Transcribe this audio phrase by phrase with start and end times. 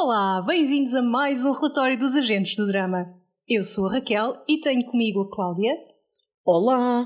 [0.00, 3.12] Olá, bem-vindos a mais um relatório dos agentes do drama.
[3.48, 5.74] Eu sou a Raquel e tenho comigo a Cláudia
[6.46, 7.04] Olá!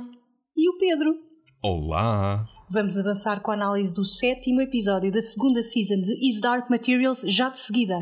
[0.54, 1.14] e o Pedro.
[1.62, 2.46] Olá!
[2.68, 7.22] Vamos avançar com a análise do sétimo episódio da segunda season de Is Dark Materials
[7.22, 7.98] já de seguida.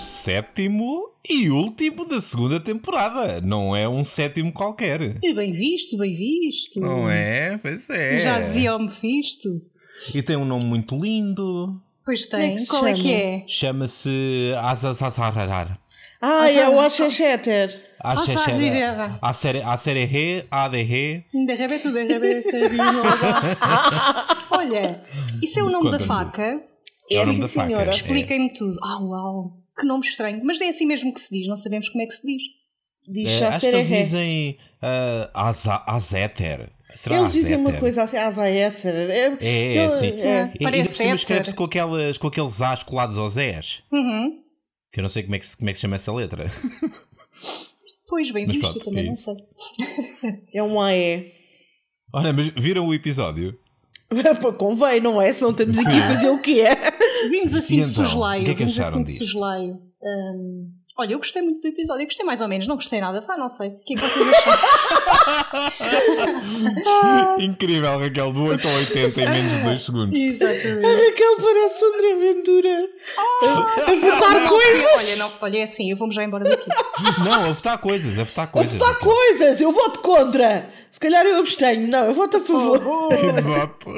[0.00, 3.40] Sétimo e último da segunda temporada.
[3.40, 5.16] Não é um sétimo qualquer.
[5.22, 6.80] E bem visto, bem visto.
[6.80, 7.58] Não é?
[7.58, 8.18] Pois é.
[8.18, 9.60] Já dizia o Mephisto.
[10.14, 11.80] E tem um nome muito lindo.
[12.04, 12.58] Pois Como é tem.
[12.58, 13.14] se Qual é que chama?
[13.14, 13.44] é?
[13.46, 15.78] Chama-se Azazazarar.
[16.22, 17.82] Ah, é o Achecheter.
[18.58, 19.18] Rivera.
[19.22, 21.24] A série A série Re, ADR.
[21.32, 22.78] De repente, de repente, sério.
[24.50, 25.02] Olha,
[25.42, 26.60] isso é o nome da faca.
[27.10, 27.66] É o nome sim, da faca.
[27.66, 27.90] senhora.
[27.90, 27.94] É.
[27.94, 28.76] Expliquem-me tudo.
[28.82, 29.59] Ah, uau.
[29.80, 30.40] Que nome estranho.
[30.44, 32.42] Mas é assim mesmo que se diz, não sabemos como é que se diz.
[33.08, 36.70] Diz É, acho que eles dizem uh, Aza- Azéter.
[36.94, 38.94] Será Eles dizem uma coisa assim, Azaéter.
[39.10, 40.06] É, É, é, sim.
[40.08, 40.12] é.
[40.12, 41.14] E ainda Parece por cima éter.
[41.16, 43.82] escreve-se com, aquelas, com aqueles As colados aos Zés.
[43.92, 44.42] Uhum.
[44.92, 46.46] Que eu não sei como é que, se- como é que se chama essa letra.
[48.08, 49.34] Pois, bem Mas visto, pronto, eu também é não sei.
[50.52, 51.32] É um AE.
[52.12, 53.56] Olha, mas viram o episódio?
[54.42, 55.32] Pô, Convém, não é?
[55.32, 56.00] Senão estamos aqui Sim.
[56.00, 56.74] a fazer o que é.
[57.28, 58.04] Vimos assim E de então,
[58.42, 59.26] o que é que acharam assim de disto?
[59.26, 59.78] soslaio.
[61.00, 62.02] Olha, eu gostei muito do episódio.
[62.02, 62.66] Eu gostei mais ou menos.
[62.66, 63.22] Não gostei nada.
[63.22, 63.68] Vá, não sei.
[63.70, 64.60] O que é que vocês acharam?
[67.40, 70.14] Incrível, Raquel, do 8 ao 80 em menos de 2 segundos.
[70.14, 71.06] A Exatamente.
[71.10, 72.88] Raquel parece o André Ventura.
[73.86, 74.86] a votar Não, coisas.
[74.98, 75.90] Olha, não, olha, é assim.
[75.90, 76.68] Eu vou-me já embora daqui.
[77.24, 78.74] Não, a votar coisas, a votar A coisas.
[78.74, 79.08] votar Raquel.
[79.10, 79.60] coisas.
[79.62, 80.68] Eu voto contra.
[80.90, 81.88] Se calhar eu abstenho.
[81.88, 82.78] Não, eu voto a favor.
[83.24, 83.88] Exato.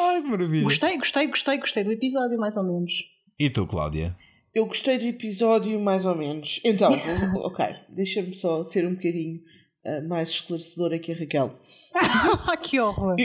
[0.00, 0.64] Ai, que maravilha.
[0.64, 2.92] Gostei, gostei, gostei, gostei do episódio, mais ou menos.
[3.38, 4.16] E tu, Cláudia?
[4.54, 6.60] Eu gostei do episódio, mais ou menos.
[6.64, 6.90] Então,
[7.32, 9.40] vou- ok, deixa-me só ser um bocadinho
[9.84, 11.58] ah, mais esclarecedora que a Raquel.
[12.62, 13.16] que horror.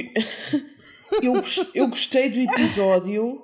[1.21, 3.41] Eu, gos- eu gostei do episódio,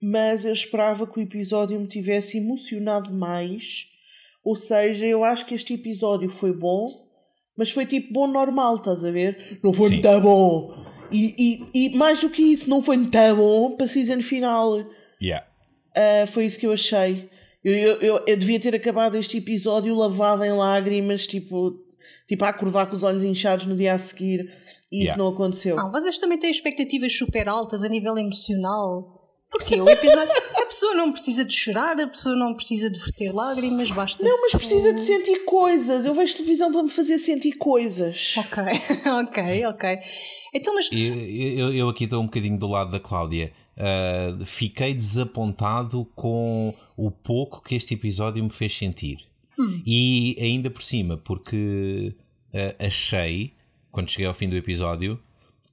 [0.00, 3.88] mas eu esperava que o episódio me tivesse emocionado mais.
[4.44, 6.86] Ou seja, eu acho que este episódio foi bom,
[7.56, 9.58] mas foi tipo bom normal, estás a ver?
[9.62, 9.94] Não foi Sim.
[9.94, 10.84] muito bom.
[11.10, 11.34] E,
[11.72, 14.84] e, e mais do que isso, não foi muito bom para season final.
[15.22, 15.46] Yeah.
[15.94, 17.28] Ah, foi isso que eu achei.
[17.64, 21.72] Eu, eu, eu, eu devia ter acabado este episódio lavado em lágrimas, tipo,
[22.28, 24.40] tipo a acordar com os olhos inchados no dia a seguir,
[24.92, 25.16] e isso Yeah.
[25.16, 25.78] não aconteceu.
[25.80, 29.22] Ah, vocês também têm expectativas super altas a nível emocional.
[29.50, 30.32] Porque o episódio.
[30.56, 34.22] A pessoa não precisa de chorar, a pessoa não precisa de verter lágrimas, basta.
[34.24, 36.04] Não, mas precisa de sentir coisas.
[36.04, 38.34] Eu vejo televisão para me fazer sentir coisas.
[38.36, 38.62] Ok,
[39.22, 39.98] ok, ok.
[40.52, 40.88] Então, mas.
[40.92, 43.52] Eu, eu, eu aqui estou um bocadinho do lado da Cláudia.
[43.76, 49.18] Uh, fiquei desapontado com o pouco que este episódio me fez sentir.
[49.86, 52.14] E ainda por cima, porque
[52.52, 53.52] uh, achei,
[53.90, 55.20] quando cheguei ao fim do episódio,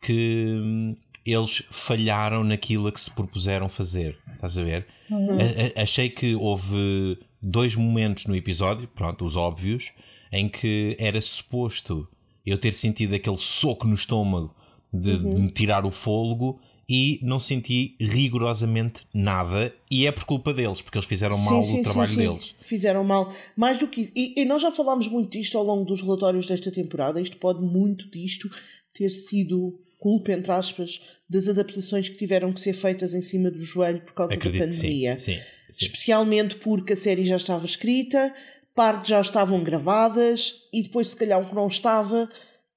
[0.01, 0.95] que hum,
[1.25, 4.17] eles falharam naquilo a que se propuseram fazer.
[4.34, 4.88] Estás a ver?
[5.11, 9.91] A- a- achei que houve dois momentos no episódio, pronto, os óbvios,
[10.31, 12.07] em que era suposto
[12.45, 14.56] eu ter sentido aquele soco no estômago
[14.94, 16.59] de, de me tirar o fôlego
[16.94, 19.74] e não senti rigorosamente nada.
[19.90, 22.53] E é por culpa deles, porque eles fizeram mal o trabalho deles.
[22.59, 23.34] Fizeram mal.
[23.56, 24.12] Mais do que isso.
[24.13, 27.22] E, e nós já falámos muito disto ao longo dos relatórios desta temporada.
[27.22, 28.52] Isto pode muito disto
[28.94, 33.63] ter sido culpa, entre aspas, das adaptações que tiveram que ser feitas em cima do
[33.63, 34.81] joelho por causa Acredito da sim.
[34.81, 35.18] pandemia.
[35.18, 35.35] sim,
[35.72, 35.85] sim.
[35.85, 38.35] Especialmente porque a série já estava escrita,
[38.75, 42.29] partes já estavam gravadas e depois, se calhar, o que não estava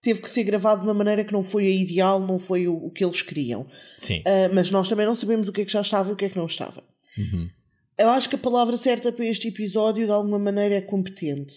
[0.05, 2.77] teve que ser gravado de uma maneira que não foi a ideal, não foi o,
[2.77, 3.67] o que eles queriam.
[3.97, 4.23] Sim.
[4.27, 6.27] Ah, mas nós também não sabemos o que é que já estava e o que
[6.27, 6.85] é que não estava.
[7.17, 7.49] Uhum.
[7.97, 11.55] Eu acho que a palavra certa para este episódio, de alguma maneira, é competente.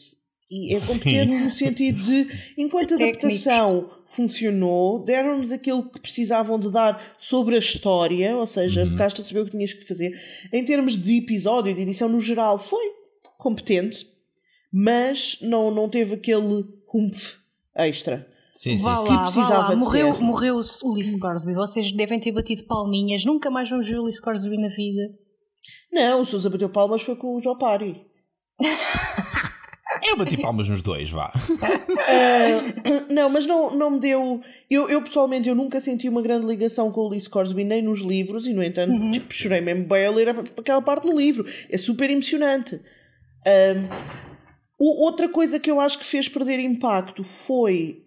[0.50, 0.94] E é Sim.
[0.94, 7.56] competente no sentido de, enquanto a adaptação funcionou, deram-nos aquilo que precisavam de dar sobre
[7.56, 10.18] a história, ou seja, ficaste a saber o que tinhas que fazer.
[10.54, 12.94] Em termos de episódio, de edição no geral, foi
[13.38, 14.08] competente,
[14.72, 16.64] mas não, não teve aquele
[16.94, 17.40] humph
[17.76, 18.26] extra.
[18.58, 19.08] Sim, sim, Vá sim.
[19.08, 19.76] lá, vá precisava lá.
[19.76, 20.22] Morreu, ter.
[20.22, 21.54] morreu o Ulysse Corsby.
[21.54, 23.24] Vocês devem ter batido palminhas.
[23.24, 25.04] Nunca mais vamos ver o Ulysse Corsby na vida.
[25.92, 28.02] Não, o Sousa bateu palmas foi com o Jopari.
[30.10, 31.32] Eu bati palmas nos dois, vá.
[32.08, 34.42] Ah, não, mas não, não me deu.
[34.70, 38.00] Eu, eu pessoalmente eu nunca senti uma grande ligação com o Ulysse Corsby, nem nos
[38.02, 41.46] livros, e no entanto, tipo, chorei mesmo bem a ler aquela parte no livro.
[41.70, 42.80] É super emocionante.
[44.80, 48.04] O- outra coisa que eu acho que fez perder impacto foi.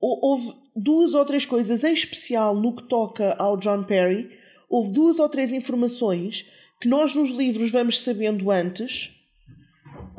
[0.00, 4.30] Hou- houve duas ou três coisas, em especial no que toca ao John Perry,
[4.68, 6.50] houve duas ou três informações
[6.80, 9.12] que nós nos livros vamos sabendo antes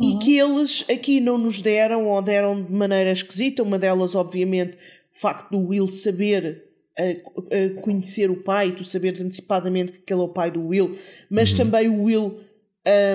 [0.01, 3.63] e que eles aqui não nos deram ou deram de maneira esquisita.
[3.63, 4.75] Uma delas, obviamente,
[5.15, 6.63] o facto do Will saber
[6.99, 10.97] uh, uh, conhecer o pai, tu saberes antecipadamente que aquele é o pai do Will,
[11.29, 12.39] mas também o Will.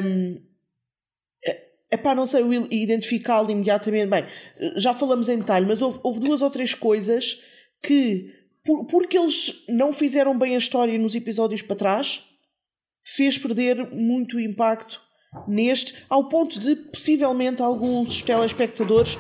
[0.05, 0.50] Um,
[1.91, 4.09] Epá, não sei, identificá-lo imediatamente.
[4.09, 4.25] Bem,
[4.77, 7.43] já falamos em detalhe, mas houve, houve duas ou três coisas
[7.83, 8.33] que,
[8.65, 12.25] por, porque eles não fizeram bem a história nos episódios para trás,
[13.05, 15.03] fez perder muito impacto
[15.49, 19.17] neste, ao ponto de possivelmente alguns telespectadores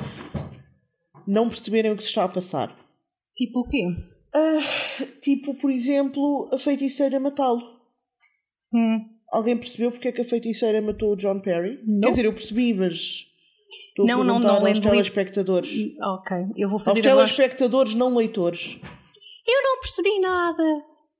[1.26, 2.76] não perceberem o que se está a passar.
[3.36, 3.84] Tipo o quê?
[4.34, 7.80] Uh, tipo, por exemplo, a feiticeira matá-lo.
[8.72, 9.08] Hum.
[9.32, 11.78] Alguém percebeu porque é que a feiticeira matou o John Perry?
[11.86, 12.00] Não.
[12.00, 13.26] Quer dizer, eu percebi, mas
[13.90, 15.70] estou Não, a não, não, aos telespectadores.
[16.02, 17.30] Ok, eu vou Aos fazer a voz.
[17.32, 18.80] telespectadores não leitores.
[19.46, 20.62] Eu não percebi nada.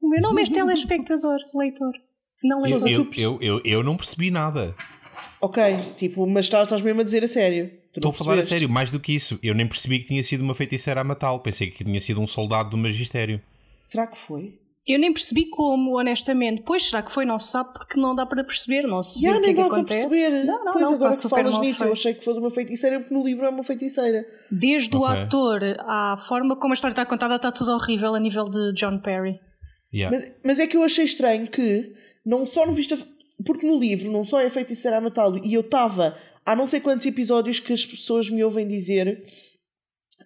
[0.03, 1.93] O meu nome é telespectador, leitor.
[2.43, 3.07] Não Eu, leitor.
[3.17, 4.75] eu, eu, eu, eu não percebi nada.
[5.41, 5.63] Ok,
[5.97, 7.71] tipo, mas estás, estás mesmo a dizer a sério.
[7.95, 9.39] Estou a falar a sério, mais do que isso.
[9.43, 11.41] Eu nem percebi que tinha sido uma feiticeira a matá-lo.
[11.41, 13.41] Pensei que tinha sido um soldado do magistério.
[13.81, 14.59] Será que foi?
[14.93, 16.63] Eu nem percebi como, honestamente.
[16.67, 17.25] Pois será que foi?
[17.25, 19.51] Não se sabe porque não dá para perceber, não se vê Já o que nem
[19.51, 20.09] é que acontece.
[20.09, 20.45] perceber.
[20.45, 23.15] Não, não, pois não, agora que falas nisso, eu achei que fosse uma feiticeira porque
[23.15, 24.27] no livro é uma feiticeira.
[24.51, 25.17] Desde o Ok.
[25.23, 28.99] ator à forma como a história está contada, está tudo horrível a nível de John
[29.01, 29.39] Perry.
[29.93, 30.17] Yeah.
[30.17, 31.93] Mas, mas é que eu achei estranho que
[32.25, 32.95] não só não viste.
[32.95, 32.99] a-
[33.45, 36.81] Porque no livro não só é feiticeira a matá-lo, e eu estava há não sei
[36.81, 39.23] quantos episódios que as pessoas me ouvem dizer.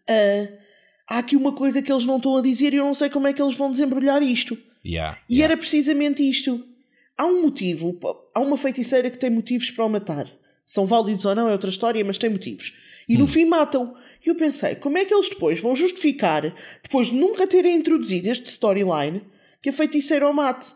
[0.09, 0.64] ah,
[1.09, 3.27] há aqui uma coisa que eles não estão a dizer e eu não sei como
[3.27, 4.57] é que eles vão desembrulhar isto.
[4.85, 5.53] Yeah, E yeah.
[5.53, 6.63] era precisamente isto.
[7.17, 7.99] Há um motivo,
[8.35, 10.29] há uma feiticeira que tem motivos para o matar.
[10.65, 12.77] São válidos ou não é outra história, mas tem motivos.
[13.09, 13.95] E no fim matam.
[14.25, 18.29] E eu pensei, como é que eles depois vão justificar, depois de nunca terem introduzido
[18.29, 19.23] este storyline,
[19.61, 20.73] que a feiticeira o mate?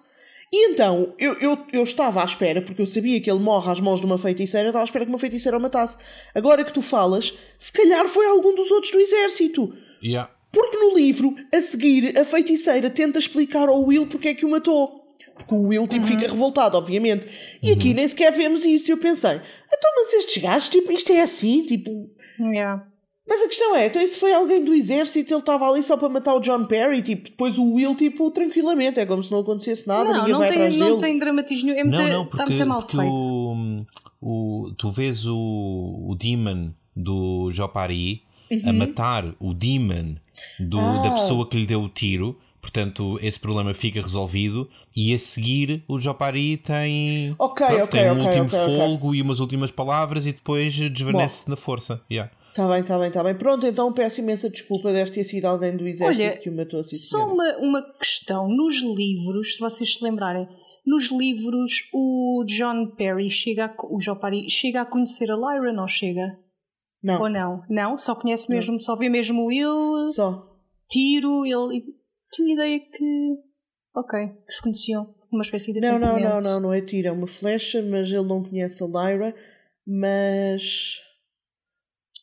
[0.53, 3.81] E então, eu, eu, eu estava à espera, porque eu sabia que ele morre às
[3.81, 5.99] mãos de uma feiticeira, estava à espera que uma feiticeira o matasse.
[6.35, 9.75] Agora que tu falas, se calhar foi algum dos outros do exército.
[10.03, 10.31] Yeah.
[10.53, 14.50] Porque no livro, a seguir, a feiticeira tenta explicar ao Will porque é que o
[14.50, 15.05] matou.
[15.37, 17.27] Porque o Will tipo, fica revoltado, obviamente.
[17.62, 18.91] E aqui nem sequer vemos isso.
[18.91, 22.11] E eu pensei, então, mas estes gajos, tipo, isto é assim, tipo.
[22.41, 22.85] Yeah.
[23.29, 26.09] Mas a questão é, então, se foi alguém do exército, ele estava ali só para
[26.09, 29.87] matar o John Perry, tipo, depois o Will, tipo, tranquilamente, é como se não acontecesse
[29.87, 31.00] nada, Não, ninguém não vai tem, atrás não dele.
[31.00, 31.79] tem dramatismo nenhum.
[31.79, 33.87] É muito, Não, não, está porque, muito mal feito.
[34.23, 35.37] o, o, tu vês o,
[36.09, 38.62] o Demon do Jopari Uhum.
[38.65, 40.15] a matar o Demon
[40.59, 41.03] do, Ah.
[41.03, 42.39] da pessoa que lhe deu o tiro.
[42.61, 48.11] Portanto, esse problema fica resolvido e a seguir o Jopari tem, Ok, pronto, ok, tem
[48.11, 52.03] um ok, último folgo e umas últimas palavras e depois desvanece na força.
[52.11, 52.31] Yeah.
[52.49, 53.35] Está bem, está bem, está bem.
[53.37, 56.81] Pronto, então peço imensa desculpa, deve ter sido alguém do exército Olha, que o matou
[56.81, 56.97] assim.
[56.97, 58.49] Só uma, uma questão.
[58.49, 60.49] Nos livros, se vocês se lembrarem,
[60.85, 65.73] nos livros o John Perry chega a, o John Perry chega a conhecer a Lyra,
[65.73, 66.37] não chega?
[67.03, 67.65] Não, Ou não?
[67.69, 67.99] Não?
[67.99, 70.56] Só conhece mesmo, só vê mesmo o Will, só.
[70.91, 71.95] tiro, ele.
[72.33, 73.37] Tinha ideia que.
[73.95, 75.15] Ok, que se conheciam.
[75.31, 78.27] Uma espécie de Não, não, não, não, não é tiro, é uma flecha, mas ele
[78.27, 79.35] não conhece a Lyra,
[79.87, 81.00] mas.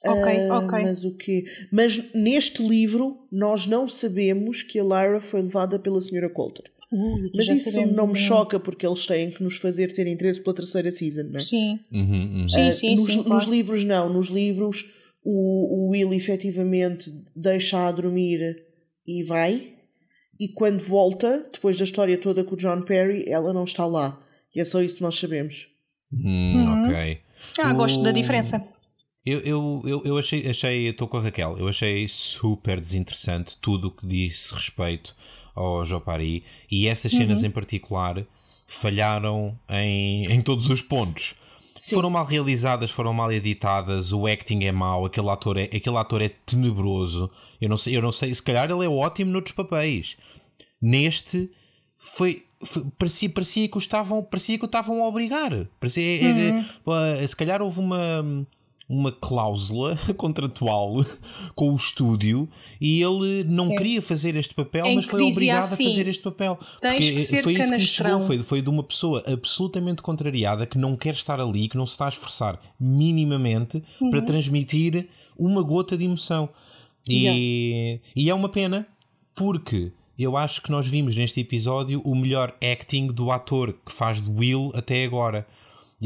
[0.04, 0.84] Ok, Ah, ok.
[0.84, 1.46] Mas o quê?
[1.72, 6.30] Mas neste livro nós não sabemos que a Lyra foi levada pela Sra.
[6.30, 6.72] Coulter.
[6.92, 10.56] Ui, Mas isso não me choca porque eles têm que nos fazer ter interesse pela
[10.56, 11.40] terceira season, não é?
[11.40, 12.50] Sim, Uhum, uhum.
[12.50, 12.96] sim, Ah, sim.
[12.96, 14.86] nos, sim, nos livros não, nos livros
[15.24, 18.56] o, o Will efetivamente deixa a dormir
[19.08, 19.74] e vai,
[20.40, 24.22] e quando volta, depois da história toda com o John Perry, ela não está lá.
[24.54, 25.68] E é só isso que nós sabemos.
[26.14, 27.20] Hum, Ok.
[27.60, 28.64] Ah, gosto da diferença.
[29.26, 33.88] Eu, eu, eu, eu achei, achei, estou com a Raquel, eu achei super desinteressante tudo
[33.88, 35.16] o que disse respeito
[35.56, 37.48] ao Jopari e essas cenas Uhum.
[37.48, 38.26] em particular
[38.68, 41.36] falharam em, em todos os pontos.
[41.90, 46.22] Foram mal realizadas, foram mal editadas, o acting é mau, aquele ator é, aquele ator
[46.22, 47.30] é tenebroso.
[47.62, 50.18] Eu não, sei, eu não sei, se calhar ele é ótimo noutros papéis.
[50.82, 51.50] Neste
[51.98, 52.44] foi.
[52.64, 56.50] foi- parecia, parecia que o estavam parecia que o estavam a obrigar parecia, é-
[57.22, 58.48] é- se calhar houve uma
[58.88, 61.04] uma cláusula contratual
[61.56, 62.48] com o estúdio
[62.80, 66.22] e ele não queria fazer este papel, Em mas foi obrigado assim, a fazer este
[66.24, 66.60] papel.
[66.80, 70.66] "Tens que ser foi isso que canastrão." chegou, foi, foi de uma pessoa absolutamente contrariada
[70.68, 74.26] que não quer estar ali, que não se está a esforçar minimamente para Uhum.
[74.26, 76.50] transmitir uma gota de emoção.
[77.10, 78.88] E, e é uma pena
[79.36, 84.22] porque eu acho que nós vimos neste episódio o melhor acting do ator que faz
[84.22, 85.46] de Will até agora.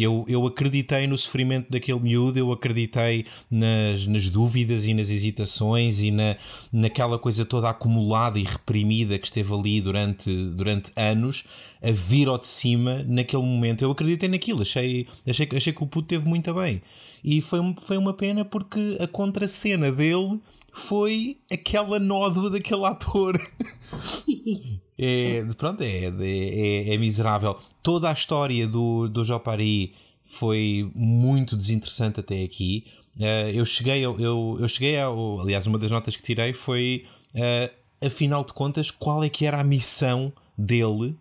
[0.01, 6.01] Eu, eu acreditei no sofrimento daquele miúdo, eu acreditei nas, nas dúvidas e nas hesitações
[6.01, 6.37] e na,
[6.71, 11.43] naquela coisa toda acumulada e reprimida que esteve ali durante, durante anos
[11.81, 13.83] a vir ao de cima naquele momento.
[13.83, 16.81] Eu acreditei naquilo, achei, achei, achei que o puto teve muito bem.
[17.23, 20.39] E foi, foi uma pena porque a contracena dele
[20.71, 23.37] foi aquela nódoa daquele ator.
[25.01, 27.57] é, pronto, é, é, é, miserável.
[27.81, 29.93] Toda a história do, do Jopari
[30.25, 32.83] foi muito desinteressante até aqui.
[33.15, 37.05] Uh, eu cheguei, eu, eu, eu cheguei ao, aliás, uma das notas que tirei foi,
[37.33, 41.15] uh, afinal de contas, qual é que era a missão dele,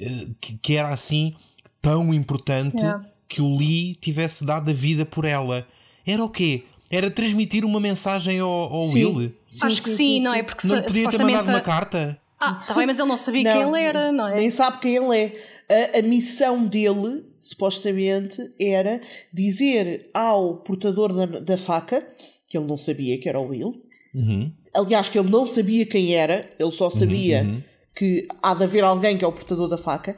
[0.00, 1.34] uh, que, que, era assim
[1.82, 3.04] tão importante yeah.
[3.28, 5.66] que o Lee tivesse dado a vida por ela.
[6.06, 6.64] Era o quê?
[6.90, 9.04] Era transmitir uma mensagem ao, ao sim.
[9.04, 9.32] Will?
[9.46, 10.42] Sim, Acho que sim, sim, não é?
[10.42, 12.21] Porque não podia ter mandado uma carta.
[12.44, 14.34] Ah, tá bem, mas ele não sabia não, quem ele era, não é?
[14.34, 15.92] Nem sabe quem ele é.
[15.94, 19.00] A, a, missão dele, supostamente, era
[19.32, 22.04] dizer ao portador da, da faca,
[22.48, 23.80] que ele não sabia que era o Will,
[24.12, 24.52] uhum.
[24.74, 27.62] aliás, que ele não sabia quem era, ele só sabia uhum, uhum.
[27.94, 30.16] que há de haver alguém que é o portador da faca.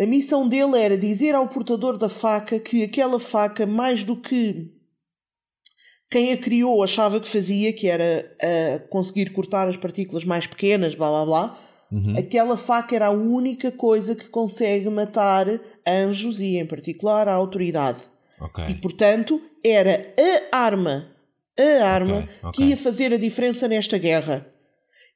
[0.00, 4.72] A missão dele era dizer ao portador da faca que aquela faca, mais do que
[6.10, 10.94] quem a criou achava que fazia, que era uh, conseguir cortar as partículas mais pequenas,
[10.94, 11.58] blá blá blá.
[11.90, 12.18] Uhum.
[12.18, 15.46] Aquela faca era a única coisa que consegue matar
[15.86, 18.00] anjos e, em particular, a autoridade.
[18.40, 18.68] Okay.
[18.68, 20.14] E, portanto, era
[20.52, 21.08] a arma,
[21.58, 22.28] a arma okay.
[22.42, 22.52] Okay.
[22.52, 24.46] que ia fazer a diferença nesta guerra.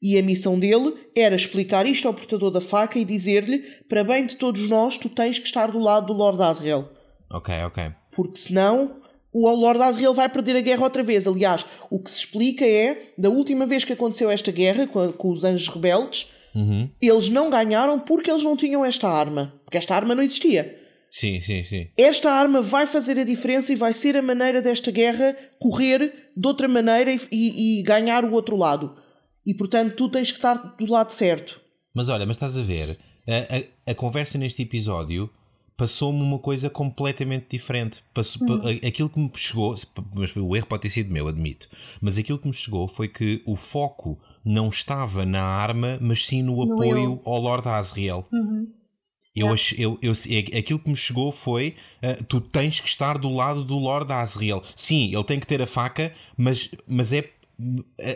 [0.01, 4.27] E a missão dele era explicar isto ao portador da faca e dizer-lhe: para bem
[4.27, 6.91] de todos nós, tu tens que estar do lado do Lord Asriel.
[7.31, 7.93] Ok, ok.
[8.11, 9.02] Porque senão
[9.33, 11.27] o Lord Asriel vai perder a guerra outra vez.
[11.27, 15.13] Aliás, o que se explica é, da última vez que aconteceu esta guerra com, a,
[15.13, 16.91] com os anjos rebeldes, uhum.
[17.01, 19.55] eles não ganharam porque eles não tinham esta arma.
[19.65, 20.79] Porque esta arma não existia.
[21.11, 21.89] Sim, sim, sim.
[21.97, 26.49] Esta arma vai fazer a diferença e vai ser a maneira desta guerra correr de
[26.49, 28.97] outra maneira e, e, e ganhar o outro lado.
[29.45, 31.61] E portanto, tu tens que estar do lado certo.
[31.95, 32.99] Mas olha, mas estás a ver,
[33.29, 35.29] a, a, a conversa neste episódio
[35.77, 38.05] passou-me uma coisa completamente diferente.
[38.13, 38.61] Passou, hum.
[38.87, 39.75] Aquilo que me chegou,
[40.15, 41.69] mas o erro pode ter sido meu, admito,
[42.01, 46.43] mas aquilo que me chegou foi que o foco não estava na arma, mas sim
[46.43, 47.23] no, no apoio eu.
[47.25, 48.25] ao Lord Asriel.
[48.33, 48.69] Uhum.
[49.35, 50.13] Eu, ach, eu, eu,
[50.59, 54.63] aquilo que me chegou foi: uh, tu tens que estar do lado do Lord Asriel.
[54.77, 57.31] Sim, ele tem que ter a faca, mas, mas é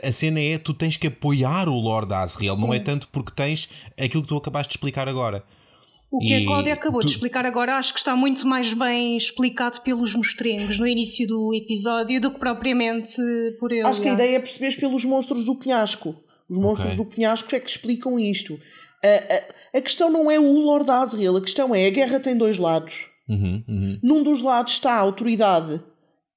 [0.02, 2.60] a cena é tu tens que apoiar o Lord Asriel, Sim.
[2.60, 5.44] não é tanto porque tens aquilo que tu acabaste de explicar agora.
[6.10, 7.06] O que e a Cláudia acabou tu...
[7.06, 11.52] de explicar agora acho que está muito mais bem explicado pelos mostrengos no início do
[11.52, 13.20] episódio do que propriamente
[13.58, 13.82] por ele.
[13.82, 16.14] Acho que a ideia é perceberes pelos monstros do penhasco.
[16.48, 17.04] Os monstros okay.
[17.04, 18.58] do penhasco é que explicam isto.
[19.04, 22.36] A, a, a, questão não é o Lord Asriel, a questão é a guerra tem
[22.36, 23.08] dois lados.
[23.28, 23.98] Uhum, uhum.
[24.02, 25.82] Num dos lados está a autoridade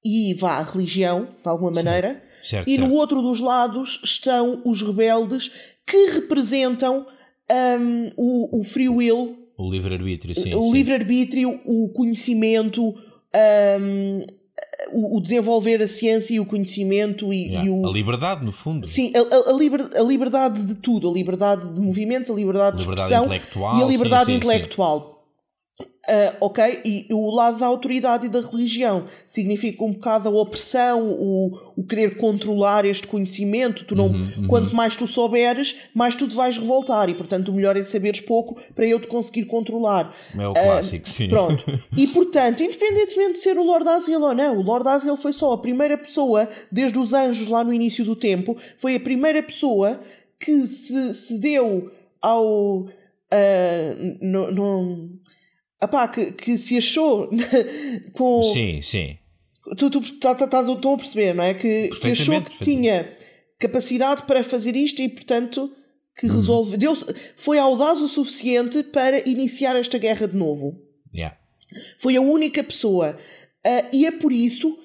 [0.04, 2.88] e vá a religião, de alguma maneira, certo, e certo.
[2.88, 5.50] no outro dos lados estão os rebeldes
[5.86, 7.06] que representam
[7.80, 10.54] um, o, o free will o livre-arbítrio, sim.
[10.54, 14.26] O livre-arbítrio, o conhecimento, um,
[14.92, 17.66] o, desenvolver a ciência e o conhecimento e, yeah.
[17.66, 17.86] e o...
[17.86, 18.86] A liberdade, no fundo.
[18.86, 21.10] Sim, a, a, liber, a, liberdade de tudo.
[21.10, 25.19] A liberdade de movimentos, a liberdade, liberdade de expressão e a liberdade sim, sim, intelectual.
[26.10, 26.80] Uh, ok?
[26.84, 31.84] E o lado da autoridade e da religião significa um bocado a opressão, o, o
[31.84, 33.84] querer controlar este conhecimento.
[33.84, 34.46] Tu não, uhum, uhum.
[34.48, 37.08] Quanto mais tu souberes, mais tu te vais revoltar.
[37.08, 40.12] E portanto, o melhor é saberes pouco para eu te conseguir controlar.
[40.36, 41.28] É o clássico, uh, sim.
[41.28, 41.64] Pronto.
[41.96, 45.52] E portanto, independentemente de ser o Lord Asriel ou não, o Lord Asriel foi só
[45.52, 50.00] a primeira pessoa, desde os anjos lá no início do tempo, foi a primeira pessoa
[50.40, 51.90] que se, se deu
[52.20, 52.86] ao.
[53.32, 55.20] Uh, no, no
[55.80, 57.30] Apá, que, que se achou
[58.12, 58.42] com.
[58.42, 59.18] Sim, sim.
[59.76, 61.54] Tu, tu estás tá, tá, a perceber, não é?
[61.54, 63.10] Que, que achou que tinha
[63.58, 65.72] capacidade para fazer isto e, portanto,
[66.16, 66.34] que uhum.
[66.34, 66.76] resolve.
[66.76, 66.94] Deu,
[67.36, 70.78] foi audaz o suficiente para iniciar esta guerra de novo.
[71.14, 71.36] Yeah.
[71.98, 73.16] Foi a única pessoa.
[73.66, 74.78] Uh, e é por isso.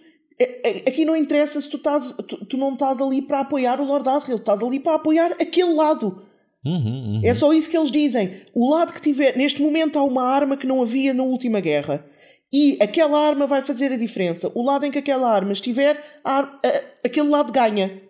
[0.86, 4.08] Aqui não interessa se tu, estás, tu, tu não estás ali para apoiar o Lord
[4.10, 6.26] Asriel, estás ali para apoiar aquele lado.
[6.66, 7.22] Uhum, uhum.
[7.24, 8.42] É só isso que eles dizem.
[8.54, 9.38] O lado que tiver.
[9.38, 12.04] Neste momento há uma arma que não havia na última guerra.
[12.52, 14.52] E aquela arma vai fazer a diferença.
[14.56, 16.48] O lado em que aquela arma estiver, a, a,
[17.06, 18.02] aquele lado ganha.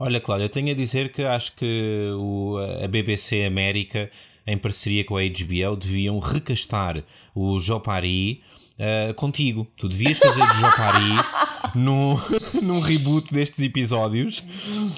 [0.00, 4.10] Olha, Cláudia, eu tenho a dizer que acho que o, a BBC América,
[4.46, 7.02] em parceria com a HBO, deviam recastar
[7.34, 8.40] o Jopari
[8.78, 9.66] uh, contigo.
[9.76, 11.16] Tu devias fazer de Jopari
[11.74, 12.18] num,
[12.62, 14.42] num reboot destes episódios.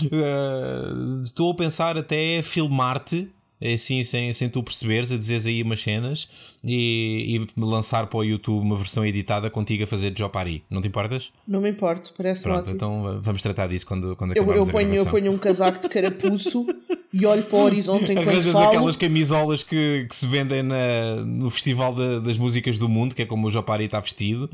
[0.03, 3.31] Uh, estou a pensar até filmar-te
[3.63, 6.29] assim, sem, sem tu perceberes, a dizeres aí umas cenas
[6.65, 10.63] e, e lançar para o YouTube uma versão editada contigo a fazer Jopari.
[10.71, 11.31] Não te importas?
[11.47, 12.75] Não me importo, parece Pronto, ótimo.
[12.75, 16.67] então vamos tratar disso quando, quando eu, eu, ponho, eu ponho um casaco de carapuço
[17.13, 18.67] e olho para o horizonte enquanto Arranjas falo.
[18.69, 23.23] aquelas camisolas que, que se vendem na, no Festival da- das Músicas do Mundo, que
[23.23, 24.49] é como o Jopari está vestido,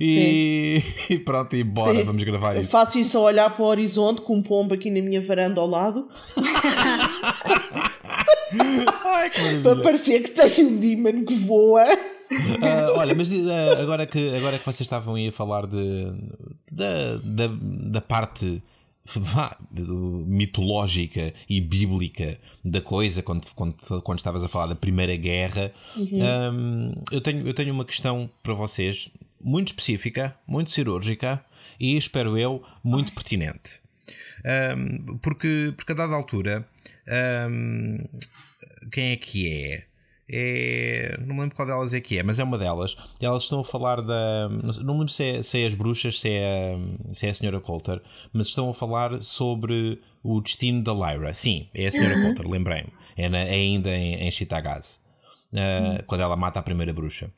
[0.00, 2.04] e, e pronto, e bora, Sim.
[2.04, 2.70] vamos gravar Eu isso.
[2.70, 5.66] faço isso a olhar para o horizonte com um pombo aqui na minha varanda ao
[5.66, 6.08] lado
[9.04, 9.62] Ai, que maravilha.
[9.62, 11.84] para parecer que tem um demon que voa.
[12.62, 16.04] Ah, olha, mas ah, agora, que, agora que vocês estavam aí a falar de,
[16.70, 17.46] da, da,
[17.90, 18.62] da parte
[19.04, 25.14] vá, do- mitológica e bíblica da coisa, quando, quando, quando estavas a falar da Primeira
[25.16, 29.10] Guerra, ahm, eu, tenho, eu tenho uma questão para vocês
[29.42, 31.44] muito específica, muito cirúrgica
[31.78, 33.82] e, espero eu, muito pertinente.
[34.44, 36.66] Ahm, porque, porque a dada altura,
[37.08, 38.04] ahm,
[38.90, 39.84] quem é que é?
[40.34, 41.16] É.
[41.26, 42.96] Não me lembro qual delas é que é, mas é uma delas.
[43.20, 44.48] Elas estão a falar da.
[44.82, 47.34] Não me lembro se é, se é as bruxas, se é, a- se é a
[47.34, 48.00] Senhora Coulter,
[48.32, 51.34] mas estão a falar sobre o destino da Lyra.
[51.34, 52.88] Sim, é a Senhora Coulter, lembrei-me.
[53.16, 55.00] É, na- é ainda em, em Chitagaz,
[55.54, 57.30] ah, quando ela mata a primeira bruxa.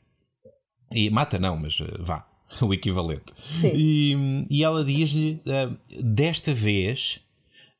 [0.93, 2.25] E mata, não, mas ah, vá,
[2.61, 3.33] o equivalente.
[3.43, 3.71] Sim.
[3.75, 7.19] E, e ela diz-lhe: ah, desta vez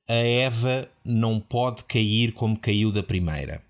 [0.08, 3.62] a Eva não pode cair como caiu da primeira.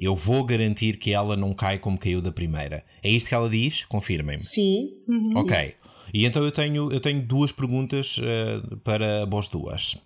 [0.00, 2.84] Eu vou garantir que ela não cai como caiu da primeira.
[3.02, 3.84] É isto que ela diz?
[3.84, 4.42] Confirmem-me.
[4.42, 4.90] Sim.
[5.36, 5.74] Ok.
[6.12, 9.96] E então eu tenho, eu tenho duas perguntas eh, para vós duas.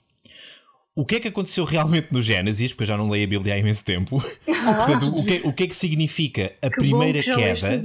[0.94, 2.73] O que é que aconteceu realmente no Gênesis?
[2.73, 4.18] Porque eu já não leio a Bíblia há imenso tempo.
[4.44, 7.82] Portanto, o que, o que é que significa a Que primeira bom que queda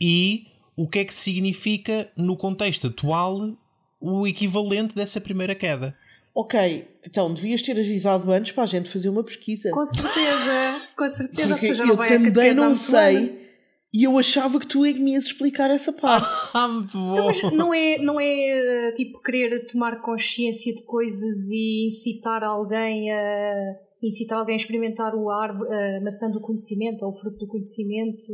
[0.00, 3.56] e o que é que significa no contexto atual
[4.00, 5.96] o equivalente dessa primeira queda?
[6.34, 9.70] Ok, então devias ter avisado antes para a gente fazer uma pesquisa.
[9.70, 11.54] Com certeza, com certeza.
[11.54, 13.44] A Porque já não eu também não sei
[13.92, 16.36] e eu achava que tu é que me ias explicar essa parte.
[16.52, 17.12] Ah, muito bom!
[17.12, 23.12] Então, mas não é, não é tipo querer tomar consciência de coisas e incitar alguém
[23.12, 23.54] a
[24.02, 28.26] incitar alguém a experimentar o árvore, a maçã do conhecimento ou o fruto do conhecimento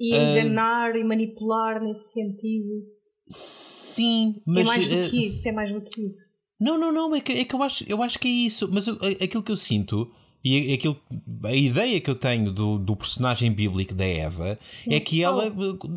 [0.00, 0.16] e Ah.
[0.32, 2.82] enganar e manipular nesse sentido.
[3.28, 4.62] Sim, mas.
[4.62, 6.43] é mais do eh, que isso, é mais do que isso.
[6.64, 8.68] Não, não, não, é que, é que eu, acho, eu acho que é isso.
[8.72, 10.10] Mas eu- aquilo que eu sinto
[10.44, 10.96] e a- aquilo,
[11.44, 14.58] a ideia que eu tenho do, do personagem bíblico da Eva
[14.88, 15.52] é que ela,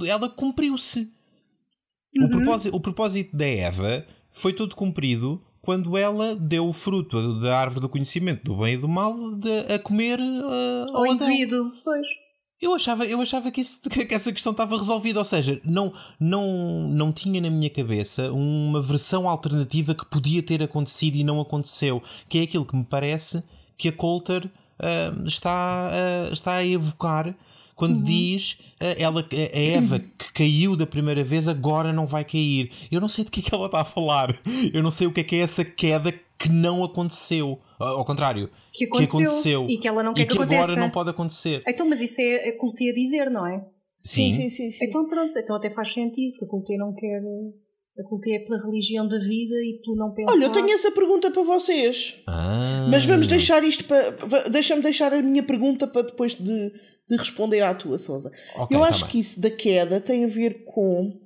[0.07, 1.09] ela cumpriu-se.
[2.19, 7.59] O, propósito, o propósito da Eva foi todo cumprido quando ela deu o fruto da
[7.59, 11.13] árvore do conhecimento do bem e do mal de- a comer uh, ao Adão.
[11.29, 11.71] indivíduo.
[11.83, 12.07] Pois.
[12.59, 16.87] Eu achava, eu achava que, isso- que essa questão estava resolvida, ou seja, não, não,
[16.89, 22.01] não tinha na minha cabeça uma versão alternativa que podia ter acontecido e não aconteceu,
[22.27, 23.43] que é aquilo que me parece
[23.77, 27.35] que a Coulter ah, está, ah, está a evocar
[27.75, 32.71] quando diz ah, ela, a Eva que caiu da primeira vez agora não vai cair.
[32.91, 34.35] Eu não sei de que é que ela está a falar.
[34.73, 37.59] Eu não sei o que é que é essa queda que não aconteceu.
[37.79, 40.79] Ao contrário, Que aconteceu, aconteceu e que ela não quer e que que agora aconteça.
[40.79, 41.63] não pode acontecer.
[41.67, 43.65] Então, mas isso é a cultia dizer, não é?
[43.99, 44.69] sim, sim, sim.
[44.85, 47.21] Então pronto, então até faz sentido, porque a cultia não quer.
[47.99, 50.31] A cultia é pela religião da vida e tu não pensar.
[50.31, 52.21] Olha, eu tenho essa pergunta para vocês.
[52.27, 52.87] Ah.
[52.91, 54.11] Mas vamos deixar isto para.
[54.49, 56.71] Deixa-me deixar a minha pergunta para depois de,
[57.09, 58.31] de responder à tua, Sousa.
[58.55, 59.11] Ok, eu tá acho bem.
[59.11, 61.19] que isso da queda tem a ver com.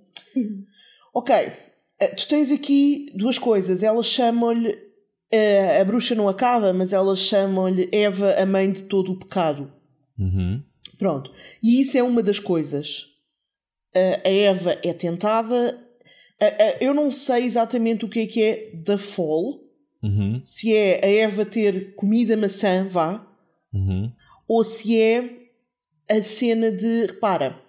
[1.13, 3.83] Ok, eh, tu tens aqui duas coisas.
[3.83, 4.90] Elas chamam-lhe.
[5.31, 9.71] Eh, a bruxa não acaba, mas elas chamam-lhe Eva, a mãe de todo o pecado.
[10.19, 10.61] Uhum.
[10.97, 11.31] Pronto.
[11.63, 13.07] E isso é uma das coisas.
[13.95, 15.79] A a Eva é tentada.
[16.39, 19.59] A- a- Eu não sei exatamente o que é que é da fall.
[20.03, 20.39] Uhum.
[20.43, 23.25] Se é a Eva ter comido a maçã, vá.
[23.73, 24.11] Uhum.
[24.47, 25.29] Ou se é
[26.09, 27.05] a cena de.
[27.07, 27.59] Repara,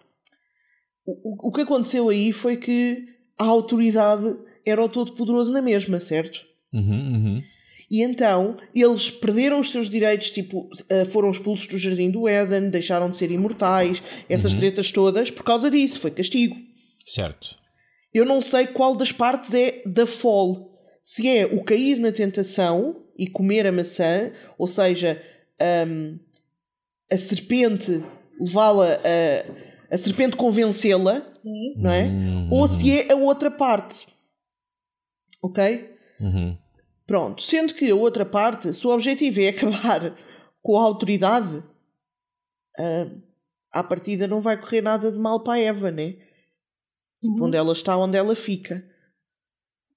[1.07, 1.13] o,
[1.47, 3.07] o- o que aconteceu aí foi que
[3.39, 6.41] a autoridade era o todo-poderoso na mesma, certo?
[6.73, 7.15] Uhum.
[7.15, 7.43] Uhum.
[7.91, 12.71] E então eles perderam os seus direitos, tipo, eh, foram expulsos do Jardim do Éden,
[12.71, 16.57] deixaram de ser imortais, essas tretas todas, por causa disso, foi castigo.
[17.05, 17.55] Certo.
[18.15, 20.71] Eu não sei qual das partes é da fall.
[21.03, 25.21] Se é o cair na tentação e comer a maçã, ou seja,
[25.87, 26.19] hum,
[27.11, 28.03] a serpente
[28.41, 29.95] levá-la a.
[29.95, 31.23] a serpente convencê-la,
[31.77, 32.09] não é?
[32.51, 34.07] Ou se é a outra parte.
[35.43, 35.91] Ok?
[36.23, 36.57] Uhum.
[37.07, 37.43] Pronto.
[37.43, 40.17] Sendo que a outra parte, se o objetivo é acabar
[40.63, 41.63] com a autoridade,
[42.79, 43.11] ah,
[43.73, 46.15] à partida não vai correr nada de mal para a Eva, né?
[47.21, 48.85] Tipo, onde ela está, onde ela fica.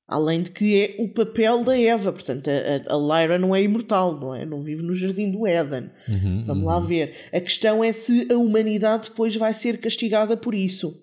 [0.08, 4.20] Além de que é o papel da Eva, portanto, a, a Lyra não é imortal,
[4.20, 4.46] não é?
[4.46, 5.90] Não vive no jardim do Éden.
[6.08, 6.70] Uhum, Vamos uhum.
[6.70, 7.16] lá ver.
[7.34, 11.02] A questão é se a humanidade depois vai ser castigada por isso.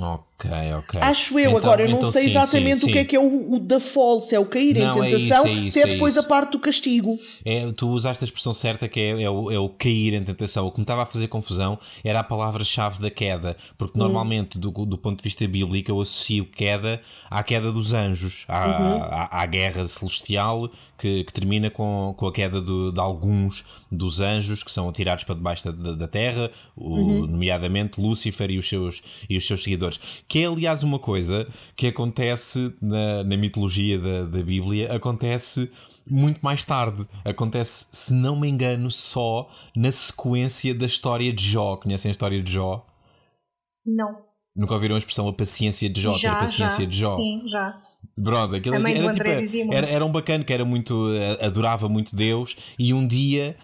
[0.00, 0.26] Ok,
[0.78, 1.00] ok.
[1.00, 3.16] Acho eu, Então- agora eu não então sei sim, exatamente sim, o que é que
[3.16, 5.52] é o, o da fall, se é o cair Não, em é tentação, isso, é
[5.66, 6.20] isso, se é é depois isso.
[6.24, 7.18] a parte do castigo.
[7.44, 10.66] É, tu usaste a expressão certa que é, é o, é o cair em tentação.
[10.66, 14.70] O que me estava a fazer confusão era a palavra-chave da queda, porque normalmente, do,
[14.70, 17.00] do ponto de vista bíblico, eu associo queda
[17.30, 18.64] à queda dos anjos, à,
[19.28, 24.20] à, à guerra celestial que, que termina com, com a queda do- de alguns dos
[24.20, 29.02] anjos que são atirados para debaixo da, da- terra, o- nomeadamente Lúcifer e os, seus,
[29.28, 29.98] e os seus seguidores.
[30.32, 35.70] Que é, aliás, uma coisa que acontece na, na mitologia da, da Bíblia, acontece
[36.08, 37.06] muito mais tarde.
[37.22, 41.76] Acontece, se não me engano, só na sequência da história de Jó.
[41.76, 42.86] Conhecem a história de Jó?
[43.84, 44.22] Não.
[44.56, 46.90] Nunca ouviram a expressão a paciência de Jó, ter já, a paciência já.
[46.90, 47.14] de Jó?
[47.14, 47.78] Sim, já.
[48.22, 52.14] Pronto, aquilo era, André tipo, era, era um bacana que era muito eh, adorava muito
[52.14, 53.56] Deus e um dia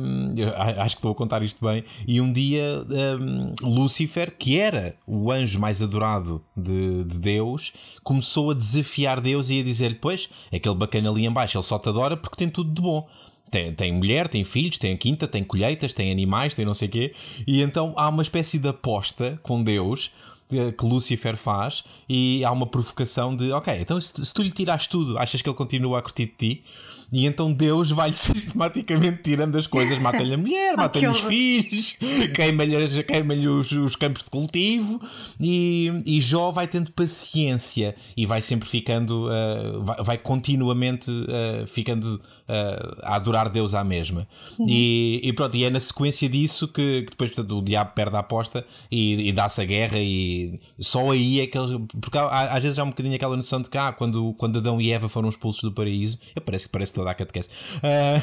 [0.00, 0.34] hum,
[0.78, 2.84] acho que estou a contar isto bem e um dia
[3.20, 9.48] hum, Lúcifer que era o anjo mais adorado de, de Deus começou a desafiar Deus
[9.48, 12.48] e a dizer-lhe pois aquele bacana ali em baixo ele só te adora porque tem
[12.48, 13.06] tudo de bom
[13.50, 16.86] tem, tem mulher, tem filhos, tem a quinta, tem colheitas, tem animais, tem não sei
[16.88, 17.14] o quê.
[17.46, 20.10] E então há uma espécie de aposta com Deus
[20.48, 24.86] que Lúcifer faz e há uma provocação de ok, então se, se tu lhe tiras
[24.86, 26.64] tudo, achas que ele continua a curtir de ti?
[27.10, 31.96] E então Deus vai-lhe sistematicamente tirando as coisas, mata-lhe a mulher, Ah, mata-lhe os filhos,
[32.34, 35.00] queima-lhe queima-lhe os, os campos de cultivo.
[35.40, 41.64] E, e Jó vai tendo paciência e vai sempre ficando, eh, vai, vai continuamente eh,
[41.66, 44.26] ficando eh, a adorar Deus à mesma.
[44.66, 48.16] E, e pronto, e é na sequência disso que, que depois portanto, o diabo perde
[48.16, 51.70] a aposta e, e dá-se a guerra e só aí é que eles.
[52.00, 54.80] Porque há- às vezes há um bocadinho aquela noção de que ah, quando, quando Adão
[54.80, 57.48] e Eva foram expulsos do paraíso, eu parece que parece toda a catequese.
[57.82, 58.20] Ah,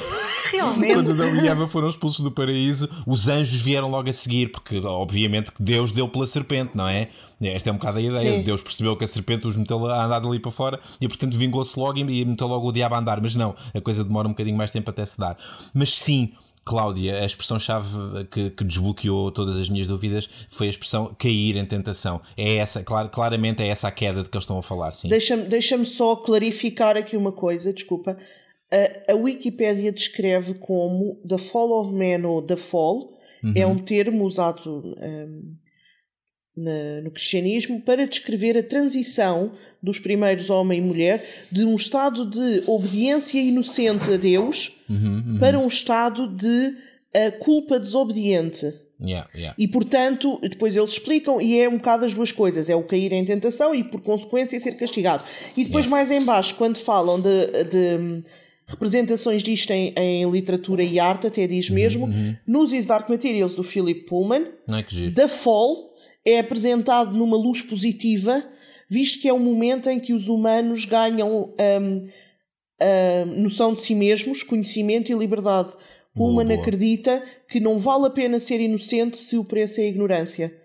[0.51, 0.93] Realmente.
[0.93, 4.77] quando Adão e Eva foram expulsos do paraíso, os anjos vieram logo a seguir, porque
[4.79, 7.09] obviamente que Deus deu pela serpente, não é?
[7.41, 8.37] Esta é um bocado a ideia.
[8.37, 8.43] Sim.
[8.43, 11.77] Deus percebeu que a serpente os meteu a andar dali para fora e, portanto, vingou-se
[11.79, 13.21] logo e meteu logo o diabo a andar.
[13.21, 15.37] Mas não, a coisa demora um bocadinho mais tempo até se dar.
[15.73, 16.31] Mas sim.
[16.67, 21.63] Cláudia, a expressão-chave que, que desbloqueou todas as minhas dúvidas foi a expressão cair em
[21.63, 22.19] tentação.
[22.35, 25.07] É essa, clar, claramente é essa a queda de que eles estão a falar, sim.
[25.07, 28.17] Deixa-me deixa só clarificar aqui uma coisa, desculpa.
[28.71, 33.15] A, a Wikipédia descreve como The Fall of Man ou The Fall
[33.53, 35.55] é um termo usado hum,
[36.55, 42.25] na- no cristianismo para descrever a transição dos primeiros homem e mulher de um estado
[42.25, 44.77] de obediência inocente a Deus
[45.39, 46.73] para um estado de
[47.13, 48.65] ah, culpa desobediente.
[49.01, 49.53] Yeah, yeah.
[49.59, 53.11] E portanto, depois eles explicam, e é um bocado as duas coisas: é o cair
[53.11, 55.23] em tentação e por consequência ser castigado.
[55.57, 58.23] E depois, mais em baixo, quando falam de, de,
[58.67, 62.07] representações disto em, em literatura e arte, até diz mesmo,
[62.47, 64.83] nos Is Dark Materials do Philip Pullman, Não é
[65.27, 65.94] Fall
[66.25, 68.43] é apresentado numa luz positiva,
[68.89, 72.07] visto que é um momento em que os humanos ganham hum,
[72.81, 75.71] a noção de si mesmos, conhecimento e liberdade.
[76.13, 76.59] Pullman boa.
[76.59, 80.55] acredita que não vale a pena ser inocente se o preço é a ignorância.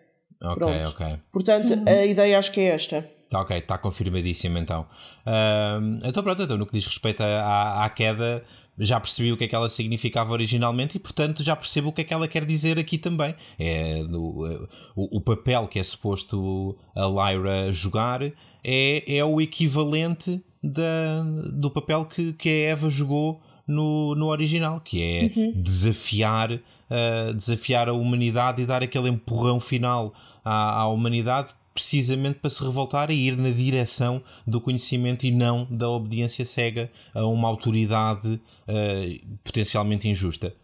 [0.43, 0.89] Ok, Pronto.
[0.91, 1.07] ok.
[1.33, 3.07] Portanto, a ideia acho que é esta.
[3.29, 4.87] Tá ok, está confirmadíssimo então.
[5.27, 8.43] Ahm, então pronto, então no que diz respeito à, à queda,
[8.81, 12.01] já percebi o que é que ela significava originalmente e portanto já percebo o que
[12.01, 13.35] é que ela quer dizer aqui também.
[13.59, 14.67] É no-
[14.97, 21.71] o, o papel que é suposto a Lyra jogar é, é o equivalente da, do
[21.71, 27.93] papel que, que a Eva jogou no, no original, que é desafiar, uh, desafiar a
[27.93, 30.13] humanidade e dar aquele empurrão final
[30.45, 35.67] à, à humanidade precisamente para se revoltar e ir na direção do conhecimento e não
[35.71, 40.55] da obediência cega a uma autoridade uh, potencialmente injusta.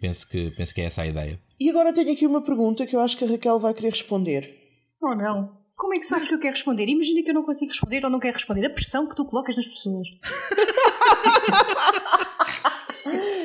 [0.00, 1.40] Penso que, penso que é essa a ideia.
[1.58, 4.58] E agora tenho aqui uma pergunta que eu acho que a Raquel vai querer responder.
[5.00, 5.62] Oh não.
[5.76, 6.88] Como é que sabes que eu quero responder?
[6.88, 8.64] Imagina que eu não consigo responder ou não quero responder.
[8.66, 10.08] A pressão que tu colocas nas pessoas.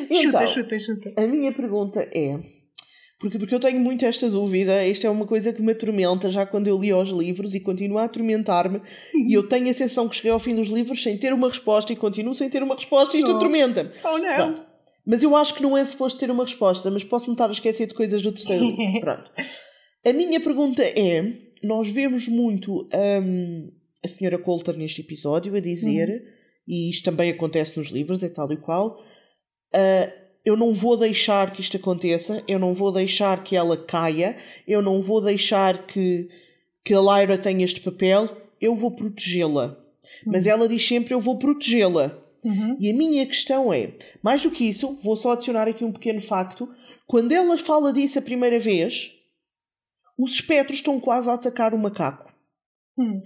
[0.10, 1.14] Então, chuta, chuta, chuta.
[1.22, 2.59] a minha pergunta é.
[3.20, 6.46] Porque, porque eu tenho muito esta dúvida, isto é uma coisa que me atormenta já
[6.46, 8.82] quando eu li os livros e continua a atormentar-me.
[9.14, 11.92] E eu tenho a sensação que cheguei ao fim dos livros sem ter uma resposta
[11.92, 13.36] e continuo sem ter uma resposta e isto Oh.
[13.36, 13.90] atormenta-me.
[14.06, 14.66] Oh não.
[15.06, 17.88] Mas eu acho que não é suposto ter uma resposta, mas posso-me estar a esquecer
[17.88, 19.00] de coisas do terceiro livro.
[19.02, 19.32] Pronto.
[20.06, 22.88] A minha pergunta é: nós vemos muito
[23.22, 23.70] hum,
[24.04, 26.24] a senhora Coulter neste episódio a dizer,
[26.68, 28.96] e isto também acontece nos livros, é tal e qual.
[29.76, 30.10] ah,
[30.46, 34.82] eu não vou deixar que isto aconteça, eu não vou deixar que ela caia, eu
[34.82, 36.30] não vou deixar que,
[36.84, 38.30] que a Lyra tenha este papel
[38.62, 39.78] eu vou protegê-la.
[40.26, 42.18] Mas ela diz sempre eu vou protegê-la.
[42.44, 42.78] Uhum.
[42.80, 46.22] E a minha questão é, mais do que isso, vou só adicionar aqui um pequeno
[46.22, 46.70] facto.
[47.06, 49.14] Quando ela fala disso a primeira vez,
[50.18, 52.32] os espectros estão quase a atacar o macaco.
[52.98, 53.22] Hum.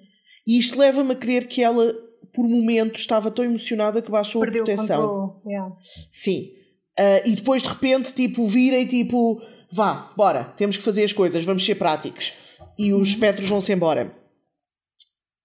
[0.45, 1.93] E isto leva-me a crer que ela,
[2.33, 5.05] por momentos, estava tão emocionada que baixou Perdeu a proteção.
[5.05, 5.53] o controle.
[5.53, 5.75] Yeah.
[6.11, 6.51] Sim.
[6.97, 11.13] Ah, e depois de repente, tipo, vira e tipo, vá, bora, temos que fazer as
[11.13, 12.33] coisas, vamos ser práticos.
[12.77, 14.15] E os espectros vão-se embora.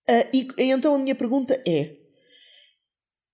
[0.09, 1.97] Ah, e então a minha pergunta é: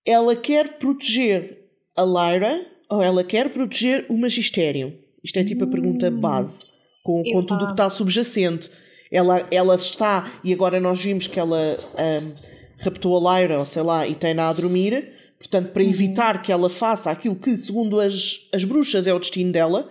[0.06, 1.58] ela quer proteger
[1.96, 4.98] a Lyra ou ela quer proteger o magistério?
[5.22, 6.66] Isto é tipo a pergunta base,
[7.02, 8.70] com, com tudo o que está subjacente.
[9.10, 11.58] Ela, ela está, e agora nós vimos que ela
[11.96, 12.34] ahm,
[12.78, 16.70] raptou a Lyra, ou sei lá, e tem-na a dormir, portanto, para evitar que ela
[16.70, 19.88] faça aquilo que, segundo as, as bruxas, é o destino dela,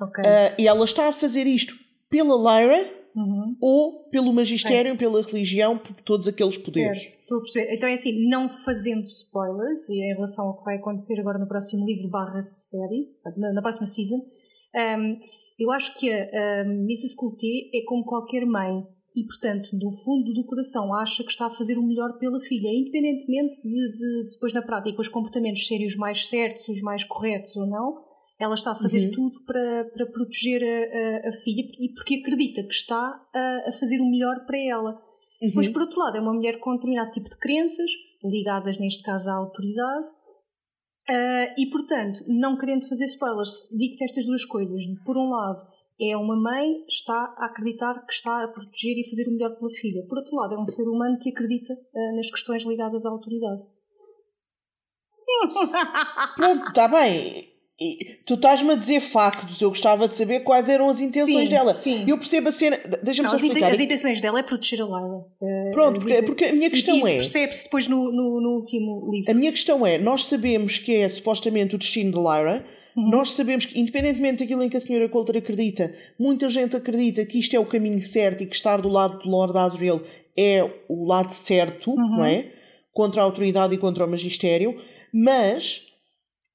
[0.00, 0.22] Ok.
[0.24, 1.74] ah, e ela está a fazer isto
[2.08, 3.56] pela Lyra Uhum.
[3.60, 7.02] ou pelo magistério, pela religião, por todos aqueles poderes.
[7.02, 7.74] Certo, estou a perceber.
[7.74, 11.48] Então é assim, não fazendo spoilers, e em relação ao que vai acontecer agora no
[11.48, 15.18] próximo livro barra série, na, na próxima season, hum,
[15.58, 17.16] eu acho que a, a Mrs.
[17.16, 18.80] Coulter é como qualquer mãe
[19.16, 22.68] e, portanto, do fundo do coração acha que está a fazer o melhor pela filha,
[22.68, 27.02] independentemente de, de- de depois na prática os comportamentos serem os mais certos, os mais
[27.04, 28.04] corretos ou não,
[28.38, 29.10] ela está a fazer Uhum.
[29.12, 33.72] tudo para, para proteger a, a- a filha e porque acredita que está a, a
[33.72, 35.02] fazer o melhor para ela.
[35.42, 35.72] Depois, Uhum.
[35.72, 37.90] por outro lado, é uma mulher com determinado tipo de crenças,
[38.24, 40.06] ligadas neste caso à autoridade,
[41.08, 44.82] ah, e portanto, não querendo fazer spoilers, digo-te estas duas coisas.
[45.04, 45.60] Por um lado,
[46.00, 49.70] é uma mãe está a acreditar que está a proteger e fazer o melhor pela
[49.70, 50.02] filha.
[50.08, 53.62] Por outro lado, é um ser humano que acredita ah, nas questões ligadas à autoridade.
[56.36, 57.48] Pronto, está bem.
[58.26, 61.72] Tu estás-me a dizer factos, eu gostava de saber quais eram as intenções Sim, dela.
[61.72, 62.04] sim.
[62.06, 62.78] Eu percebo a cena.
[63.02, 63.70] Deixa-me só explicar.
[63.70, 65.24] as intenções dela é proteger a Lyra.
[65.42, 68.50] Ah, Pronto, porque- porque a minha questão e isso é- percebe-se depois no, no, no
[68.58, 69.30] último livro.
[69.30, 72.66] A minha questão é: nós sabemos que é supostamente o destino de Lyra.
[72.96, 77.38] Nós sabemos que, independentemente daquilo em que a senhora Coulter acredita, muita gente acredita que
[77.38, 80.02] isto é o caminho certo e que estar do lado de Lord Asriel
[80.36, 82.16] é o lado certo, Uhum.
[82.16, 82.52] não é?
[82.92, 84.76] Contra a autoridade e contra o magistério,
[85.12, 85.86] mas.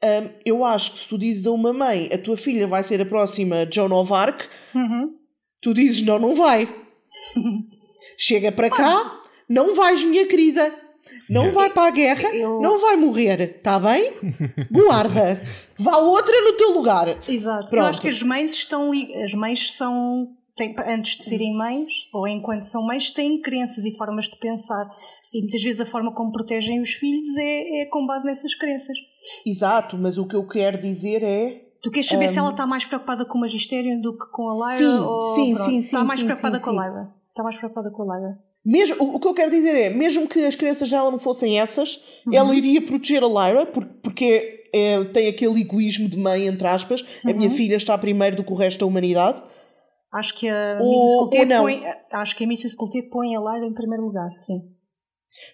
[0.04, 3.02] hum, eu acho que se tu dizes a uma mãe a tua filha vai ser
[3.02, 4.44] a próxima Joan of Arc,
[4.76, 5.14] Uhum.
[5.62, 6.68] tu dizes não, não vai.
[8.18, 10.74] Chega para cá, não vais, minha querida.
[11.30, 14.12] Não vai para a guerra, Eu- não vai morrer, está bem?
[14.72, 15.42] Guarda.
[15.78, 17.08] Vá outra no teu lugar.
[17.28, 17.66] Exato.
[17.66, 17.86] Eu Pronto.
[17.86, 18.92] acho que as mães estão
[19.24, 23.92] as mães são têm, antes de serem mães ou enquanto são mães têm crenças e
[23.92, 24.90] formas de pensar.
[25.22, 28.98] Sim, muitas vezes a forma como protegem os filhos é, é com base nessas crenças.
[29.46, 31.62] Exato, mas o que eu quero dizer é.
[31.82, 34.70] Tu queres saber se ela está mais preocupada com o magistério do que com a
[34.74, 34.78] Lyra?
[34.80, 35.22] Sim, ou...
[35.36, 37.14] sim, pronto, sim, Está sim, mais sim, preocupada sim, com a Lyra.
[37.30, 38.40] Está mais preocupada com a Lyra.
[38.66, 41.60] Mesmo, o o que eu quero dizer é, mesmo que as crenças dela não fossem
[41.60, 42.34] essas, Uhum.
[42.34, 47.06] ela iria proteger a Lyra, por- porque é- tem aquele egoísmo de mãe, entre aspas.
[47.24, 47.56] A minha Uhum.
[47.56, 49.44] filha está primeiro do que o resto da humanidade.
[50.12, 51.18] Acho que a Ou- Mrs.
[51.18, 52.76] Coulter põe, acho que a Mrs.
[52.76, 54.62] Coulter põe a Lyra em primeiro lugar, sim.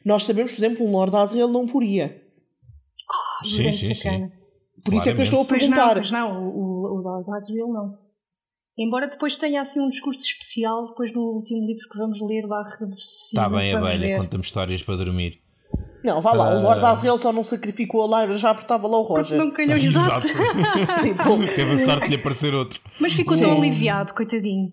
[0.06, 2.22] Nós sabemos, por exemplo, um Lord Asriel não poria.
[3.44, 4.26] Sim, Grande sim, sacana.
[4.28, 4.32] sim.
[4.86, 5.94] Por isso é que eu estou a Pois não, perguntar.
[5.96, 7.98] pois não, o, o, o Lord Asriel não.
[8.84, 12.78] Embora depois tenha assim um discurso especial, depois no último livro que vamos ler, barra
[12.98, 14.18] Está Tá bem, abelha, ver.
[14.18, 15.40] conta-me histórias para dormir.
[16.04, 16.62] Não, vá lá, o Ah.
[16.62, 19.38] Lord Asriel só não sacrificou a Lyra, já porque estava lá o Porque Roger.
[19.38, 20.26] não calhou, exato.
[21.04, 22.80] Tipo, Teve a sorte de lhe aparecer outro.
[23.00, 23.44] Mas ficou Sim.
[23.44, 24.72] tão aliviado, coitadinho.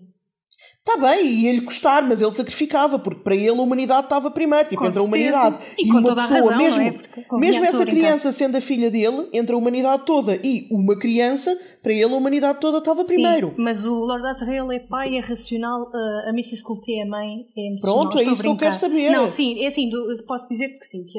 [0.89, 4.67] Está bem, e ele gostar, mas ele sacrificava, porque para ele a humanidade estava primeiro,
[4.67, 6.87] tipo, Com entre a humanidade E e, com uma toda a pessoa, razão, mesmo, não
[6.89, 6.91] é?
[6.93, 11.55] Porque mesmo essa criança sendo a filha dele, entre a humanidade toda e uma criança,
[11.83, 13.49] para ele a humanidade toda estava primeiro.
[13.49, 16.63] Sim, mas o Lord Asriel é pai, é racional, a- a Mrs.
[16.63, 17.99] Coulter é mãe, é emocional.
[18.09, 19.11] Pronto, é isso que eu quero saber.
[19.11, 21.11] Não, sim, é assim, do- posso dizer-te que sim, que,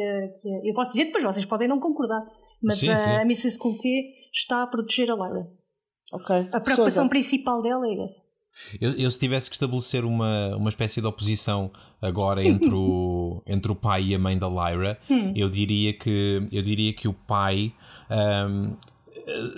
[0.43, 2.23] que a- eu posso dizer depois, vocês podem não concordar,
[2.61, 3.11] mas Sim, a, sim.
[3.11, 3.57] a Mrs.
[3.57, 4.03] Coulter
[4.35, 5.47] está a proteger a Lyra.
[6.13, 6.35] Ok.
[6.51, 7.09] A preocupação Sousa.
[7.09, 8.29] principal dela é essa.
[8.81, 11.71] Eu, eu se tivesse que estabelecer uma, uma espécie de oposição
[12.01, 14.99] agora entre o, entre o pai e a mãe da Lyra,
[15.35, 17.73] eu, diria que, eu diria que o pai
[18.09, 18.47] eh,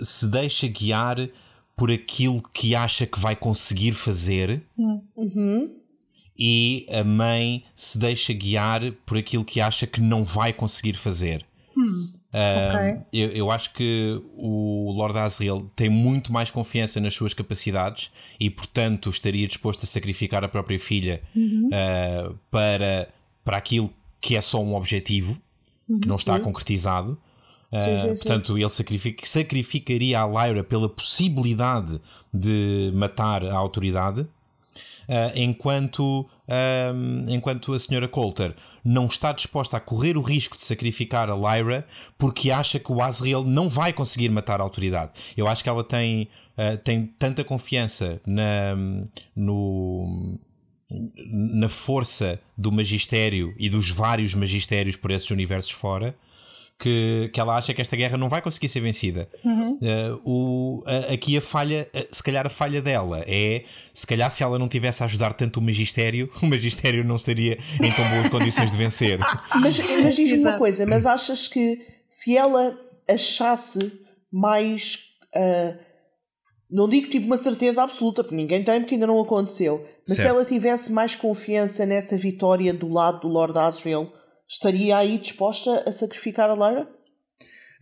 [0.03, 1.17] se deixa guiar
[1.77, 4.63] por aquilo que acha que vai conseguir fazer
[5.17, 5.71] Uhum.
[6.39, 11.45] e a mãe se deixa guiar por aquilo que acha que não vai conseguir fazer.
[12.35, 13.01] Um, Ok.
[13.13, 18.49] eu, eu acho que o Lord Asriel tem muito mais confiança nas suas capacidades e,
[18.49, 23.09] portanto, estaria disposto a sacrificar a própria filha uh, para,
[23.45, 25.39] para aquilo que é só um objetivo,
[26.01, 27.19] que não está concretizado.
[27.71, 28.15] Uh, sim, sim.
[28.17, 32.01] Portanto, ele sacrific- sacrificaria a Lyra pela possibilidade
[32.33, 34.27] de matar a autoridade.
[35.09, 36.29] Uh, enquanto,
[36.95, 41.35] um, enquanto a senhora Coulter não está disposta a correr o risco de sacrificar a
[41.35, 41.87] Lyra
[42.19, 45.13] porque acha que o Asriel não vai conseguir matar a autoridade.
[45.37, 48.75] Eu acho que ela tem, uh, tem tanta confiança na,
[49.35, 50.39] no,
[51.17, 56.15] na força do magistério e dos vários magistérios por esses universos fora
[56.83, 59.29] que, que ela acha que esta guerra não vai conseguir ser vencida.
[59.45, 59.75] Uhum.
[59.75, 63.63] Uh, o, a, aqui a falha, uh, se calhar a falha dela é
[63.95, 67.57] se calhar se ela não tivesse a ajudar tanto o magistério, o magistério não estaria
[67.81, 69.21] em tão boas condições de vencer.
[69.61, 72.77] Mas, mas diz-me uma coisa, mas achas que se ela
[73.09, 73.93] achasse
[74.33, 74.99] mais.
[75.37, 75.79] Uh,
[76.71, 79.85] não digo tipo uma certeza absoluta, porque ninguém tem, porque ainda não aconteceu.
[80.09, 80.21] Mas certo.
[80.21, 84.11] se ela tivesse mais confiança nessa vitória do lado do Lord Asriel,
[84.53, 86.89] estaria aí disposta a sacrificar a Lyra?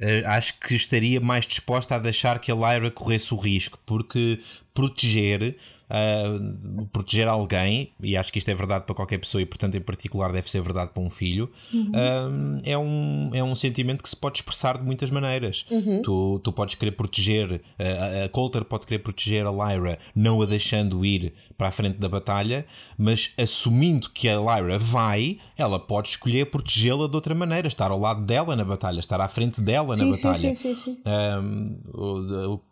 [0.00, 4.40] Uh, acho que estaria mais disposta a deixar que a Lyra corresse o risco, porque
[4.72, 5.56] proteger
[5.90, 9.80] uh, proteger alguém, e acho que isto é verdade para qualquer pessoa e, portanto, em
[9.80, 11.90] particular, deve ser verdade para um filho, uhum.
[11.90, 15.66] uh, é, um, é um sentimento que se pode expressar de muitas maneiras.
[15.70, 16.02] Uhum.
[16.02, 20.46] Tu, tu podes querer proteger, uh, a Coulter pode querer proteger a Lyra, não a
[20.46, 22.64] deixando ir para a frente da batalha,
[22.96, 28.00] mas assumindo que a Lyra vai, ela pode escolher protegê-la de outra maneira, estar ao
[28.00, 30.54] lado dela na batalha, estar à frente dela sim, na batalha.
[30.54, 31.02] Sim, sim, sim,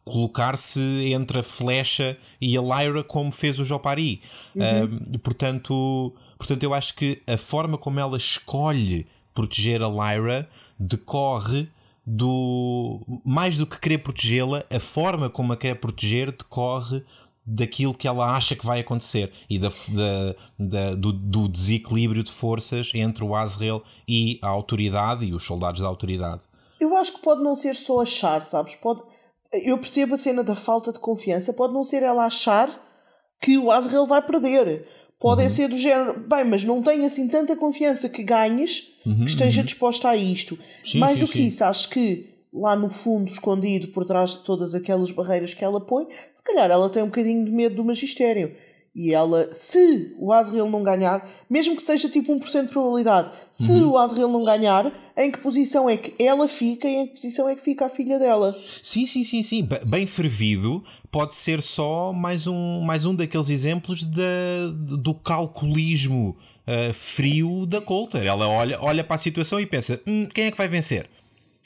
[0.07, 0.81] colocar-se
[1.13, 4.23] entre a flecha e a Lyra como fez o Jopari.
[4.57, 5.19] Uhum.
[5.19, 10.49] portanto, portanto, eu acho que a forma como ela escolhe proteger a Lyra
[10.81, 11.69] decorre
[12.07, 13.03] do.
[13.23, 17.05] Mais do que querer protegê-la, a forma como a quer proteger decorre
[17.49, 22.31] daquilo que ela acha que vai acontecer e da, da, da do, do, desequilíbrio de
[22.31, 26.43] forças entre o Azrael e a autoridade e os soldados da autoridade.
[26.79, 28.75] Eu acho que pode não ser só achar, sabes?
[28.75, 29.01] Pode,
[29.53, 32.69] eu percebo a cena da falta de confiança, pode não ser ela achar
[33.41, 34.87] que o Azrael vai perder.
[35.19, 35.49] Pode uhum.
[35.49, 39.63] ser do género, bem, mas não tenho assim tanta confiança que ganhes uhum, que esteja
[39.63, 39.67] uhum.
[39.67, 40.57] disposta a isto.
[40.85, 41.47] Sim, Mais sim, do que sim.
[41.47, 45.81] isso, acho que lá no fundo, escondido por trás de todas aquelas barreiras que ela
[45.81, 48.55] põe, se calhar ela tem um bocadinho de medo do magistério.
[48.95, 53.71] E ela, se o Azrael não ganhar, mesmo que seja tipo 1% de probabilidade, se
[53.71, 53.91] uhum.
[53.91, 57.49] o Azrael não ganhar, em que posição é que ela fica e em que posição
[57.49, 58.59] é que fica a filha dela?
[58.83, 59.69] Sim, sim, sim, sim.
[59.87, 60.83] Bem fervido
[61.13, 67.81] pode ser só mais um, mais um daqueles exemplos de, do calculismo uh, frio da
[67.81, 68.27] Coulter.
[68.27, 71.09] Ela olha, olha para a situação e pensa: hum, quem é que vai vencer?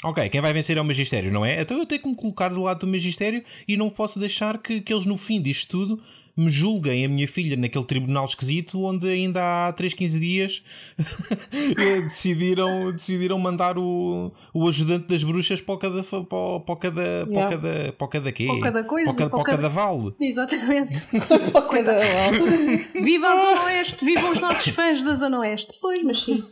[0.05, 1.61] Ok, quem vai vencer é o Magistério, não é?
[1.61, 4.81] Então eu tenho que me colocar do lado do Magistério e não posso deixar que,
[4.81, 6.03] que eles, no fim disto tudo,
[6.37, 10.62] me julguem a minha filha naquele tribunal esquisito onde ainda há 3, 15 dias
[12.05, 17.33] decidiram, decidiram mandar o, o ajudante das bruxas para o cada para, para cada yeah.
[17.33, 18.47] para cada para cada quê?
[18.47, 20.15] Para cada coisa, para, para, para cada vale.
[20.21, 20.99] Exatamente.
[21.53, 22.88] para cada vale.
[22.95, 25.73] Viva a Zona Oeste, vivam os nossos fãs da Zona Oeste.
[25.81, 26.43] Pois, mas sim.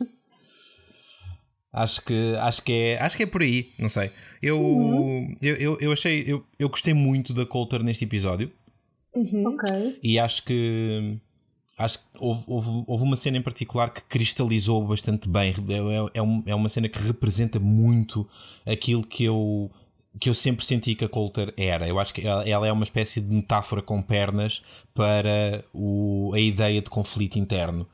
[1.73, 4.11] Acho que, acho, que é, acho que é por aí, não sei.
[4.43, 5.35] Eu, uhum.
[5.41, 8.51] eu, eu, eu, achei, eu, eu gostei muito da Coulter neste episódio.
[9.15, 9.47] Uhum.
[9.47, 9.99] Ok.
[10.03, 11.17] E acho que
[11.79, 15.55] acho que houve, houve, houve, uma cena em particular que cristalizou bastante bem.
[15.69, 18.29] É, é, é uma cena que representa muito
[18.67, 19.71] aquilo que eu,
[20.19, 21.87] que eu sempre senti que a Coulter era.
[21.87, 24.61] Eu acho que ela, ela é uma espécie de metáfora com pernas
[24.93, 27.87] para o, a ideia de conflito interno.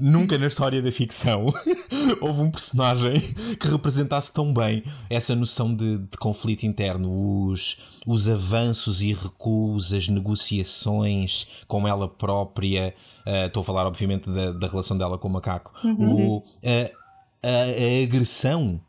[0.00, 1.46] Nunca na história da ficção
[2.20, 3.20] houve um personagem
[3.58, 9.92] que representasse tão bem essa noção de, de conflito interno, os, os avanços e recuos,
[9.92, 12.94] as negociações com ela própria.
[13.26, 15.72] Uh, estou a falar, obviamente, da, da relação dela com o macaco.
[15.84, 16.36] Uhum.
[16.36, 18.80] O, a, a, a, agressão,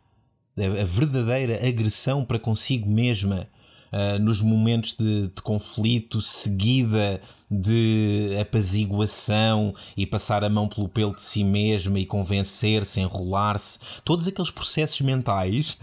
[0.57, 3.47] a, a verdadeira agressão para consigo mesma.
[3.87, 11.15] Uh, nos momentos de, de, conflito, seguida de apaziguação e passar a mão pelo pelo
[11.15, 15.77] de si mesma e convencer-se, enrolar-se, todos aqueles processos mentais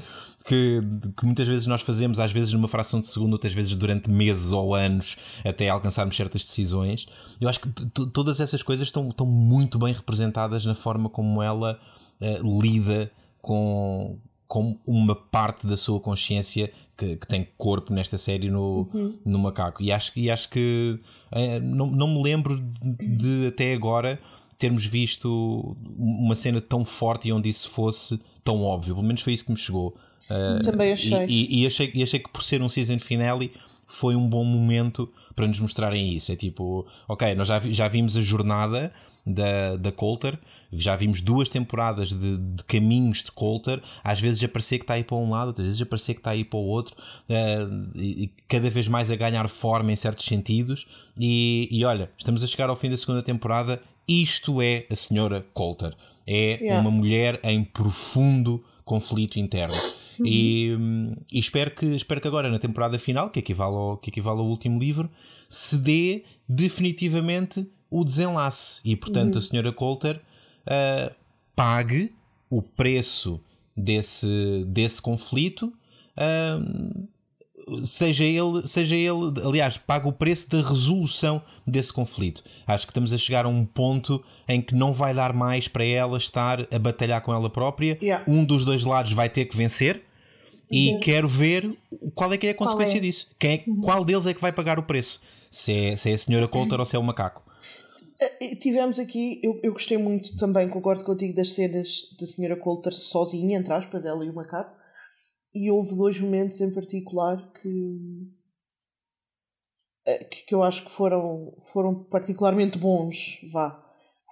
[0.45, 0.79] que,
[1.17, 4.53] que, muitas vezes nós fazemos, às vezes numa fração de segundo, outras vezes durante meses
[4.53, 7.07] ou anos, até alcançarmos certas decisões.
[7.41, 7.69] Eu acho que
[8.13, 11.79] todas essas coisas estão, estão muito bem representadas na forma como ela
[12.21, 18.51] uh, lida com, com uma parte da sua consciência que, que tem corpo nesta série
[18.51, 19.19] no, uhum.
[19.25, 19.83] no macaco.
[19.83, 20.99] E acho, e acho que
[21.31, 24.21] é, não, não me lembro de, de, até agora
[24.59, 28.95] termos visto uma cena tão forte e onde isso fosse tão óbvio.
[28.95, 29.97] Pelo menos foi isso que me chegou.
[30.31, 31.27] Uh, Também achei.
[31.29, 31.91] E, e, achei.
[31.95, 33.53] e achei que por ser um season finale
[33.87, 36.33] foi um bom momento para nos mostrarem isso.
[36.33, 38.93] É tipo, ok, nós já, já vimos a jornada
[39.27, 40.39] da, da Coulter,
[40.71, 44.95] já vimos duas temporadas de, de caminhos de Coulter, às vezes a parecer que está
[44.95, 47.91] aí para um lado, às vezes a parecer que está aí para o outro, uh,
[47.95, 50.87] e, e, cada vez mais a ganhar forma em certos sentidos.
[51.19, 53.81] E, e olha, estamos a chegar ao fim da segunda temporada.
[54.07, 55.95] Isto é a senhora Coulter.
[56.27, 56.81] É yeah.
[56.81, 59.77] uma mulher em profundo conflito interno.
[60.19, 60.27] Uhum.
[60.27, 60.79] E,
[61.33, 64.47] e, espero, que, espero que agora, na temporada final, que equivale ao, que equivale ao
[64.47, 65.11] último livro,
[65.49, 68.81] se dê definitivamente o desenlace.
[68.85, 69.39] E, portanto, uhum.
[69.39, 70.21] a senhora Coulter
[70.67, 71.15] uh,
[71.55, 72.13] pague
[72.51, 73.41] o preço
[73.77, 75.73] desse, desse conflito.
[76.19, 77.07] Uh,
[77.87, 82.43] seja ele, seja ele, aliás, paga o preço da resolução desse conflito.
[82.67, 85.85] Acho que estamos a chegar a um ponto em que não vai dar mais para
[85.85, 87.97] ela estar a batalhar com ela própria.
[88.03, 88.25] Yeah.
[88.29, 90.03] Um dos dois lados vai ter que vencer.
[90.69, 90.99] E Sim.
[90.99, 91.79] quero ver
[92.17, 93.01] qual é que é a consequência é?
[93.01, 93.31] disso.
[93.39, 93.81] Quem é, uhum.
[93.83, 95.21] Qual deles é que vai pagar o preço?
[95.49, 97.44] Se é, se é a senhora Coulter ou se é o macaco.
[98.61, 103.59] Tivemos aqui, eu, eu gostei muito também, concordo contigo, das cenas da senhora Coulter sozinha,
[103.59, 104.85] entre aspas, dela e o macaco
[105.55, 108.29] e houve dois momentos em particular que,
[110.07, 113.81] eh, que, que eu acho que foram, foram particularmente bons, vá.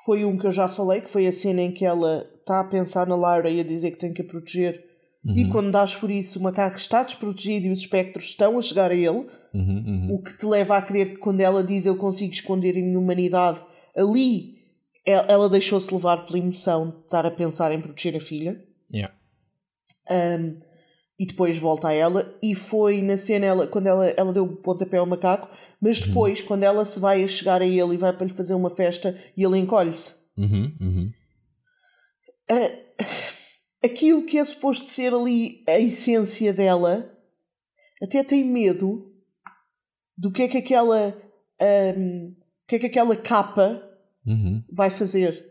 [0.04, 2.64] Foi um que eu já falei, que foi a cena em que ela está a
[2.64, 4.84] pensar na Laura e a dizer que tem que a proteger.
[5.24, 5.36] Uhum.
[5.36, 8.90] E quando dás por isso, o macaco está desprotegido e os espectros estão a chegar
[8.90, 10.14] a ele, uhum, uhum.
[10.14, 12.98] o que te leva a crer que quando ela diz eu consigo esconder a minha
[12.98, 13.64] humanidade,
[13.96, 14.62] ali
[15.04, 18.64] ela deixou-se levar pela emoção de estar a pensar em proteger a filha.
[18.92, 19.14] Yeah.
[20.10, 20.58] Um,
[21.18, 24.56] e depois volta a ela e foi na cena ela, quando ela, ela deu o
[24.56, 25.48] pontapé ao macaco,
[25.80, 26.06] mas uhum.
[26.06, 26.46] depois uhum.
[26.46, 29.16] quando ela se vai a chegar a ele e vai para lhe fazer uma festa
[29.36, 30.16] e ele encolhe-se.
[30.36, 31.12] Uhum, uhum.
[32.50, 33.04] Uh,
[33.84, 37.08] aquilo que é suposto ser ali a essência dela
[38.02, 39.12] até tem medo
[40.16, 41.16] do que é que aquela
[41.96, 42.34] um,
[42.72, 43.82] que é que aquela capa
[44.26, 44.62] uhum.
[44.72, 45.44] vai fazer.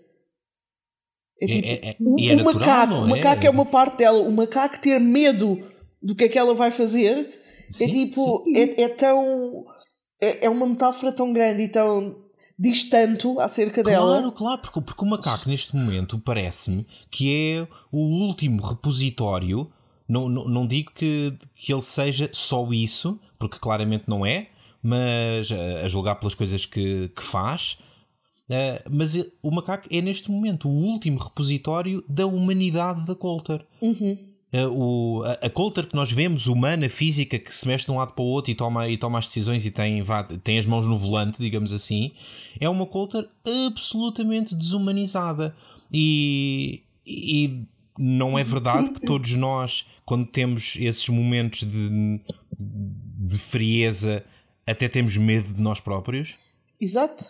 [1.40, 3.48] É, tipo, é, é, o, é o natural, macaco, o macaco é?
[3.48, 4.20] é uma parte dela.
[4.20, 5.68] O macaco ter medo
[6.02, 7.30] do que é que ela vai fazer
[7.68, 9.66] é sim, é tipo, é, é, tão.
[10.20, 12.16] É, é uma metáfora tão grande e tão
[12.58, 14.18] diz tanto acerca claro, dela.
[14.18, 19.72] Claro, claro, porque, porque o macaco neste momento parece-me que é o último repositório.
[20.08, 24.50] Não, não, não digo que, que ele seja só isso, porque claramente não é,
[24.82, 27.78] mas a, a julgar pelas coisas que, que faz,
[28.52, 33.66] Uh, mas o macaco é neste momento o último repositório da humanidade da Coulter.
[33.82, 34.18] Uhum.
[34.54, 37.98] Uh, o, a, a Coulter que nós vemos, humana, física, que se mexe de um
[37.98, 40.66] lado para o outro e toma, e toma as decisões e tem, vá, tem as
[40.66, 42.12] mãos no volante, digamos assim,
[42.60, 43.26] é uma Coulter
[43.68, 45.56] absolutamente desumanizada.
[45.94, 47.64] E, e
[47.98, 52.20] não é verdade que todos nós, quando temos esses momentos de,
[52.60, 54.26] de frieza,
[54.66, 56.36] até temos medo de nós próprios?
[56.80, 57.26] Exato.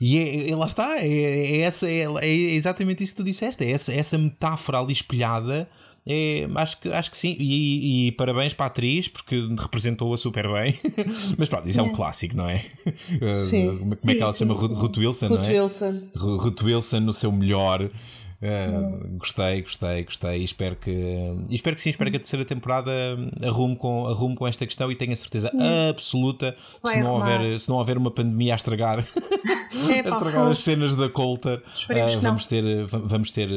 [0.00, 3.64] E é, é, lá está, é, é essa, é, é, exatamente isso que tu disseste,
[3.64, 5.68] é essa, essa metáfora ali espelhada.
[6.06, 10.52] É, acho, que, acho que sim, e, e, parabéns para a atriz porque representou-a super
[10.52, 10.74] bem.
[11.38, 12.62] Mas pronto, isso é um clássico, não é?
[13.48, 13.78] Sim.
[13.78, 14.52] Como é que ela se chama?
[14.52, 15.62] Ruth Wilson, Ruth não é?
[15.62, 16.02] Wilson.
[16.14, 17.90] Ruth Wilson no seu melhor.
[18.42, 20.40] Uh, gostei, gostei, gostei.
[20.40, 20.90] E espero que,
[21.50, 22.90] espero que sim, espero que a terceira temporada
[23.42, 25.90] arrume com, arrume com esta questão e tenha certeza hum.
[25.90, 26.54] absoluta
[26.84, 28.98] se não, houver, se não houver uma pandemia a estragar,
[29.88, 33.48] é, a estragar as cenas da Colta, uh, vamos, ter, vamos ter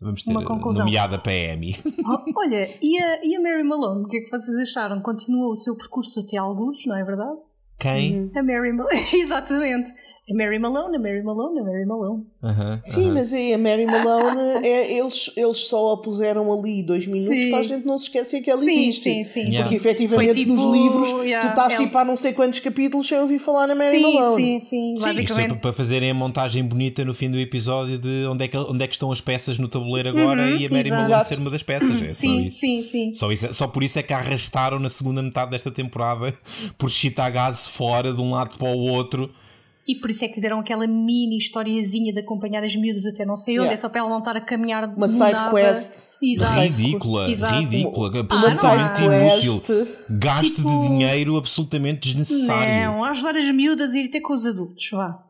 [0.00, 1.76] vamos ter nomeada para a Emmy.
[2.06, 5.00] Oh, olha, e a, e a Mary Malone, o que é que vocês acharam?
[5.00, 7.38] Continua o seu percurso até alguns, não é verdade?
[7.78, 8.30] Quem?
[8.36, 9.92] A Mary Malone, exatamente.
[10.30, 12.24] A Mary Malone, a Mary Malone, a Mary Malone.
[12.42, 13.14] Uh -huh, Sim, uh -huh.
[13.14, 17.50] mas aí a Mary Malone, é, eles, eles só a puseram ali dois minutos sim.
[17.50, 19.02] para a gente não se esquecer que ela sim, existe.
[19.02, 19.76] Sim, sim, Porque yeah.
[19.76, 21.84] efetivamente tipo, nos livros yeah, tu estás ela...
[21.84, 24.36] tipo há não sei quantos capítulos sem ouvir falar na Mary sim, Malone.
[24.36, 25.04] Sim, sim, sim.
[25.04, 25.30] Basicamente...
[25.30, 28.56] Isto é para fazerem a montagem bonita no fim do episódio de onde é que,
[28.56, 31.02] onde é que estão as peças no tabuleiro agora uhum, e a Mary exato.
[31.02, 32.02] Malone ser uma das peças.
[32.02, 32.58] É sim, só isso.
[32.58, 33.14] sim, sim.
[33.14, 36.32] Só, isso, só por isso é que a arrastaram na segunda metade desta temporada
[36.78, 39.30] por Chitagase fora de um lado para o outro
[39.90, 43.34] e por isso é que deram aquela mini historiazinha de acompanhar as miúdas até não
[43.34, 43.74] sei onde, yeah.
[43.74, 46.14] é só para ela não estar a caminhar Uma side quest.
[46.22, 46.60] Exato.
[46.60, 47.54] Ridícula, Exato.
[47.56, 49.88] ridícula, absolutamente ah, inútil.
[50.08, 50.68] Gasto tipo...
[50.68, 52.84] de dinheiro absolutamente desnecessário.
[52.84, 55.24] Não, a ajudar as miúdas a ir ter com os adultos, vá.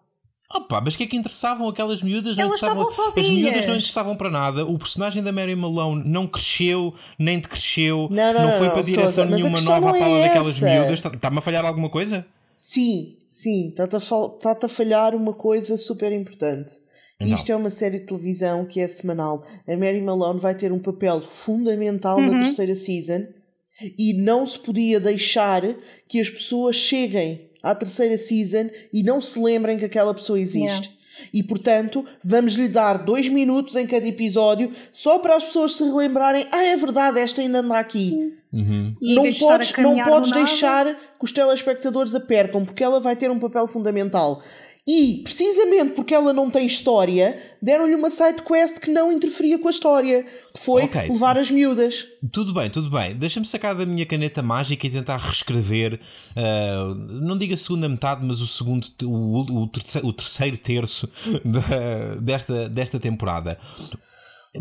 [0.53, 2.37] Opa, mas que é que interessavam aquelas miúdas?
[2.37, 3.29] Não Elas estavam sozinhas.
[3.29, 4.67] As miúdas não interessavam para nada.
[4.67, 8.09] O personagem da Mary Malone não cresceu, nem decresceu.
[8.11, 11.03] Não, não, não foi não, para direção Sousa, nenhuma nova à pala é daquelas miúdas.
[11.05, 12.27] Está-me a falhar alguma coisa?
[12.63, 16.75] Sim, sim, está-te a, tá a, falhar uma coisa super importante.
[17.19, 17.27] Não.
[17.27, 19.43] Isto é uma série de televisão que é semanal.
[19.67, 22.33] A Mary Malone vai ter um papel fundamental uhum.
[22.33, 23.27] na terceira season
[23.97, 25.63] E não se podia deixar
[26.07, 30.67] que as pessoas cheguem à terceira season e não se lembrem que aquela pessoa existe.
[30.67, 31.00] Yeah.
[31.33, 35.85] E portanto, vamos lhe dar dois minutos em cada episódio só para as pessoas se
[35.85, 38.35] relembrarem: ah, é verdade, esta ainda anda aqui.
[38.53, 38.97] Uhum.
[39.01, 43.39] Não podes, não podes deixar que os telespectadores a percam, porque ela vai ter um
[43.39, 44.43] papel fundamental.
[44.87, 49.69] E, precisamente porque ela não tem história, deram-lhe uma side quest que não interferia com
[49.69, 51.09] a história, que foi okay.
[51.09, 52.07] levar as miúdas.
[52.33, 53.15] Tudo bem, tudo bem.
[53.15, 56.01] Deixa-me sacar da minha caneta mágica e tentar reescrever,
[56.37, 61.09] uh, não digo a segunda metade, mas o segundo, o, o, terceiro, o terceiro terço
[61.45, 63.59] da, desta, desta temporada.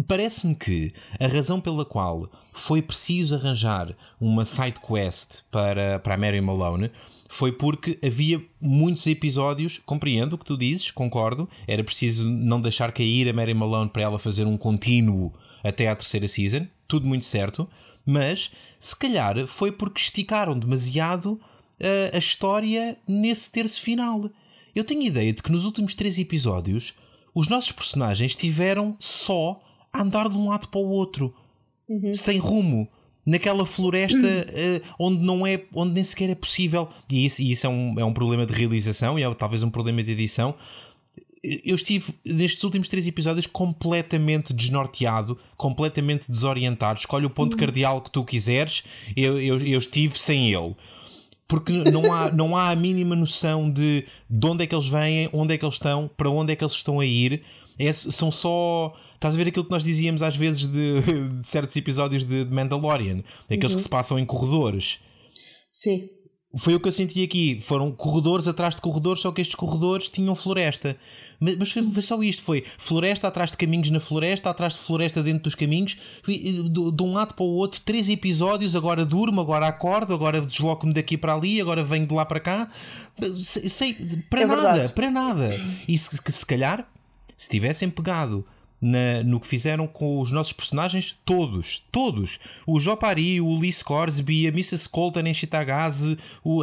[0.07, 6.17] Parece-me que a razão pela qual foi preciso arranjar uma side quest para, para a
[6.17, 6.91] Mary Malone
[7.31, 12.91] foi porque havia muitos episódios, compreendo o que tu dizes, concordo, era preciso não deixar
[12.91, 15.31] cair a Mary Malone para ela fazer um contínuo
[15.63, 17.69] até à terceira season, tudo muito certo,
[18.03, 18.49] mas
[18.79, 24.27] se calhar foi porque esticaram demasiado uh, a história nesse terço final.
[24.75, 26.95] Eu tenho ideia de que nos últimos três episódios
[27.35, 29.61] os nossos personagens tiveram só
[29.93, 31.31] a andar de um lado para o outro,
[31.87, 32.11] uhum.
[32.11, 32.89] sem rumo
[33.29, 37.67] naquela floresta uh, onde não é onde nem sequer é possível e isso, e isso
[37.67, 40.55] é, um, é um problema de realização e é talvez um problema de edição
[41.41, 46.99] eu estive nestes últimos três episódios completamente desnorteado, completamente desorientado.
[46.99, 47.59] Escolhe o ponto uhum.
[47.59, 48.83] cardeal que tu quiseres,
[49.15, 50.75] eu, eu, eu estive sem ele.
[51.47, 55.29] Porque não há, não há a mínima noção de, de onde é que eles vêm,
[55.31, 57.41] onde é que eles estão, para onde é que eles estão a ir.
[57.77, 61.01] É, são só Estás a ver aquilo que nós dizíamos às vezes de,
[61.41, 63.75] de certos episódios de, de Mandalorian, aqueles uhum.
[63.75, 64.99] que se passam em corredores.
[65.73, 66.07] Sim.
[66.55, 67.59] Foi o que eu senti aqui.
[67.59, 70.97] Foram corredores atrás de corredores, só que estes corredores tinham floresta.
[71.37, 75.21] Mas, mas foi, só isto: foi floresta atrás de caminhos na floresta, atrás de floresta
[75.21, 75.97] dentro dos caminhos.
[76.25, 78.73] De, de um lado para o outro, três episódios.
[78.73, 82.71] Agora durmo, agora acordo, agora desloco-me daqui para ali, agora venho de lá para cá.
[83.35, 84.93] Sei, sei para é nada, verdade.
[84.93, 85.61] para nada.
[85.87, 86.89] E se, se calhar,
[87.37, 88.43] se tivessem pegado
[88.81, 92.39] na, no que fizeram com os nossos personagens, todos, todos.
[92.65, 94.87] O Jopari, o Lee Scoresby, a Mrs.
[94.89, 96.17] Colton em Chitagase,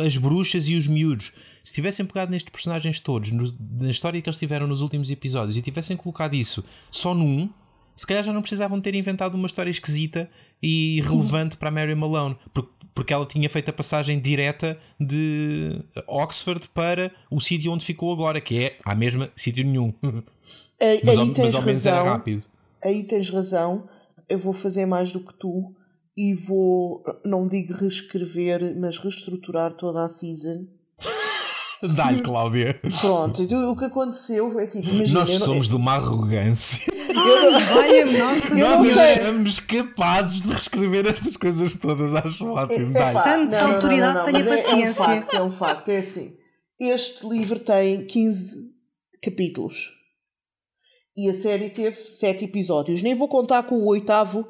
[0.04, 1.32] as bruxas e os miúdos.
[1.62, 5.56] Se tivessem pegado nestes personagens todos, no, na história que eles tiveram nos últimos episódios,
[5.56, 7.50] e tivessem colocado isso só num,
[7.94, 10.28] se calhar já não precisavam ter inventado uma história esquisita
[10.62, 12.36] e relevante para a Mary Malone,
[12.94, 18.40] porque ela tinha feito a passagem direta de Oxford para o sítio onde ficou agora,
[18.40, 19.92] que é a mesma sítio nenhum.
[20.80, 22.44] Aí, mas, aí tens mas ao menos razão, era rápido.
[22.82, 23.88] Aí tens razão.
[24.28, 25.74] Eu vou fazer mais do que tu
[26.16, 30.66] e vou, não digo reescrever, mas reestruturar toda a season.
[31.94, 32.80] Dá-lhe, Cláudia.
[33.00, 35.76] Pronto, então, o que aconteceu foi tipo, imagina, Nós somos não...
[35.76, 36.92] de uma arrogância.
[37.76, 42.96] Olha, nossa Nós não somos capazes de reescrever estas coisas todas, acho ótimo.
[42.96, 45.04] É, Santa autoridade, tenha paciência.
[45.04, 45.88] É, é um facto, é um facto.
[45.90, 46.36] É assim,
[46.80, 48.74] este livro tem 15
[49.22, 49.95] capítulos.
[51.16, 53.02] E a série teve sete episódios.
[53.02, 54.46] Nem vou contar com o oitavo,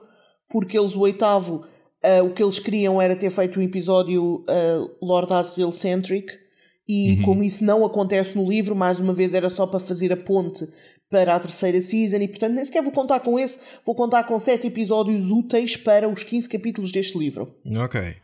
[0.49, 1.65] porque eles, o oitavo,
[2.05, 6.33] uh, o que eles queriam era ter feito um episódio uh, Lord Asriel centric.
[6.89, 7.23] E uhum.
[7.23, 10.67] como isso não acontece no livro, mais uma vez era só para fazer a ponte
[11.11, 12.19] para a terceira season.
[12.19, 13.61] E portanto nem sequer vou contar com esse.
[13.85, 17.55] Vou contar com sete episódios úteis para os 15 capítulos deste livro.
[17.77, 18.17] Ok.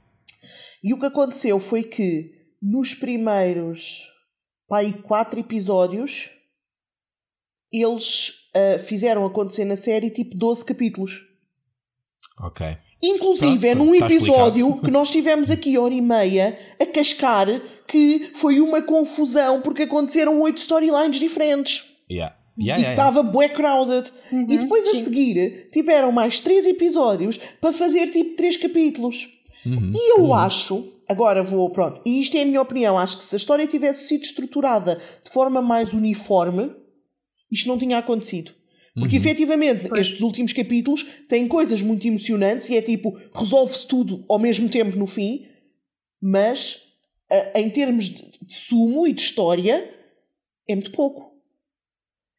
[0.83, 4.09] E o que aconteceu foi que nos primeiros
[4.69, 6.31] pá, quatro episódios
[7.73, 11.23] eles uh, fizeram acontecer na série tipo 12 capítulos.
[12.41, 12.77] Ok.
[13.03, 14.85] Inclusive, é num episódio explicado.
[14.85, 17.49] que nós tivemos aqui hora e meia a cascar
[17.89, 21.85] que foi uma confusão porque aconteceram oito storylines diferentes.
[22.11, 22.37] Yeah.
[22.59, 23.33] Yeah, e que estava yeah.
[23.33, 24.13] bué crowded.
[24.31, 25.01] Uhum, e depois sim.
[25.01, 29.29] a seguir tiveram mais três episódios para fazer tipo três capítulos.
[29.65, 30.35] Uhum, e eu uhum.
[30.35, 33.67] acho, agora vou, pronto, e isto é a minha opinião, acho que se a história
[33.67, 36.75] tivesse sido estruturada de forma mais uniforme,
[37.53, 38.53] isto não tinha acontecido.
[38.95, 39.23] Porque uhum.
[39.23, 40.07] efetivamente pois.
[40.07, 44.97] estes últimos capítulos têm coisas muito emocionantes e é tipo, resolve-se tudo ao mesmo tempo
[44.99, 45.47] no fim,
[46.21, 46.93] mas
[47.55, 49.95] em termos de, de sumo e de história
[50.69, 51.33] é muito pouco.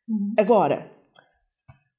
[0.08, 0.34] Uhum.
[0.38, 0.92] Agora,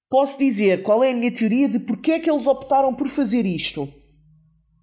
[0.09, 3.45] posso dizer qual é a minha teoria de porque é que eles optaram por fazer
[3.45, 3.93] isto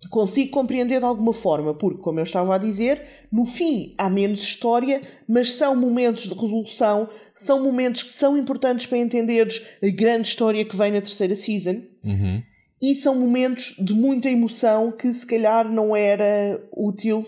[0.10, 4.41] consigo compreender de alguma forma, porque, como eu estava a dizer, no fim há menos
[4.41, 10.28] história, mas são momentos de resolução, são momentos que são importantes para entenderes a grande
[10.28, 11.82] história que vem na terceira season.
[12.04, 12.41] Uhum.
[12.82, 17.20] E são momentos de muita emoção que se calhar não era útil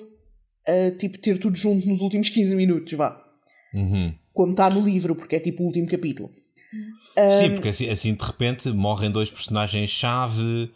[0.67, 3.23] uh, tipo, ter tudo junto nos últimos 15 minutos, vá.
[3.73, 4.13] Uhum.
[4.33, 6.31] Como está no livro, porque é tipo o último capítulo.
[7.39, 10.71] Sim, porque assim, assim de repente morrem dois personagens-chave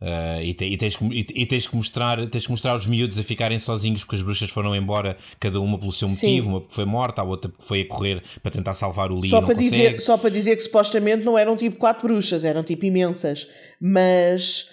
[0.00, 3.18] Uh, e, te, e, tens que, e, tens que mostrar tens que mostrar os miúdos
[3.18, 6.48] a ficarem sozinhos porque as bruxas foram embora, cada uma pelo seu motivo, Sim.
[6.48, 9.28] uma porque foi morta, a outra porque foi a correr para tentar salvar o Lee.
[9.28, 12.86] Só, para dizer, só para dizer que supostamente não eram tipo quatro bruxas, eram tipo
[12.86, 13.46] imensas,
[13.78, 14.68] mas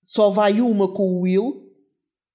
[0.00, 1.64] só vai uma com o Will.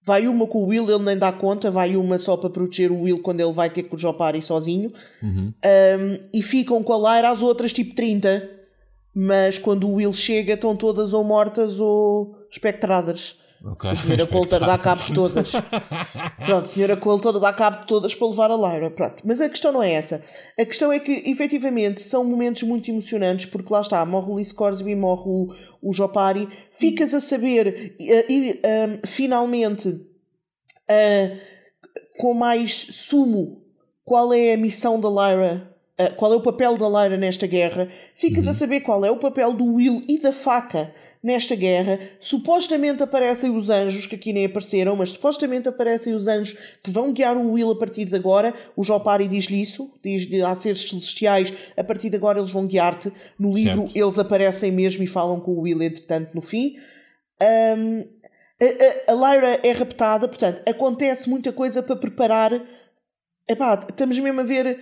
[0.05, 3.03] Vai uma com o Will, ele nem dá conta, vai uma só para proteger o
[3.03, 4.91] Will quando ele vai ter com o Jopari sozinho.
[5.21, 5.53] Uhum.
[5.65, 8.52] Um, e ficam com a Lyra as outras tipo 30
[9.14, 13.38] mas quando o Will chega estão todas ou mortas ou espectradas.
[13.66, 13.91] Okay.
[13.91, 15.51] A senhora Coulter dá cabo de todas.
[16.45, 18.91] Pronto, a senhora Coulter dá cabo de todas para levar a Lyra.
[18.91, 19.24] Pronto.
[19.24, 20.22] Mas a questão não é essa.
[20.59, 24.43] A questão é que, efetivamente, são momentos muito emocionantes, porque lá está, morre o Lee
[24.43, 25.47] Scoresby, morre o,
[25.82, 26.49] o Jopari.
[26.72, 31.38] Ficas a saber, e, e um, finalmente, uh,
[32.20, 33.64] com mais sumo,
[34.03, 37.87] qual é a missão da Lyra Uh, qual é o papel da Lyra nesta guerra,
[38.15, 38.49] ficas uhum.
[38.49, 40.91] a saber qual é o papel do Will e da faca
[41.21, 41.99] nesta guerra.
[42.19, 47.13] Supostamente aparecem os anjos, que aqui nem apareceram, mas supostamente aparecem os anjos que vão
[47.13, 48.53] guiar o Will a partir de agora.
[48.75, 53.13] O Jopari diz-lhe isso, diz-lhe a seres celestiais, a partir de agora eles vão guiar-te.
[53.37, 53.95] No livro certo.
[53.95, 56.75] eles aparecem mesmo e falam com o Will, entretanto, no fim.
[57.39, 58.03] Um,
[58.59, 62.51] a, a, a Lyra é raptada, portanto, acontece muita coisa para preparar.
[63.47, 64.81] Epá, estamos mesmo a ver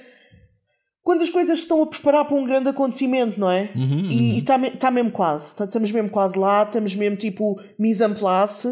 [1.04, 3.72] quando as coisas estão a preparar para um grande acontecimento, não é?
[3.76, 4.70] Uhum, e está uhum.
[4.72, 5.56] tá mesmo quase.
[5.56, 8.68] Tá, estamos mesmo quase lá, estamos mesmo tipo mise en place.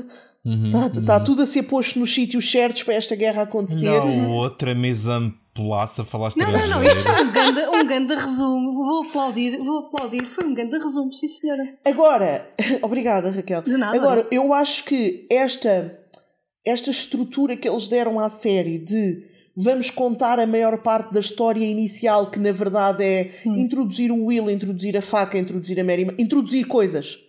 [0.45, 1.23] Está uhum, tá, tá uhum.
[1.23, 3.85] tudo a ser posto nos sítios certos para esta guerra acontecer.
[3.85, 8.15] Não, outra mise en place, falaste Não, não, não, isto foi um grande, um grande
[8.15, 8.73] resumo.
[8.73, 10.25] Vou aplaudir, vou aplaudir.
[10.25, 11.63] Foi um grande resumo, sim senhora.
[11.83, 12.49] Agora,
[12.81, 13.63] obrigada Raquel.
[13.63, 13.97] De nada.
[13.97, 15.99] Agora, eu acho que esta,
[16.63, 19.27] esta estrutura que eles deram à série de
[19.61, 23.57] vamos contar a maior parte da história inicial, que na verdade é hum.
[23.57, 27.19] introduzir o Will, introduzir a faca, introduzir a Mary, introduzir coisas,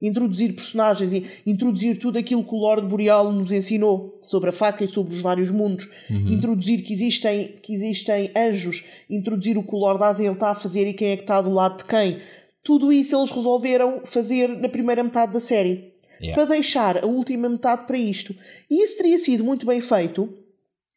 [0.00, 4.88] introduzir personagens, introduzir tudo aquilo que o Lord Boreal nos ensinou sobre a faca e
[4.88, 6.28] sobre os vários mundos, uhum.
[6.28, 10.86] introduzir que existem, que existem anjos, introduzir o que o Lord Azel está a fazer
[10.86, 12.18] e quem é que está do lado de quem.
[12.62, 15.92] Tudo isso eles resolveram fazer na primeira metade da série.
[16.22, 16.36] Yeah.
[16.36, 18.32] Para deixar a última metade para isto.
[18.70, 20.43] E isso teria sido muito bem feito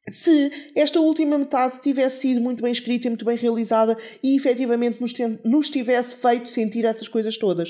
[0.10, 5.01] se esta última metade tivesse sido muito bem escrita e muito bem realizada e efetivamente
[5.01, 7.70] nos, nos tivesse feito sentir essas coisas todas.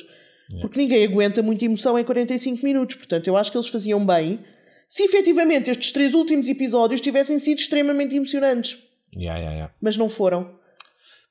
[0.50, 0.62] Yeah.
[0.62, 2.96] Porque ninguém aguenta muita emoção em 45 minutos.
[2.96, 4.40] Portanto, eu acho que eles faziam bem
[4.88, 8.82] se efetivamente estes três últimos episódios tivessem sido extremamente emocionantes.
[9.16, 10.57] Yeah, yeah, Mas não foram.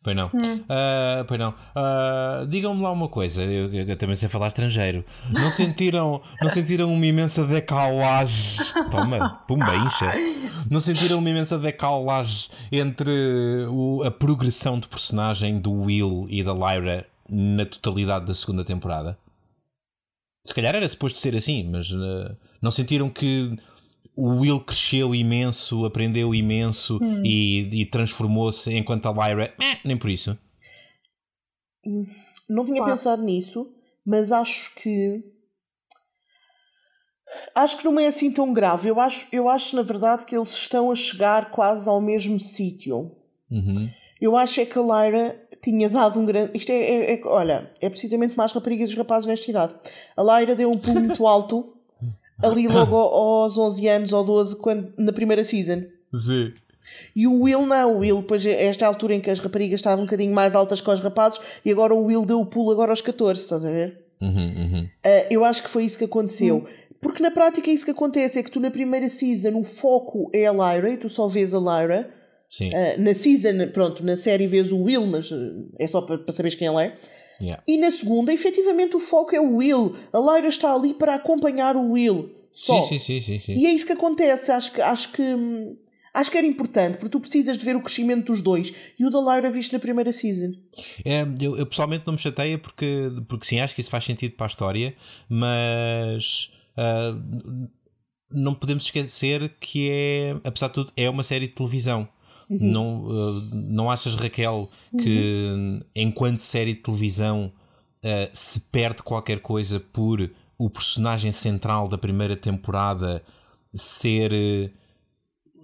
[0.07, 0.31] Pois não.
[0.33, 0.55] Hum.
[0.59, 1.51] Uh, pois não.
[1.51, 5.05] Uh, Digam-me lá uma coisa, eu, eu, também sei falar estrangeiro.
[5.33, 8.67] Não sentiram, não sentiram uma imensa decalagem?
[8.89, 10.13] Toma, pumba, incha.
[10.71, 13.11] Não sentiram uma imensa decalagem entre
[13.69, 19.19] o, a progressão de personagem do Will e da Lyra na totalidade da segunda temporada?
[20.45, 23.59] Se calhar era suposto ser assim, mas uh, não sentiram que
[24.17, 27.23] o Will cresceu imenso, aprendeu imenso hum.
[27.25, 30.37] e, e transformou-se enquanto a Lyra, eh, nem por isso.
[32.49, 32.91] Não tinha Pá.
[32.91, 33.71] pensado nisso,
[34.05, 35.23] mas acho que
[37.55, 38.89] acho que não é assim tão grave.
[38.89, 43.13] Eu acho, eu acho na verdade que eles estão a chegar quase ao mesmo sítio.
[43.51, 43.91] Uhum.
[44.21, 46.57] Eu acho é que a Lyra tinha dado um grande.
[46.57, 49.77] Isto é, é, é, olha, é precisamente mais rapariga dos rapazes nesta idade.
[50.17, 51.76] A Lyra deu um pulo muito alto
[52.43, 55.83] ali logo aos 11 anos ou 12, quando, na primeira season.
[56.15, 56.53] Sim.
[57.15, 60.07] E o Will não, o Will, depois esta altura em que as raparigas estavam um
[60.07, 63.01] bocadinho mais altas que os rapazes, e agora o Will deu o pulo agora aos
[63.01, 64.07] 14, estás a ver?
[64.21, 64.85] Uhum, uhum.
[64.85, 66.57] Uh, eu acho que foi isso que aconteceu.
[66.57, 66.65] Uhum.
[67.01, 70.31] Porque na prática é isso que acontece, é que tu na primeira season o foco
[70.33, 72.11] é a Lyra e tu só vês a Lyra.
[72.49, 72.71] Sim.
[72.71, 75.31] Uh, na season, pronto, na série vês o Will, mas
[75.79, 76.95] é só para, para saberes quem ele é.
[77.41, 77.63] Yeah.
[77.67, 79.95] E na segunda, efetivamente, o foco é o Will.
[80.13, 82.31] A Lyra está ali para acompanhar o Will.
[82.53, 82.83] Só.
[82.83, 84.51] Sim, sim, sim, sim, E é isso que acontece.
[84.51, 85.23] Acho que, acho que,
[86.15, 88.73] acho que era importante, porque tu precisas de ver o crescimento dos dois.
[88.99, 90.53] E o da Lyra viste na primeira season.
[91.05, 94.35] É, eu, eu, pessoalmente não me chateia porque, porque sim, acho que isso faz sentido
[94.37, 94.95] para a história,
[95.29, 96.51] mas.
[96.79, 97.69] Uh,
[98.31, 102.09] não podemos esquecer que é, apesar de tudo, é uma série de televisão.
[102.49, 102.59] Uhum.
[102.61, 104.71] Não, uh, não achas, Raquel,
[105.03, 105.81] que uhum.
[105.95, 107.53] enquanto série de televisão
[108.05, 113.23] uh, se perde qualquer coisa por o personagem central da primeira temporada
[113.73, 114.71] ser uh,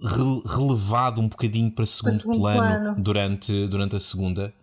[0.03, 4.53] re relevado um bocadinho para segundo, para segundo plano, plano, Durante, durante a segunda?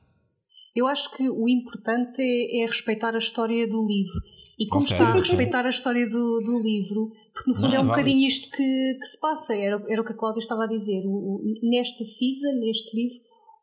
[0.76, 4.20] Eu acho que o importante é, é respeitar a história do livro.
[4.58, 7.10] E como okay, está a respeitar a história do, do livro,
[7.40, 10.04] porque no fundo Não, é um bocadinho isto que, que se passa, era, era o
[10.04, 11.02] que a Cláudia estava a dizer.
[11.06, 13.16] O, o, nesta season, neste livro,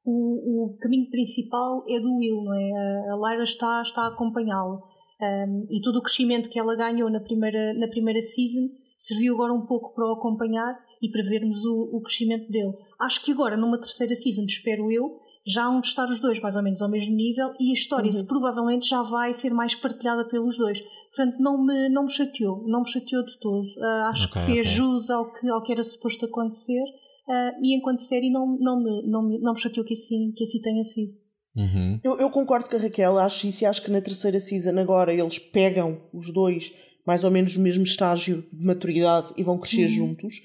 [0.04, 2.72] o, o caminho principal é do Will, não é?
[2.72, 4.82] A, a Lyra está, está a acompanhá-lo.
[5.22, 9.54] Um, e todo o crescimento que ela ganhou na primeira, na primeira season serviu agora
[9.54, 12.74] um pouco para o acompanhar e para vermos o, o crescimento dele.
[13.00, 16.58] Acho que agora, numa terceira season, espero eu, já hão de estar os dois mais
[16.58, 18.26] ou menos ao mesmo nível e a história uhum.
[18.26, 20.82] provavelmente já vai ser mais partilhada pelos dois.
[21.16, 23.66] Portanto, não me, não me chateou, não me chateou de todo.
[23.66, 24.78] Uh, acho okay, que fez okay.
[24.78, 26.84] jus ao que, ao que era suposto acontecer
[27.30, 30.44] uh, e enquanto série não, não, me, não, me, não me chateou que assim, que
[30.44, 31.12] assim tenha sido.
[31.56, 32.00] Uhum.
[32.04, 35.12] Eu, eu, concordo com a Raquel, acho isso e acho que na terceira season agora
[35.12, 36.72] eles pegam os dois
[37.06, 39.96] mais ou menos no mesmo estágio de maturidade e vão crescer uhum.
[39.96, 40.36] juntos.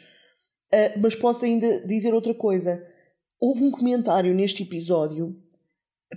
[0.73, 2.81] Uh, mas posso ainda dizer outra coisa
[3.43, 5.37] houve um comentário neste episódio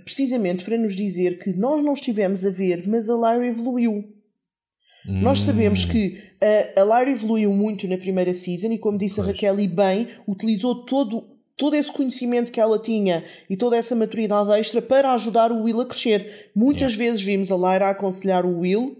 [0.04, 4.04] precisamente para nos dizer que nós não estivemos a ver, mas a Lyra evoluiu.
[5.08, 5.20] Hum.
[5.22, 9.28] Nós sabemos que a, a Lyra evoluiu muito na primeira season e, como disse pois.
[9.28, 11.24] a Raquel, e bem, utilizou todo,
[11.56, 15.80] todo esse conhecimento que ela tinha e toda essa maturidade extra para ajudar o Will
[15.80, 16.50] a crescer.
[16.54, 16.98] Muitas yeah.
[16.98, 18.96] vezes vimos a Lyra a aconselhar o Will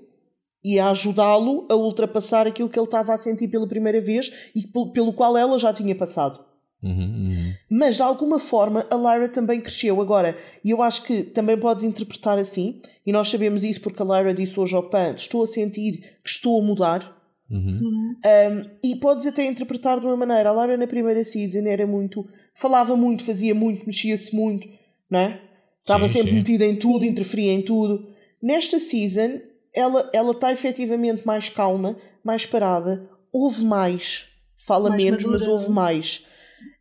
[0.65, 4.67] e a ajudá-lo a ultrapassar aquilo que ele estava a sentir pela primeira vez e
[4.93, 6.45] pelo qual ela já tinha passado.
[6.87, 7.53] Uhum, uhum.
[7.69, 10.37] Mas de alguma forma a Lyra também cresceu agora.
[10.65, 14.33] E eu acho que também podes interpretar assim, e nós sabemos isso porque a Lyra
[14.33, 17.17] disse hoje ao PAN: estou a sentir que estou a mudar.
[17.49, 17.81] Uhum.
[17.81, 20.51] Um, e podes até interpretar de uma maneira.
[20.51, 22.29] A Lyra na primeira season era muito.
[22.55, 24.69] falava muito, fazia muito, mexia-se muito,
[25.11, 25.41] não é?
[25.81, 26.37] Estava sim, sempre sim.
[26.37, 26.81] metida em sim.
[26.81, 28.09] tudo, interferia em tudo.
[28.43, 29.41] Nesta season,
[29.73, 34.27] ela está efetivamente mais calma, mais parada, ouve mais.
[34.57, 35.39] Fala mais menos, madura.
[35.39, 36.27] mas ouve mais.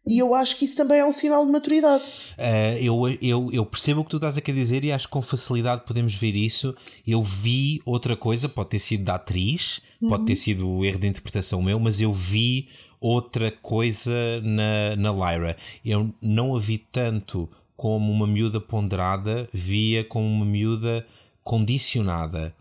[0.07, 2.03] E eu acho que isso também é um sinal de maturidade.
[2.37, 5.11] Uh, eu, eu, eu percebo o que tu estás a querer dizer e acho que
[5.13, 6.75] com facilidade podemos ver isso.
[7.07, 10.09] Eu vi outra coisa, pode ter sido da atriz, uhum.
[10.09, 12.67] pode ter sido o erro de interpretação meu, mas eu vi
[13.01, 15.57] outra coisa na, na Lyra.
[15.83, 21.05] Eu não a vi tanto como uma miúda ponderada, via como uma miúda
[21.43, 22.55] condicionada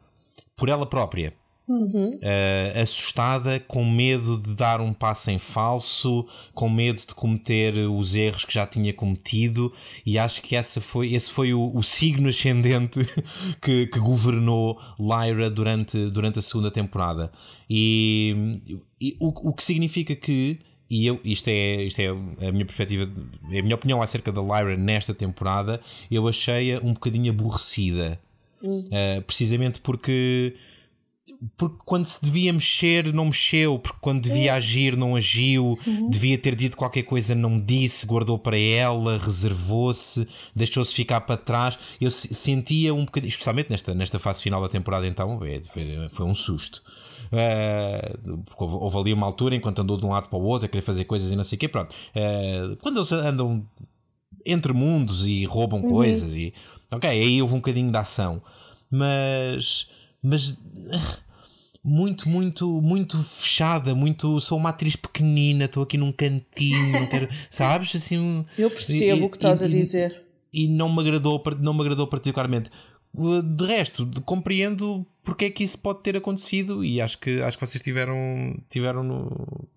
[0.57, 1.35] por ela própria.
[1.67, 2.11] Uhum.
[2.11, 8.15] Uh, assustada, com medo de dar um passo em falso, com medo de cometer os
[8.15, 9.73] erros que já tinha cometido,
[10.05, 13.01] e acho que essa foi, esse foi o, o signo ascendente
[13.63, 17.33] que, que, governou Lyra durante, durante a segunda temporada.
[17.69, 18.61] E,
[19.01, 20.61] e o, o que significa que
[20.91, 23.11] e eu, isto é, isto é a minha perspectiva,
[23.51, 28.21] é a minha opinião acerca da Lyra nesta temporada, eu achei-a um bocadinho aborrecida.
[28.63, 28.79] Uhum.
[28.79, 30.55] Uh, precisamente porque
[31.57, 34.57] porque quando se devia mexer, não mexeu, porque quando devia é.
[34.57, 36.09] agir, não agiu, uhum.
[36.09, 41.79] devia ter dito qualquer coisa, não disse, guardou para ela, reservou-se, deixou-se ficar para trás.
[42.01, 45.39] Eu sentia um bocadinho, especialmente nesta, nesta fase final da temporada, então,
[45.73, 46.83] foi, foi um susto.
[47.33, 50.69] Uh, houve, houve, ali uma altura enquanto andou de um lado para o outro a
[50.69, 51.69] querer fazer coisas e não sei o quê.
[51.69, 53.67] Pronto, uh, quando eles andam
[54.47, 55.91] entre mundos e roubam uhum.
[55.91, 56.55] coisas, e
[56.93, 58.43] ok, aí houve um bocadinho de ação,
[58.91, 59.89] mas
[60.23, 60.59] mas
[61.85, 64.41] muito, muito, muito fechada, muito.
[64.41, 67.95] Sou uma atriz pequenina, estou aqui num cantinho, quero, sabes?
[67.95, 70.23] Assim, Eu percebo e, o que estás e, a dizer.
[70.53, 72.71] E não me agradou, não me agradou particularmente.
[73.15, 77.67] De resto, compreendo porque é que isso pode ter acontecido e acho que, acho que
[77.67, 79.69] vocês tiveram, tiveram no,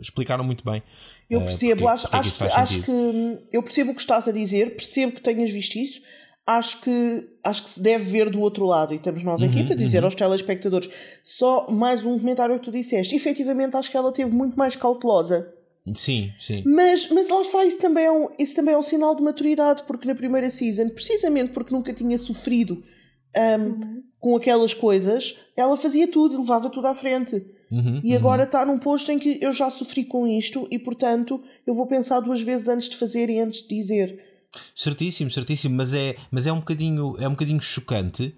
[0.00, 0.82] explicaram muito bem.
[1.28, 4.00] Eu percebo, uh, porque, acho, porque é que acho, acho que eu percebo o que
[4.00, 6.00] estás a dizer, percebo que tenhas visto isso,
[6.46, 8.94] acho que, acho que se deve ver do outro lado.
[8.94, 10.04] E estamos nós aqui uhum, para dizer uhum.
[10.04, 10.88] aos telespectadores.
[11.22, 13.16] Só mais um comentário que tu disseste.
[13.16, 15.52] Efetivamente, acho que ela teve muito mais cautelosa.
[15.94, 16.62] Sim, sim.
[16.66, 19.84] Mas, mas lá está, isso também, é um, isso também é um sinal de maturidade,
[19.86, 22.82] porque na primeira season, precisamente porque nunca tinha sofrido
[23.36, 24.02] um, uhum.
[24.18, 27.36] com aquelas coisas, ela fazia tudo e levava tudo à frente.
[27.70, 31.40] Uhum, e agora está num posto em que eu já sofri com isto e, portanto,
[31.64, 34.35] eu vou pensar duas vezes antes de fazer e antes de dizer.
[34.74, 38.34] Certíssimo, certíssimo, mas é, mas é um bocadinho, é um bocadinho chocante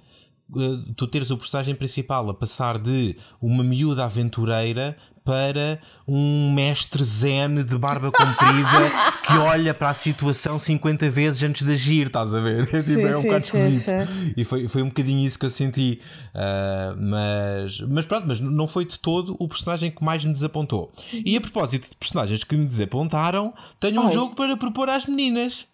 [0.50, 7.04] uh, tu teres o personagem principal a passar de uma miúda aventureira para um mestre
[7.04, 8.90] zen de barba comprida
[9.26, 12.62] que olha para a situação 50 vezes antes de agir, estás a ver?
[12.74, 13.90] É, tipo, é um bocado esquisito.
[14.34, 16.00] E foi, foi um bocadinho isso que eu senti.
[16.34, 20.90] Uh, mas, mas pronto, mas não foi de todo o personagem que mais me desapontou.
[21.12, 25.66] E a propósito de personagens que me desapontaram, tenho um jogo para propor às meninas.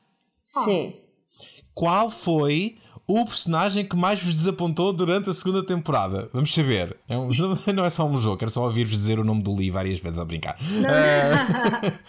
[0.44, 0.94] Sim.
[1.74, 2.76] Qual foi
[3.06, 6.30] o personagem que mais vos desapontou durante a segunda temporada?
[6.32, 6.96] Vamos saber.
[7.08, 7.28] É um,
[7.74, 10.18] não é só um jogo, quero só ouvir-vos dizer o nome do Lee várias vezes
[10.18, 10.56] a brincar.
[10.60, 12.04] Uh...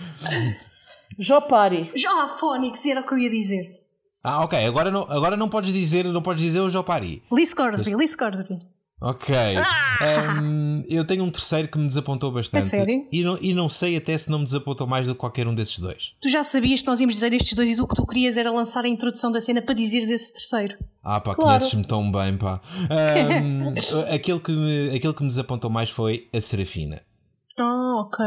[1.17, 1.91] Jopari.
[1.95, 3.63] Já, Fónix, era o que eu ia dizer.
[4.23, 4.65] Ah, ok.
[4.65, 7.23] Agora não, agora não podes dizer, não podes dizer o Jopari.
[7.31, 8.59] Lee Scoresby, Lee Scoresby.
[9.01, 9.35] Ok.
[10.39, 12.63] Um, eu tenho um terceiro que me desapontou bastante.
[12.63, 13.07] É sério?
[13.11, 15.53] E não, e não sei até se não me desapontou mais do que qualquer um
[15.53, 16.13] desses dois.
[16.21, 18.51] Tu já sabias que nós íamos dizer estes dois e o que tu querias era
[18.51, 20.77] lançar a introdução da cena para dizeres esse terceiro.
[21.03, 21.59] Ah, pá, Claro.
[21.59, 22.61] conheces-me tão bem, pá.
[22.89, 23.73] Um,
[24.13, 27.01] aquele, que me, aquele que me desapontou mais foi a Serafina.
[27.59, 28.25] Ah, ok.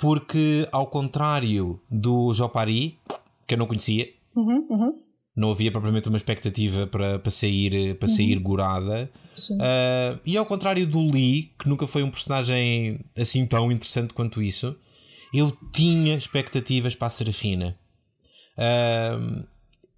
[0.00, 2.98] Porque, ao contrário do Jopari,
[3.46, 4.92] que eu não conhecia, Uhum, uhum.
[5.40, 9.10] Não havia propriamente uma expectativa para, para sair, para sair gorada.
[9.50, 14.42] Uh, e ao contrário do Lee, que nunca foi um personagem assim tão interessante quanto
[14.42, 14.76] isso,
[15.32, 17.78] eu tinha expectativas para a Serafina.
[18.58, 19.42] Uh,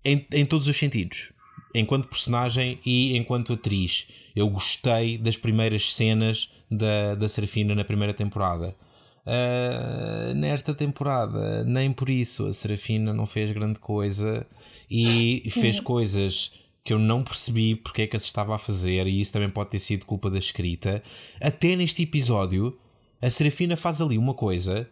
[0.05, 1.33] em, em todos os sentidos.
[1.75, 4.07] Enquanto personagem e enquanto atriz.
[4.37, 8.77] Eu gostei das primeiras cenas da, da Serafina na primeira temporada.
[9.25, 14.45] Uh, nesta temporada, nem por isso a Serafina não fez grande coisa
[14.91, 16.53] e fez coisas
[16.85, 19.71] que eu não percebi porque é que as estava a fazer, e isso também pode
[19.71, 21.01] ter sido culpa da escrita.
[21.41, 22.77] Até neste episódio,
[23.21, 24.89] a Serafina faz ali uma coisa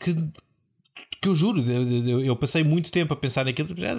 [0.00, 0.14] que,
[1.20, 3.94] que eu juro, eu, passei muito tempo a pensar naquilo, tipo, já,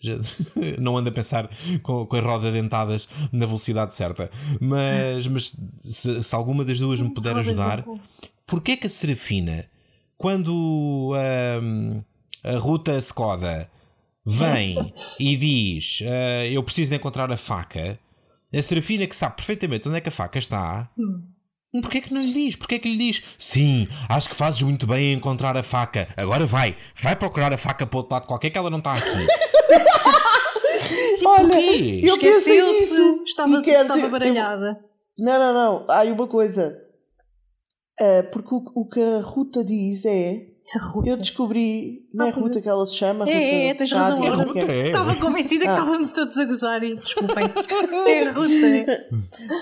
[0.00, 0.18] já-
[0.78, 1.48] não ando a pensar
[1.82, 4.30] com, com as rodas dentadas na velocidade certa,
[4.60, 8.00] mas, mas se, se alguma das duas me puder Rodas ajudar, dentadas.
[8.52, 9.64] Porquê que a Serafina,
[10.18, 12.02] quando ahm,
[12.44, 13.66] a Ruta Skoda
[14.26, 17.98] vem e diz ah, eu preciso de encontrar a faca,
[18.52, 20.90] a Serafina que sabe perfeitamente onde é que a faca está,
[21.80, 22.54] porquê que não lhe diz?
[22.54, 26.44] Porquê que lhe diz sim, acho que fazes muito bem em encontrar a faca, agora
[26.44, 29.26] vai, vai procurar a faca para outro lado qualquer que ela não está aqui.
[31.24, 33.22] Olha, eu Esqueceu-se.
[33.24, 34.78] Estava, estava baralhada.
[35.18, 35.86] Não, não, não.
[35.88, 36.81] Há aí uma coisa.
[38.00, 40.46] Ah, porque o, o que a Ruta diz é.
[41.04, 42.06] Eu descobri.
[42.14, 43.28] Não é Ah, Ruta que ela se chama?
[43.28, 44.42] É, Ruta é, é, tens Sádia, razão.
[44.42, 44.86] É Ruta, é.
[44.86, 45.74] Estava convencida que Ah.
[45.74, 47.44] estávamos todos a gozar e desculpem.
[48.08, 48.66] É a Ruta.
[48.66, 49.08] é.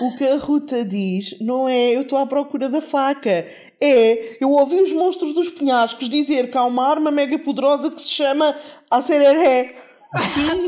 [0.01, 3.45] O que a Ruta diz não é eu estou à procura da faca.
[3.81, 8.01] É eu ouvi os monstros dos penhascos dizer que há uma arma mega poderosa que
[8.01, 8.55] se chama
[8.89, 9.75] Acereré.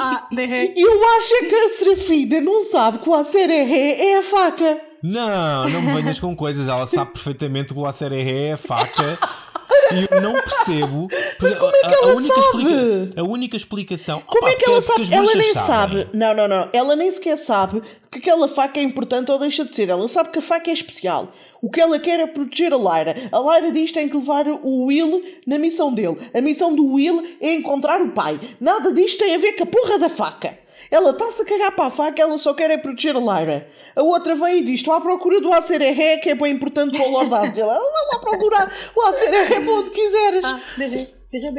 [0.01, 0.73] Ah, derrei.
[0.75, 4.81] E eu acho é que a Serafina não sabe que o Acereré é a faca.
[5.03, 6.69] Não, não me venhas com coisas.
[6.69, 9.19] Ela sabe perfeitamente que o acereré é a faca.
[9.91, 11.07] E eu não percebo.
[11.41, 13.13] Mas como é que ela única sabe?
[13.17, 14.23] a única explicação.
[14.25, 15.13] Como Opa, é que ela porque sabe?
[15.13, 16.03] Ela nem sabem.
[16.03, 16.17] sabe.
[16.17, 16.69] Não, não, não.
[16.71, 19.89] Ela nem sequer sabe que aquela faca é importante ou deixa de ser.
[19.89, 21.33] Ela sabe que a faca é especial.
[21.61, 23.15] O que ela quer é proteger a Lyra.
[23.31, 26.17] A Lyra diz que tem que levar o Will na missão dele.
[26.33, 28.39] A missão do Will é encontrar o pai.
[28.59, 30.62] Nada disto tem a ver com a porra da faca.
[30.93, 33.67] Ela está-se a cagar para a faca, ela só quer é proteger a Lyra.
[33.95, 37.07] A outra vem e diz: Estou à procura do Acereré, que é bem importante para
[37.07, 37.65] o Lord Asriel.
[37.71, 40.45] Ela vai lá procurar o Acereré para onde quiseres.
[40.45, 40.59] Ah,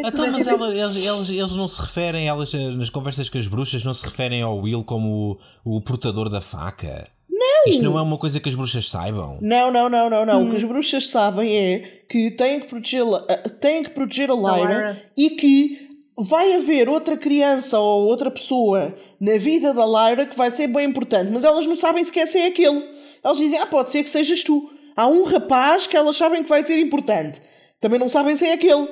[0.07, 3.49] Então, mas ela- eles, eles, eles não se referem, elas eh, nas conversas com as
[3.49, 7.03] bruxas, não se referem ao Will como o, o portador da faca.
[7.28, 7.72] Não!
[7.72, 9.39] Isto não é uma coisa que as bruxas saibam.
[9.41, 10.47] Não, não, não, não, não.
[10.47, 11.78] O que as bruxas sabem é
[12.09, 15.03] que têm que proteger, a- têm que proteger a Lyra Lyra.
[15.16, 20.50] e que vai haver outra criança ou outra pessoa na vida da Lyra que vai
[20.50, 22.84] ser bem importante, mas elas não sabem sequer se é aquele.
[23.22, 24.70] Elas dizem, ah, pode ser que sejas tu.
[24.96, 27.40] Há um rapaz que elas sabem que vai ser importante.
[27.80, 28.86] Também não sabem se é aquele.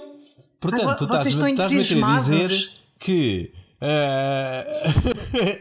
[0.61, 2.27] Portanto, tu vo- vocês estás-me estão estás-me a entusiasmados.
[2.51, 4.67] dizer que eh,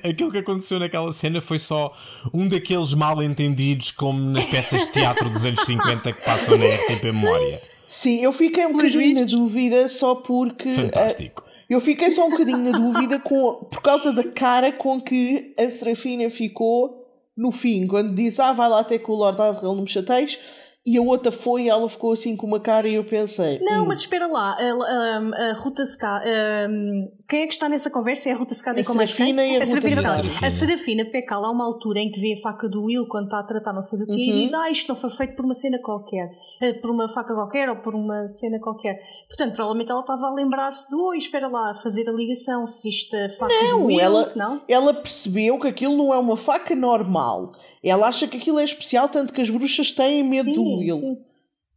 [0.10, 1.92] aquilo que aconteceu naquela cena foi só
[2.34, 6.66] um daqueles mal entendidos como nas peças de teatro dos anos 50 que passam na
[6.66, 7.62] RTP Memória.
[7.86, 10.72] Sim, eu fiquei um bocadinho na dúvida só porque.
[10.72, 11.44] Fantástico.
[11.46, 15.56] ah, eu fiquei só um bocadinho na dúvida com, por causa da cara com que
[15.58, 19.74] a Serafina ficou no fim, quando disse: Ah, vai lá até com o Lord Asriel,
[19.74, 20.38] não me chateis.
[20.84, 23.60] E a outra foi e ela ficou assim com uma cara e eu pensei.
[23.62, 26.24] Não, "Hum, mas espera lá, a, a, a Ruta Ska,
[26.68, 28.30] um, quem é que está nessa conversa?
[28.30, 29.28] É a Ruta Ska A e com mais quem?
[29.36, 30.02] Serafina e a Ruta Serafina.
[30.02, 30.48] Pecala.
[30.48, 33.38] A Serafina Pecala há uma altura em que vê a faca do Will quando está
[33.40, 34.18] a tratar não sei do quê Uhum.
[34.20, 37.36] e diz, ah, isto não foi feito por uma cena qualquer, eh, por uma faca
[37.36, 39.00] qualquer ou por uma cena qualquer.
[39.28, 43.16] Portanto, provavelmente ela estava a lembrar-se de, oi, espera lá, fazer a ligação, se isto
[43.16, 44.60] é faca do Não, Will, ela, não?
[44.68, 47.54] ela percebeu que aquilo não é uma faca normal.
[47.84, 50.98] Ela acha que aquilo é especial, tanto que as bruxas têm medo sim, do Will.
[50.98, 51.18] sim.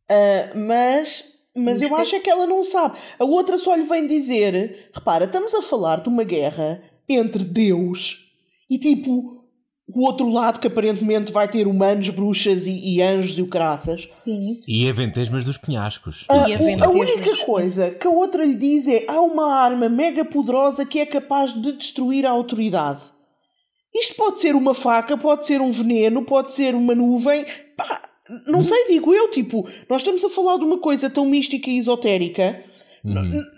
[0.09, 2.97] Ah, mas mas eu acho é que ela não sabe.
[3.19, 8.33] A outra só lhe vem dizer: repara, estamos a falar de uma guerra entre Deus
[8.69, 9.45] e tipo
[9.87, 14.09] o outro lado que aparentemente vai ter humanos, bruxas e, e anjos e o caraças.
[14.09, 14.61] Sim.
[14.67, 16.25] E aventesmas dos penhascos.
[16.29, 20.25] Ah, E a única coisa que a outra lhe diz é: há uma arma mega
[20.25, 23.14] poderosa que é capaz de destruir a autoridade.
[23.95, 27.45] Isto pode ser uma faca, pode ser um veneno, pode ser uma nuvem.
[27.77, 28.03] Pá,
[28.47, 31.77] não sei, digo eu, tipo, nós estamos a falar de uma coisa tão mística e
[31.79, 32.63] esotérica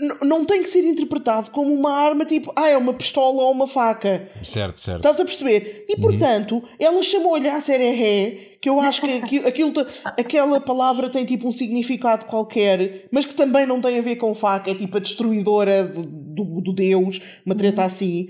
[0.00, 3.52] N- Não tem que ser interpretado como uma arma tipo, ah, é uma pistola ou
[3.52, 4.28] uma faca.
[4.42, 4.98] Certo, certo.
[4.98, 5.84] Estás a perceber?
[5.88, 9.72] E portanto, ela chamou-lhe a sereré, que eu acho que aquilo, aquilo
[10.04, 14.34] aquela palavra tem tipo um significado qualquer, mas que também não tem a ver com
[14.34, 18.28] faca, é tipo a destruidora do, do, do Deus, uma treta assim.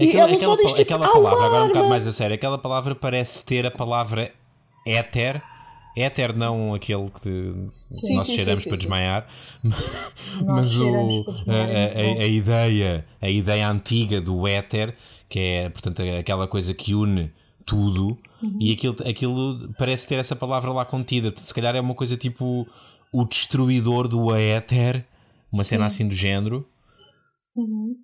[0.00, 2.12] Aquela, ela aquela, diz, tipo, aquela "Há uma palavra, agora um bocado arma." mais a
[2.12, 4.32] sério, aquela palavra parece ter a palavra
[4.86, 5.42] éter.
[5.94, 7.52] Éter não aquele que
[7.90, 9.26] Sim, nós sim, cheiramos sim, para desmaiar,
[10.46, 14.96] mas o, a, é a- a ideia, a ideia antiga do éter,
[15.28, 17.30] que é portanto aquela coisa que une
[17.66, 18.56] tudo, Uhum.
[18.58, 21.32] e aquilo, aquilo parece ter essa palavra lá contida.
[21.36, 22.66] Se calhar é uma coisa tipo
[23.12, 25.06] o destruidor do éter,
[25.52, 26.66] uma cena assim do género.
[27.54, 27.94] Uhum.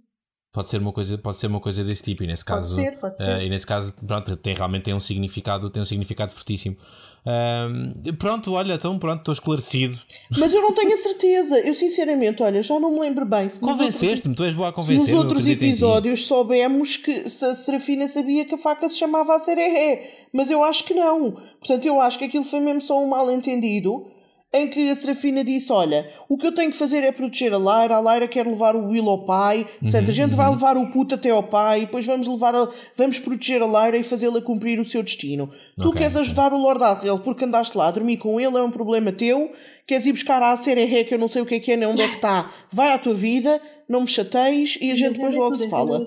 [0.59, 2.97] Pode ser uma coisa, pode ser uma coisa desse tipo e nesse Pode caso, ser,
[2.99, 3.29] pode ser.
[3.29, 6.77] eh, e nesse caso, pronto, tem realmente tem um significado, tem um significado fortíssimo.
[7.25, 9.97] Ahm, pronto, olha, então pronto, estou esclarecido.
[10.37, 11.61] Mas eu não tenho a certeza.
[11.61, 13.49] Eu sinceramente, olha, já não me lembro bem.
[13.61, 15.15] Convenceste-me, tu és boa a Se convencer.
[15.15, 19.39] nos outros episódios soubemos que se a Serafina sabia que a faca se chamava a
[19.39, 21.37] sereré, mas eu acho que não.
[21.61, 24.07] Portanto, eu acho que aquilo foi mesmo só um mal-entendido
[24.53, 27.59] em que a Serafina disse: Olha, o que eu tenho que fazer é proteger a
[27.59, 30.77] Lyra, a Lyra quer levar o Will ao pai, portanto, Uhum, a gente vai levar
[30.77, 34.41] o puto até ao pai, depois vamos levar a- vamos proteger a Lyra e fazê-la
[34.41, 35.51] cumprir o seu destino.
[35.77, 36.23] Tu Ok, queres ok.
[36.23, 39.53] ajudar o Lord Asriel porque andaste lá a dormir com ele, é um problema teu.
[39.87, 41.89] Queres ir buscar a sereré, que eu não sei o que é que é, nem
[41.89, 42.51] onde é que está.
[42.73, 45.99] Vai à tua vida, não me chateies e a gente depois logo se fala.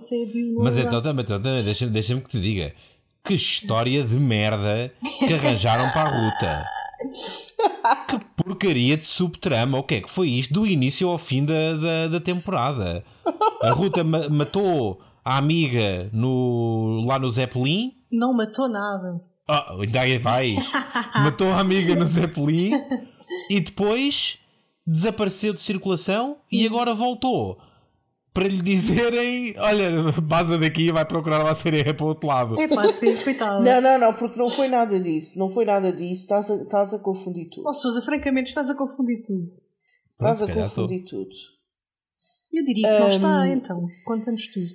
[0.60, 2.74] Mas então, também, então, também, deixa-me deixa que te diga.
[3.24, 4.92] Que história de merda
[5.28, 6.66] que arranjaram para a ruta.
[8.08, 9.78] Que porcaria de subtrama.
[9.80, 13.04] O que é que foi isto do início ao fim da, da, da temporada?
[13.62, 17.94] A ruta ma- matou a amiga no, lá no Zeppelin.
[18.12, 19.22] Não matou nada.
[19.48, 20.64] Ah, ainda aí vais.
[21.16, 22.72] Matou a amiga no Zeppelin
[23.50, 24.38] e depois
[24.86, 27.60] desapareceu de circulação e agora voltou.
[28.34, 29.92] Para lhe dizerem: Olha,
[30.24, 32.60] baza daqui e vai procurar lá sereia para o outro lado.
[32.60, 33.60] É pá, sim, coitada.
[33.60, 35.38] Não, não, não, porque não foi nada disso.
[35.38, 36.22] Não foi nada disso.
[36.22, 37.68] Estás a, estás a confundir tudo.
[37.68, 39.48] Oh, Sousa, francamente, estás a confundir tudo.
[40.18, 41.30] Pronto, Estás a confundir tudo.
[42.54, 43.88] Eu diria que não está, então.
[44.06, 44.72] Conta-nos tudo.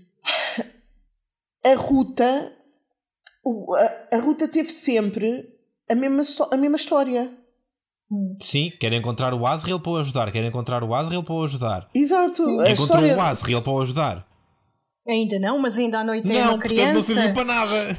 [1.64, 2.52] A ruta.
[4.12, 5.48] A, a ruta teve sempre
[5.88, 7.45] a mesma, a mesma história.
[8.40, 10.30] Sim, quer encontrar o Asriel para o ajudar.
[10.30, 11.88] Quer encontrar o Asriel para o ajudar.
[11.94, 12.42] Exato.
[12.42, 13.16] Encontrou história.
[13.16, 14.26] o Asriel para o ajudar.
[15.08, 17.14] Ainda não, mas ainda à noite é não, uma portanto não criança.
[17.14, 17.98] serviu para nada.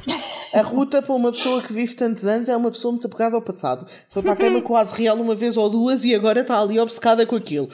[0.52, 3.40] A ruta para uma pessoa que vive tantos anos é uma pessoa muito apegada ao
[3.40, 3.86] passado.
[4.10, 6.78] Foi para a cama com a Asriel uma vez ou duas e agora está ali
[6.78, 7.70] obcecada com aquilo.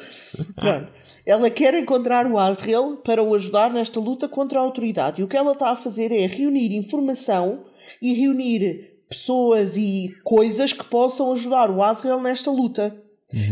[0.54, 0.92] Pronto.
[1.26, 5.20] Ela quer encontrar o Asriel para o ajudar nesta luta contra a autoridade.
[5.20, 7.64] E o que ela está a fazer é reunir informação
[8.00, 13.04] e reunir pessoas e coisas que possam ajudar o Asriel nesta luta.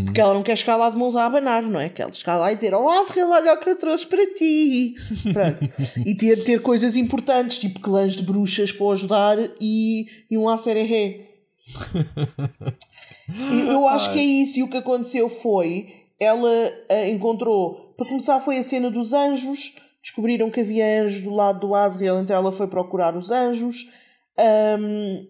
[0.05, 1.89] Porque ela não quer chegar lá de mãos a abanar, não é?
[1.89, 4.95] Quer chegar lá e dizer: Oh, Asriel, olha o que eu trouxe para ti.
[5.33, 5.59] Pronto.
[6.07, 11.29] e ter, ter coisas importantes, tipo clãs de bruxas para ajudar e, e um acereré.
[13.29, 14.61] E eu acho que é isso.
[14.61, 15.89] E o que aconteceu foi:
[16.21, 16.51] ela
[17.11, 19.75] encontrou, para começar, foi a cena dos anjos.
[20.01, 23.89] Descobriram que havia anjos do lado do Asriel, então ela foi procurar os anjos.
[24.37, 25.27] Ahm,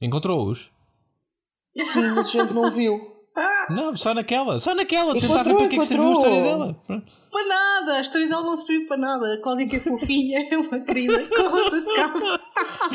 [0.00, 0.70] Encontrou-os?
[1.76, 2.98] sim, mas a gente não viu.
[3.70, 4.58] Não, só naquela.
[4.58, 5.14] Só naquela.
[5.14, 6.32] Tentar ver para que é que serviu a encontrou.
[6.34, 6.82] história dela.
[7.30, 9.34] Para nada, a história dela não serviu para nada.
[9.34, 11.22] A Cláudia que é fofinha, é uma querida.
[11.96, 12.18] Cabo.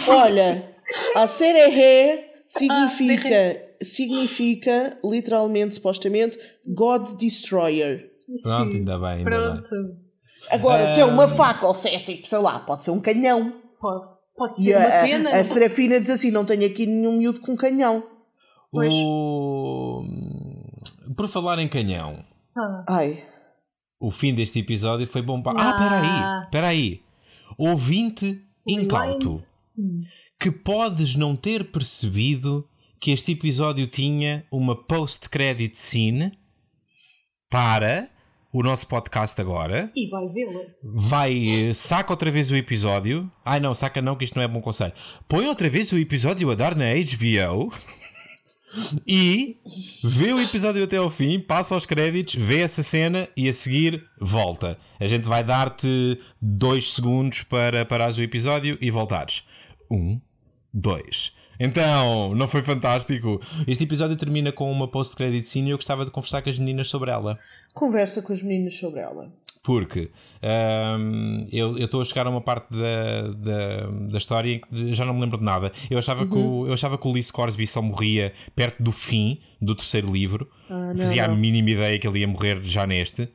[0.10, 0.76] Olha,
[1.16, 8.12] a sereré Ah, significa, significa, literalmente, supostamente, God Destroyer.
[8.44, 9.40] Pronto, ainda bem, ainda bem.
[9.64, 10.06] Pronto.
[10.52, 13.54] Agora, se é uma faca ou se é tipo, sei lá, pode ser um canhão.
[13.80, 14.06] Pode.
[14.36, 15.30] Pode E ser a, uma a- pena.
[15.32, 18.04] a Serafina diz assim: não tenho aqui nenhum miúdo com canhão.
[18.72, 18.92] Pois.
[18.94, 20.04] O...
[21.16, 22.24] Por falar em canhão,
[22.58, 23.24] Ah, Ai,
[24.02, 25.58] o fim deste episódio foi bom para.
[25.60, 25.72] Ah, Ah.
[25.72, 27.02] espera aí, espera aí.
[27.58, 29.30] Ouvinte incauto,
[29.78, 30.06] Rewind.
[30.40, 32.68] que podes não ter percebido
[33.00, 36.38] que este episódio tinha uma post-credit scene
[37.50, 38.10] para
[38.56, 39.92] o nosso podcast agora.
[39.94, 40.62] E vai vê-la.
[40.82, 43.30] vai, eh, saca outra vez o episódio.
[43.44, 44.94] Ai não, saca não, que isto não é bom conselho.
[45.28, 47.74] Põe outra vez o episódio a dar na HBO
[49.06, 49.58] e
[50.02, 54.02] vê o episódio até ao fim, passa aos créditos, vê essa cena e a seguir
[54.22, 54.78] volta.
[55.02, 59.44] A gente vai dar-te dois segundos para parares o episódio e voltares.
[59.92, 60.22] Um,
[60.74, 61.34] dois.
[61.60, 63.42] Então, não foi fantástico?
[63.68, 66.88] Este episódio termina com uma post-credit scene e eu gostava de conversar com as meninas
[66.88, 67.40] sobre ela.
[67.76, 69.32] Conversa com as meninas sobre ela.
[69.64, 70.12] Porque
[71.00, 75.04] hum, eu estou a chegar a uma parte da, da, da história em que já
[75.06, 75.72] não me lembro de nada.
[75.90, 79.74] Eu achava, que, o, eu achava que o Lee só morria perto do fim do
[79.74, 80.48] terceiro livro.
[80.70, 81.36] Ah, não, Fazia a não.
[81.36, 83.24] mínima ideia que ele ia morrer já neste.
[83.24, 83.30] Uh,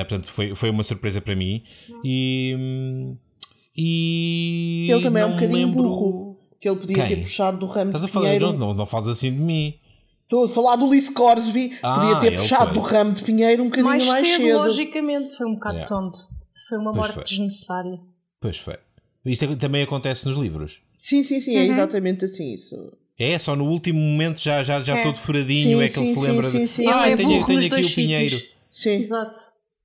[0.00, 1.62] portanto, foi, foi uma surpresa para mim.
[2.04, 2.54] E.
[2.58, 3.16] hum,
[3.76, 4.88] E.
[4.90, 6.36] Ele também é um bocadinho lembro- burro.
[6.60, 7.06] Que ele podia Quem?
[7.16, 8.38] ter puxado do ramo Estás a de falar?
[8.38, 9.74] Não, não, não fales assim de mim.
[10.30, 11.76] Estou a falar do Lice Corsby.
[11.82, 12.74] Ah, podia ter ele puxado foi.
[12.74, 14.58] do ramo de pinheiro um bocadinho Mais, mais, cedo, cedo.
[14.58, 15.36] logicamente.
[15.36, 15.88] Foi um bocado Yeah.
[15.88, 16.18] tonto.
[16.68, 17.24] Foi uma Pois morte foi.
[17.24, 17.98] desnecessária.
[18.40, 18.76] Pois foi.
[19.26, 20.80] Isto é- também acontece nos livros.
[20.96, 22.76] Sim, sim, sim, é exatamente assim isso.
[23.18, 25.02] É, só no último momento já, já, já É.
[25.02, 26.68] todo furadinho Sim, é que ele sim, se sim, lembra sim, de.
[26.68, 26.86] sim.
[26.86, 28.36] Ah, Ele é tenho, burro tenho aqui dois o pinheiro.
[28.36, 28.52] sítios.
[28.70, 28.90] Sim.
[29.00, 29.38] Exato.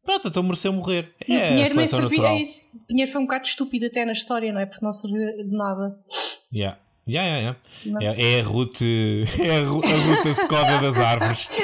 [0.06, 1.12] Pronto, então mereceu morrer.
[1.28, 2.10] O É, a Pinheiro nem servia.
[2.10, 2.36] natural.
[2.38, 2.62] É isso.
[2.76, 4.68] O Pinheiro foi um bocado estúpido até na história, não é?
[4.68, 6.00] Porque não serviu de nada.
[6.54, 6.78] Yeah.
[7.08, 8.20] Yeah, yeah, yeah.
[8.20, 8.82] É, é a Ruth,
[9.40, 11.48] é a, Ru- a Ruth a Skoda das árvores.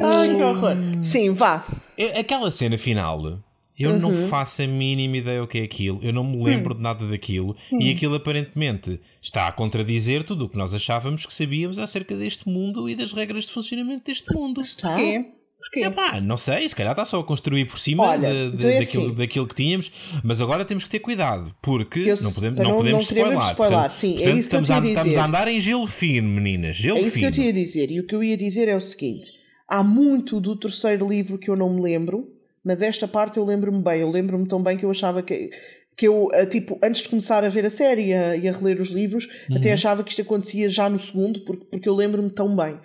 [0.00, 0.76] Ai, que horror.
[1.02, 1.64] Sim, vá.
[1.98, 3.40] É- Aquela cena final,
[3.78, 4.28] eu não Uhum.
[4.28, 7.56] faço a mínima ideia o que é aquilo, eu não me lembro de nada daquilo,
[7.72, 7.94] e Hum.
[7.94, 12.88] aquilo aparentemente está a contradizer tudo o que nós achávamos que sabíamos acerca deste mundo
[12.88, 14.60] e das regras de funcionamento deste mundo.
[14.60, 14.88] Está.
[14.90, 15.26] Porquê?
[15.62, 15.84] Porquê?
[15.86, 18.70] Epá, não sei, se calhar está só a construir por cima Olha, de- de- então
[18.70, 19.14] é daquilo, assim.
[19.14, 19.92] daquilo que tínhamos,
[20.24, 23.38] mas agora temos que ter cuidado, porque Eu- não podemos, não não- podemos spoiler.
[23.38, 25.48] spoiler, Portanto, sim, é portanto, isso que eu estamos, te ia a, estamos a andar
[25.48, 27.28] em gelo fino, meninas, gelo É isso que fino.
[27.28, 27.90] eu te ia dizer.
[27.92, 29.30] E o que eu ia dizer é o seguinte:
[29.68, 32.28] há muito do terceiro livro que eu não me lembro,
[32.64, 34.00] mas esta parte eu lembro-me bem.
[34.00, 35.48] Eu lembro-me tão bem que eu achava que.
[35.94, 38.52] Que eu, ah, tipo, antes de começar a ver a série e a, e a
[38.52, 42.30] reler os livros, até achava que isto acontecia já no segundo, porque, porque eu lembro-me
[42.30, 42.80] tão bem.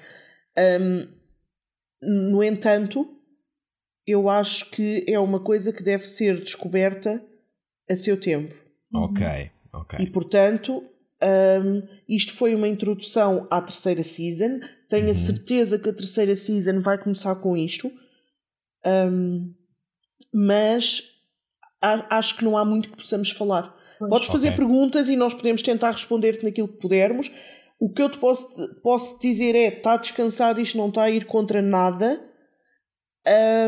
[0.58, 1.08] Ahm,
[2.08, 3.08] no entanto,
[4.06, 7.22] eu acho que é uma coisa que deve ser descoberta
[7.90, 8.56] a seu tempo.
[8.94, 10.00] Ok, ok.
[10.00, 10.82] E portanto,
[11.62, 14.62] hum, isto foi uma introdução à terceira season.
[14.88, 17.92] Tenho a certeza que a terceira season vai começar com isto.
[18.86, 19.54] Hum,
[20.34, 21.04] mas
[21.82, 23.76] acho que não há muito que possamos falar.
[24.00, 24.10] Pois.
[24.10, 24.58] Podes fazer Ok.
[24.58, 27.32] perguntas e nós podemos tentar responder-te naquilo que pudermos.
[27.80, 28.48] O que eu te posso,
[28.82, 32.24] posso dizer é: está descansado, isto não está a ir contra nada.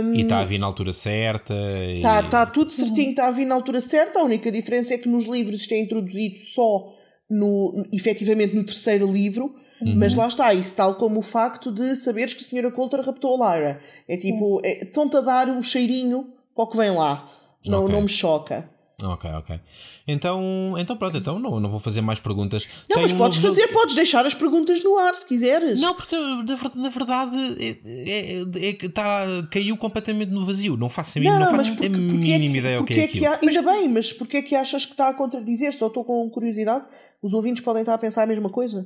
[0.04, 1.54] Hum, E está a vir na altura certa.
[1.54, 4.20] e- Está tá tudo certinho, está a vir na altura certa.
[4.20, 6.94] A única diferença é que nos livros isto é introduzido só
[7.30, 9.54] no, efetivamente no terceiro livro.
[9.96, 13.42] Mas lá está, isso tal como o facto de saberes que a senhora Coulter raptou
[13.42, 13.80] a Lyra.
[14.10, 17.26] É tipo, é, estão-te a dar um cheirinho para o que vem lá.
[17.66, 17.94] Não, Ok.
[17.96, 18.70] não me choca.
[19.02, 19.60] Ok, ok.
[20.08, 22.68] Então, então pronto, então não, não vou fazer mais perguntas.
[22.90, 25.80] Não, Tenho mas um podes novo fazer, podes deixar as perguntas no ar se quiseres.
[25.80, 27.38] Não, porque na ver- na verdade
[27.86, 30.76] é, é- é que tá, caiu completamente no vazio.
[30.76, 32.94] Não faço a mínima, não, faço porque, a porque mínima é que, ideia o que
[32.94, 33.50] porque é é que aquilo.
[33.54, 35.72] há, ainda bem, mas porquê é que achas que está a contradizer?
[35.74, 36.86] Só estou com curiosidade.
[37.22, 38.86] Os ouvintes podem estar a pensar a mesma coisa.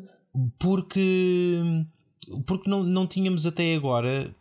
[0.60, 1.60] Porque,
[2.46, 4.36] porque não, não tínhamos até agora.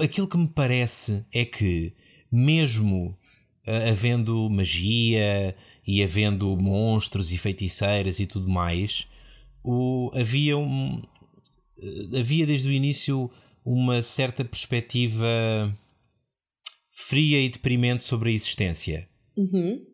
[0.00, 1.92] Aquilo que me parece é que,
[2.32, 3.16] mesmo
[3.66, 5.54] ah, havendo magia
[5.86, 9.06] e havendo monstros e feiticeiras e tudo mais,
[9.62, 11.02] o, havia, um,
[11.78, 13.30] eh, havia desde o início
[13.64, 15.26] uma certa perspectiva
[16.90, 19.08] fria e deprimente sobre a existência.
[19.36, 19.84] Uhum.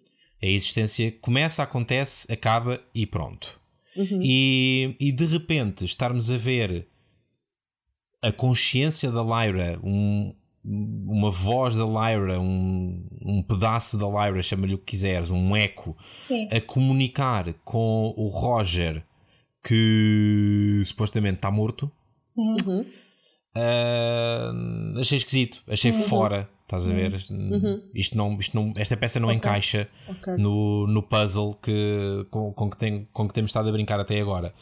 [0.42, 3.60] A existência começa, acontece, acaba e pronto.
[3.96, 4.20] Uhum.
[4.22, 6.86] E, e de repente estarmos a ver
[8.22, 10.34] a consciência da Lyra, um-
[10.70, 15.96] uma voz da Lyra, um, um pedaço da Lyra, chama-lhe o que quiseres, um eco,
[16.12, 16.48] Sim.
[16.52, 19.02] a comunicar com o Roger
[19.64, 21.90] que supostamente está morto.
[22.36, 22.84] Uhum.
[23.54, 24.52] Ah,
[25.00, 26.48] achei esquisito, achei fora.
[26.62, 27.14] Estás a ver?
[27.30, 27.82] Uhum.
[27.94, 30.36] Isto não, isto não, esta peça não encaixa Ok.
[30.36, 34.20] no, no puzzle que, com, com, que tem, com que temos estado a brincar até
[34.20, 34.52] agora.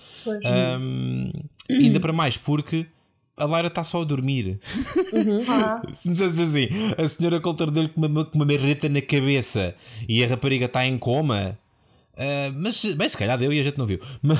[0.44, 1.32] Ahm,
[1.68, 2.86] ainda para mais, porque
[3.36, 4.58] a Lyra está só a dormir.
[5.48, 9.00] Ah, Se me dissesse assim, a senhora Coulter deu-lhe com uma, com uma marreta na
[9.02, 9.74] cabeça
[10.08, 11.58] e a rapariga está em coma.
[12.16, 13.98] ah, mas, bem, se calhar deu e a gente não viu.
[14.22, 14.38] Mas-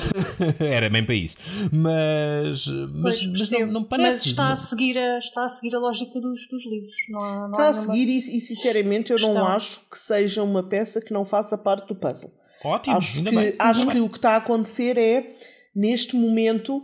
[0.61, 1.36] Era bem para isso.
[1.70, 4.11] Mas, mas, pois, mas não, não parece.
[4.11, 6.94] Mas está a seguir a, está a, seguir a lógica dos, dos livros.
[7.09, 9.47] Não há, não Está há a seguir e, e sinceramente eu não questão.
[9.49, 12.32] acho que seja uma peça que não faça parte do puzzle.
[12.64, 13.55] Ótimo, acho ainda que, bem.
[13.59, 14.07] acho ainda que bem.
[14.07, 15.36] o que está a acontecer é,
[15.74, 16.82] neste momento,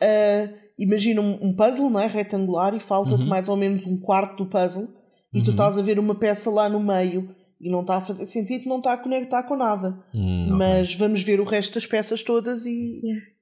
[0.00, 0.48] ah,
[0.78, 3.28] imagina um, um puzzle não é, retangular e falta-te Uhum.
[3.28, 4.88] mais ou menos um quarto do puzzle
[5.32, 8.26] e tu estás a ver uma peça lá no meio e não está a fazer
[8.26, 9.98] sentido, não está a conectar com nada.
[10.14, 10.48] Hum.
[10.50, 12.78] Mas vamos ver o resto das peças todas e,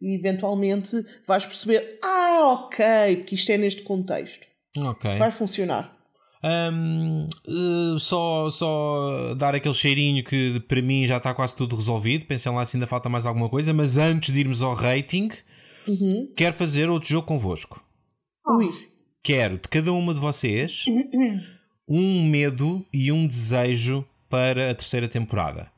[0.01, 4.47] e eventualmente vais perceber: ah, ok, porque isto é neste contexto.
[4.78, 5.18] Ok.
[5.18, 5.93] Vai funcionar.
[6.45, 12.24] Hum, eh, só, só dar aquele cheirinho que para mim já está quase tudo resolvido.
[12.26, 13.72] Pensem lá se ainda falta mais alguma coisa.
[13.72, 15.28] Mas antes de irmos ao rating,
[15.89, 16.33] Uhum.
[16.37, 17.83] quero fazer outro jogo convosco.
[18.47, 18.71] Ui.
[19.23, 20.85] Quero de cada uma de vocês
[21.89, 25.71] um medo e um desejo para a terceira temporada.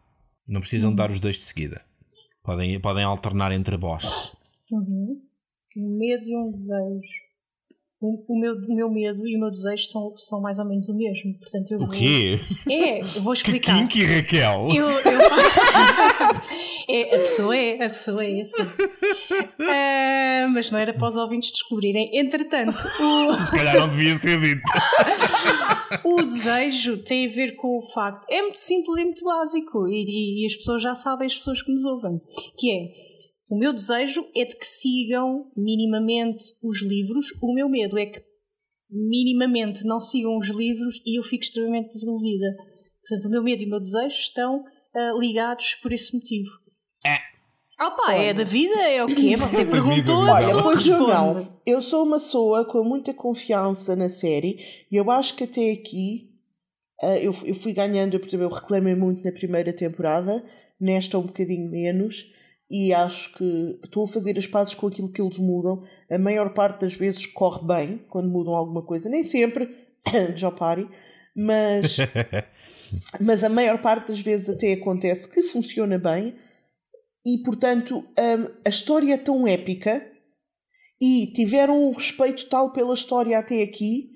[0.47, 1.83] Não precisam dar os dois de seguida.
[2.43, 4.37] Podem, podem alternar entre vós.
[4.71, 5.21] Uhum.
[5.77, 7.25] Um medo e um desejo.
[8.01, 10.89] O, o, meu, o meu medo e o meu desejo são, são mais ou menos
[10.89, 11.39] o mesmo.
[11.39, 11.91] Portanto, eu o vou...
[11.91, 12.39] quê?
[12.71, 13.89] É, eu vou explicar.
[13.89, 14.69] Que kinky, Raquel!
[14.75, 15.19] Eu, eu...
[16.89, 18.63] é, a pessoa é, a pessoa é essa.
[18.63, 22.11] Uh, mas não era para os ouvintes descobrirem.
[22.13, 23.33] Entretanto, o...
[23.39, 24.63] se calhar não devias ter dito.
[26.05, 28.27] o desejo tem a ver com o facto.
[28.31, 29.89] É muito simples e muito básico.
[29.89, 32.21] E, e, e as pessoas já sabem, as pessoas que nos ouvem.
[32.59, 33.15] Que é
[33.49, 37.27] o meu desejo é de que sigam minimamente os livros.
[37.43, 38.23] O meu medo é que
[38.91, 42.57] minimamente não sigam os livros e eu fico extremamente desiludida.
[43.07, 46.51] Portanto, o meu medo e o meu desejo estão uh, ligados por esse motivo.
[47.07, 47.35] É.
[47.81, 49.37] Opa, é da vida, é o quê?
[49.37, 51.09] Você perguntou, Olha, eu pois eu respondo.
[51.09, 51.59] não.
[51.67, 56.31] Eu sou uma pessoa com muita confiança na série e eu acho que até aqui
[57.03, 60.43] uh, eu, eu fui ganhando, por exemplo, eu reclamei muito na primeira temporada,
[60.81, 62.31] nesta um bocadinho menos
[62.71, 65.83] e acho que estou a fazer as pazes com aquilo que eles mudam.
[66.11, 69.69] A maior parte das vezes corre bem quando mudam alguma coisa, nem sempre,
[70.37, 70.89] já pare,
[71.35, 71.97] mas,
[73.21, 76.35] mas a maior parte das vezes até acontece que funciona bem
[77.25, 80.07] e portanto um, a história é tão épica
[81.01, 84.11] e tiveram um respeito tal pela história até aqui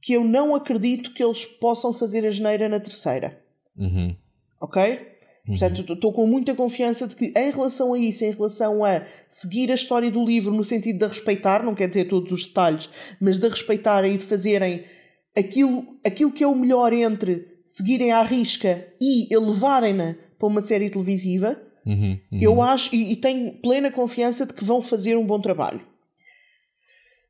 [0.00, 3.42] que eu não acredito que eles possam fazer a geneira na terceira.
[3.76, 4.16] Uhum.
[4.60, 5.10] Ok?
[5.46, 9.70] Portanto, estou com muita confiança de que, em relação a isso, em relação a seguir
[9.72, 12.88] a história do livro no sentido de respeitar, não quer dizer todos os detalhes,
[13.20, 14.84] mas de respeitarem e de fazerem
[15.36, 20.90] aquilo, aquilo que é o melhor entre seguirem à risca e elevarem-na para uma série
[20.90, 22.38] televisiva, uhum, uhum.
[22.40, 25.80] eu acho e, e, tenho plena confiança de que vão fazer um bom trabalho.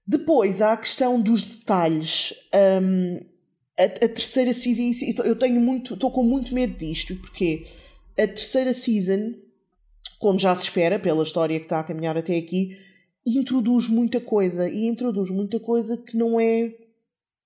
[0.07, 2.35] Depois há a questão dos detalhes.
[2.83, 3.21] Um,
[3.79, 7.65] a, a, terceira season, eu tenho muito, estou com muito medo disto, porque
[8.19, 9.35] a terceira season,
[10.19, 12.77] como já se espera pela história que está a caminhar até aqui,
[13.27, 16.75] introduz muita coisa e introduz muita coisa que não é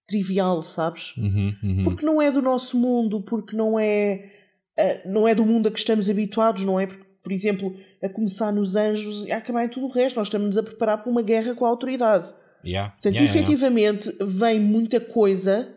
[0.06, 1.16] trivial, sabes?
[1.16, 1.84] Uhum, uhum.
[1.84, 4.30] Porque não é do nosso mundo, porque não é
[4.78, 6.86] uh, não é do mundo a que estamos habituados, não é?
[6.86, 10.28] Porque, por exemplo, a começar nos Anjos e a acabar em tudo o resto, nós
[10.28, 12.32] estamos a preparar para uma guerra com a autoridade.
[12.64, 12.92] Yeah.
[12.92, 14.26] Portanto, yeah, efetivamente, yeah.
[14.26, 15.68] vem muita coisa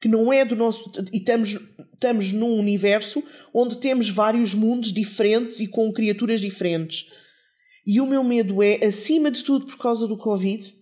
[0.00, 0.92] que não é do nosso.
[1.12, 1.58] E estamos,
[1.92, 3.22] estamos num universo
[3.52, 7.26] onde temos vários mundos diferentes e com criaturas diferentes.
[7.86, 10.74] E o meu medo é, acima de tudo por causa do Covid,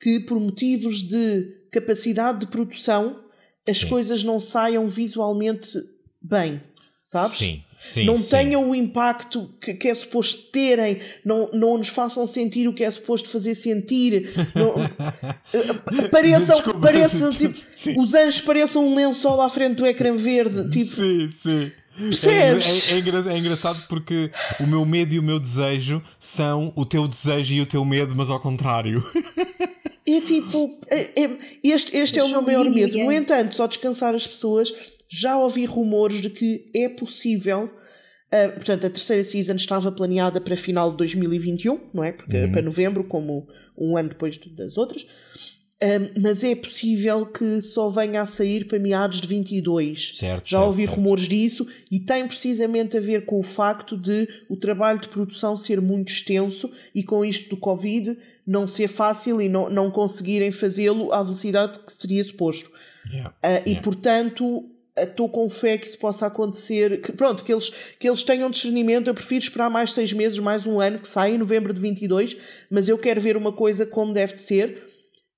[0.00, 3.24] que por motivos de capacidade de produção
[3.66, 3.88] as Sim.
[3.88, 5.78] coisas não saiam visualmente
[6.20, 6.60] bem,
[7.04, 7.36] sabes?
[7.38, 7.62] Sim.
[7.78, 8.30] Sim, não sim.
[8.30, 12.82] tenham o impacto que, que é suposto terem, não, não nos façam sentir o que
[12.82, 14.74] é suposto fazer sentir, não,
[16.10, 16.80] pareçam, Desculpa.
[16.80, 17.60] pareçam tipo,
[18.00, 21.72] os anjos pareçam um lençol à frente do ecrã verde, tipo, Sim, sim.
[21.96, 22.90] Percebes?
[22.90, 26.84] É, é, é é engraçado porque o meu medo e o meu desejo são o
[26.86, 29.04] teu desejo e o teu medo, mas ao contrário.
[30.06, 31.30] é tipo, é- é-
[31.62, 32.98] este, este é o meu maior medo.
[32.98, 34.72] No entanto, só descansar as pessoas,
[35.14, 37.70] já ouvi rumores de que é possível.
[38.32, 42.10] ah, portanto, a terceira season estava planeada para final de 2021, não é?
[42.10, 42.50] Porque Uhum.
[42.52, 43.46] para novembro, como
[43.78, 45.06] um ano depois de- das outras.
[45.80, 50.16] Ah, mas é possível que só venha a sair para meados de 22.
[50.16, 50.96] Certo, Já certo, ouvi certo.
[50.96, 55.56] rumores disso e tem precisamente a ver com o facto de o trabalho de produção
[55.56, 60.50] ser muito extenso e com isto do Covid não ser fácil e não, não conseguirem
[60.50, 62.68] fazê-lo à velocidade que seria suposto.
[63.12, 63.32] Yeah.
[63.42, 63.82] Ah, e Yeah.
[63.82, 68.50] portanto estou com fé que isso possa acontecer que, pronto, que eles, que eles tenham
[68.50, 71.80] discernimento eu prefiro esperar mais seis meses, mais um ano que sai em novembro de
[71.80, 72.36] 22,
[72.70, 74.82] mas eu quero ver uma coisa como deve de ser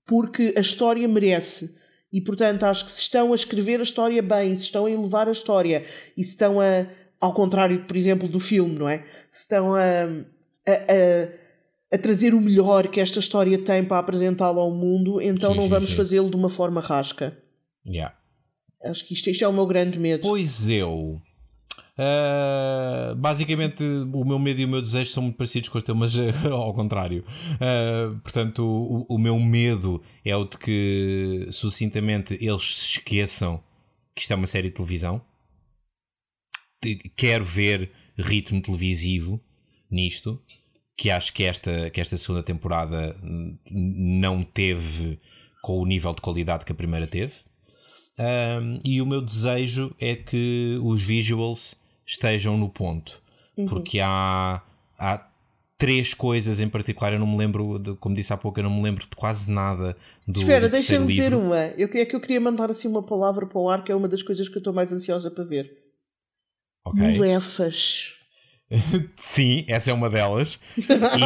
[0.06, 1.74] porque a história merece
[2.12, 5.26] e portanto acho que se estão a escrever a história bem, se estão a elevar
[5.28, 5.84] a história
[6.16, 6.86] e se estão a,
[7.18, 9.04] ao contrário por exemplo do filme, não é?
[9.28, 14.60] Se estão a, a, a, a trazer o melhor que esta história tem para apresentá-la
[14.60, 17.36] ao mundo, então Sim, não sim, vamos fazê-lo de uma forma rasca.
[17.88, 18.14] Yeah.
[18.90, 20.22] Acho que isto, isto é o meu grande medo.
[20.22, 21.20] Pois eu.
[21.98, 23.82] ah, basicamente,
[24.12, 26.48] o meu medo e o meu desejo são muito parecidos com os teus, mas ah,
[26.52, 27.24] ao contrário.
[27.60, 33.62] Ah, portanto, o, o meu medo é o de que, sucintamente, eles se esqueçam
[34.14, 35.20] que isto é uma série de televisão.
[36.80, 39.40] Te- Quero ver ritmo televisivo
[39.90, 40.42] nisto.
[40.98, 43.14] Que acho que esta, que esta segunda temporada
[43.70, 45.20] não teve
[45.62, 47.34] com o nível de qualidade que a primeira teve.
[48.18, 51.74] Um, e o meu desejo é que os visuals
[52.04, 53.20] estejam no ponto.
[53.68, 54.60] Porque há,
[54.98, 55.26] há
[55.78, 57.12] três coisas em particular.
[57.12, 59.50] Eu não me lembro, de- como disse há pouco, eu não me lembro de quase
[59.50, 60.40] nada do.
[60.40, 61.58] Espera, deixa-me dizer uma.
[61.76, 64.08] Eu, é que eu queria mandar assim uma palavra para o ar, que é uma
[64.08, 65.70] das coisas que eu estou mais ansiosa para ver.
[66.84, 67.00] Ok.
[67.02, 68.14] Molefas.
[69.16, 70.58] Sim, essa é uma delas.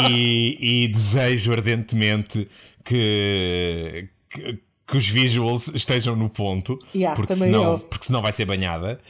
[0.09, 2.47] e, e desejo ardentemente
[2.85, 4.59] que, que,
[4.91, 9.01] que, os visuals estejam no ponto, yeah, porque, senão, porque senão vai ser banhada.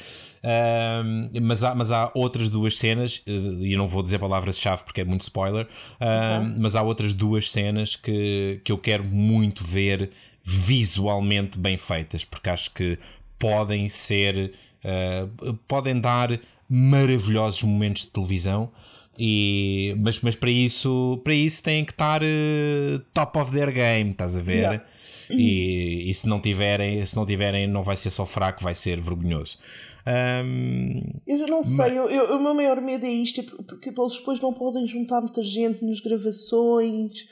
[0.43, 4.85] Uh, mas, há, mas há outras duas cenas, eh, e eu não vou dizer palavras-chave
[4.85, 9.63] porque é muito spoiler, uh, mas há outras duas cenas que, que eu quero muito
[9.63, 10.11] ver
[10.43, 12.99] visualmente bem feitas, porque acho que
[13.39, 14.53] podem ser,
[14.83, 18.71] uh, podem dar maravilhosos momentos de televisão.
[19.19, 24.13] E, mas, mas para isso para isso têm que estar uh, top of their game,
[24.13, 24.55] estás a ver?
[24.55, 24.85] Yeah.
[25.33, 29.01] E, e, se não tiverem, se não tiverem, não vai ser só fraco, vai ser
[29.01, 29.59] vergonhoso.
[30.07, 32.13] Um, eu já não sei, mas...
[32.13, 35.43] eu, o meu maior medo é isto, é porque eles depois não podem juntar muita
[35.43, 37.27] gente nas gravações.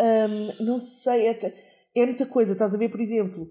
[0.00, 1.54] Um, não sei, até,
[1.96, 2.52] é muita coisa.
[2.52, 3.50] Estás a ver, por exemplo,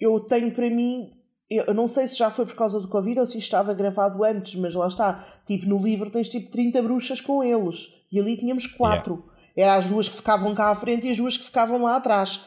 [0.00, 1.10] eu tenho para mim
[1.50, 4.54] eu não sei se já foi por causa do Covid ou se estava gravado antes,
[4.54, 5.26] mas lá está.
[5.44, 7.88] Tipo, no livro tens tipo 30 bruxas com eles.
[8.12, 9.14] E ali tínhamos quatro.
[9.14, 9.30] Yeah.
[9.56, 12.46] Eram as duas que ficavam cá à frente e as duas que ficavam lá atrás.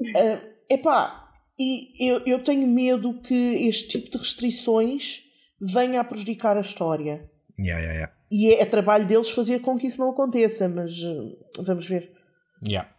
[0.00, 5.22] Uh, epá, e eu, eu tenho medo que este tipo de restrições
[5.60, 7.30] venha a prejudicar a história.
[7.58, 8.12] Yeah, yeah, yeah.
[8.30, 12.12] E é, é, trabalho deles fazer com que isso não aconteça, mas uh, vamos ver.
[12.66, 12.90] Yeah.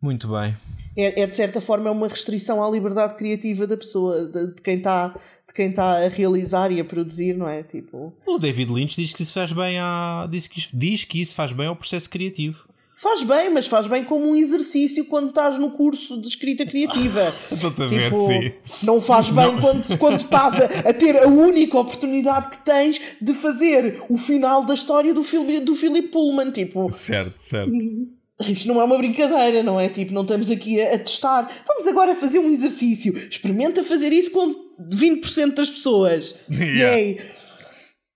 [0.00, 0.54] Muito bem
[0.96, 4.62] é, é, de certa forma é uma restrição à liberdade criativa da pessoa, de, de
[4.62, 7.62] quem está de quem está a realizar e a produzir, não é?
[7.62, 8.14] Tipo...
[8.26, 11.52] O David Lynch diz que isso faz bem a diz que, diz que isso faz
[11.52, 12.66] bem ao processo criativo.
[13.02, 17.34] Faz bem, mas faz bem como um exercício quando estás no curso de escrita criativa.
[17.50, 18.52] Ver, tipo, sim.
[18.84, 19.60] Não faz bem não.
[19.60, 24.64] quando, quando estás a, a, ter a única oportunidade que tens de fazer o final
[24.64, 26.52] da história do, do Philip Pullman.
[26.52, 27.72] Tipo, certo, certo.
[28.48, 29.88] Isto não é uma brincadeira, não é?
[29.88, 31.50] Tipo, não estamos aqui a, a testar.
[31.66, 33.16] Vamos agora fazer um exercício.
[33.18, 36.36] Experimenta fazer isso com 20% das pessoas.
[36.48, 36.96] Yeah.
[36.96, 37.20] Yay!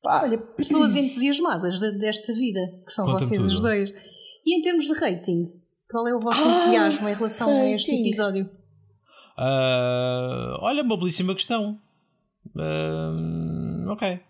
[0.05, 3.53] Olha, pessoas entusiasmadas de, desta vida, que são Conta vocês tudo.
[3.53, 3.93] os dois.
[4.47, 5.53] E em termos de rating,
[5.91, 7.61] qual é o vosso ah, entusiasmo em relação rating.
[7.61, 8.45] a este episódio?
[9.37, 11.79] Uh, olha, uma belíssima questão.
[12.55, 14.21] Uh, ok.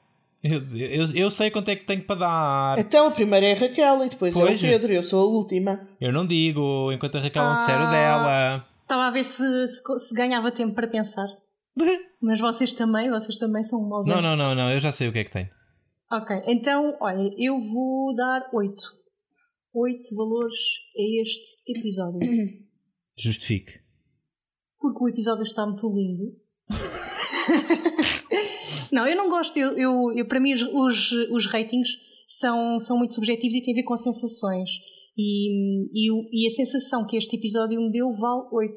[0.43, 2.79] Eu, eu, eu, sei quanto é que tenho para dar.
[2.79, 4.63] Então a primeira é a Raquel e depois pois.
[4.63, 4.93] é o Pedro.
[4.93, 5.87] Eu sou a última.
[6.01, 8.65] Eu não digo, enquanto a Raquel ah, não disser o dela.
[8.83, 11.27] Estava a ver se, se, se, ganhava tempo para pensar.
[12.23, 14.07] Mas vocês também, vocês também são maus.
[14.07, 15.51] Não, não, não, não, eu já sei o que é que tem.
[16.11, 18.77] Ok, então, olha, eu vou dar 8.
[19.79, 20.57] 8 valores
[20.97, 22.21] a este episódio.
[23.15, 23.81] Justifique.
[24.81, 26.35] Porque o episódio está muito lindo.
[28.93, 29.59] Não, eu não gosto.
[29.59, 33.77] Eu, eu, eu para mim, os, os ratings são, são muito subjetivos e têm a
[33.77, 34.71] ver com sensações.
[35.19, 38.75] E, e, e a sensação que este episódio me deu vale 8.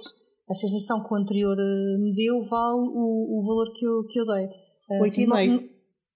[0.50, 4.20] A sensação que o anterior eh, me deu vale o, o valor que eu, que
[4.20, 4.50] eu dei.
[4.90, 5.70] 8,5.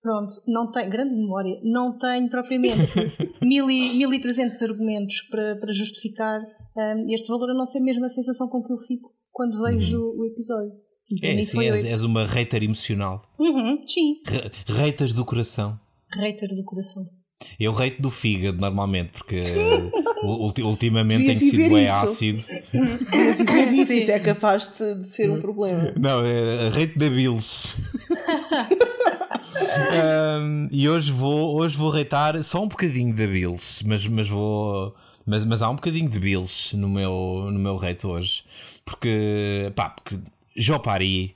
[0.03, 2.93] Pronto, não tenho, grande memória, não tenho propriamente
[3.41, 6.41] 1300 argumentos para, para justificar
[6.75, 9.97] um, este valor, a não ser mesmo a sensação com que eu fico quando vejo
[9.97, 10.19] uhum.
[10.19, 10.73] o episódio.
[11.21, 13.21] É, sim, és, és, uma hater emocional.
[13.39, 14.15] Uhum, sim.
[14.65, 15.79] Reitas do coração.
[16.11, 17.05] Hater do coração.
[17.59, 19.41] Eu reito do fígado normalmente, porque
[20.63, 22.39] ultimamente tem sido bem ácido.
[23.73, 25.93] isso, isso é capaz de, de, ser um problema.
[25.97, 27.73] Não, é reito da Bills.
[29.75, 34.95] Um, e hoje vou, hoje vou reitar só um bocadinho da Bills, mas, mas vou.
[35.25, 38.43] Mas, mas há um bocadinho de Bills no meu, no meu reito hoje.
[38.85, 40.19] Porque, pá, porque
[40.55, 41.35] Jopari.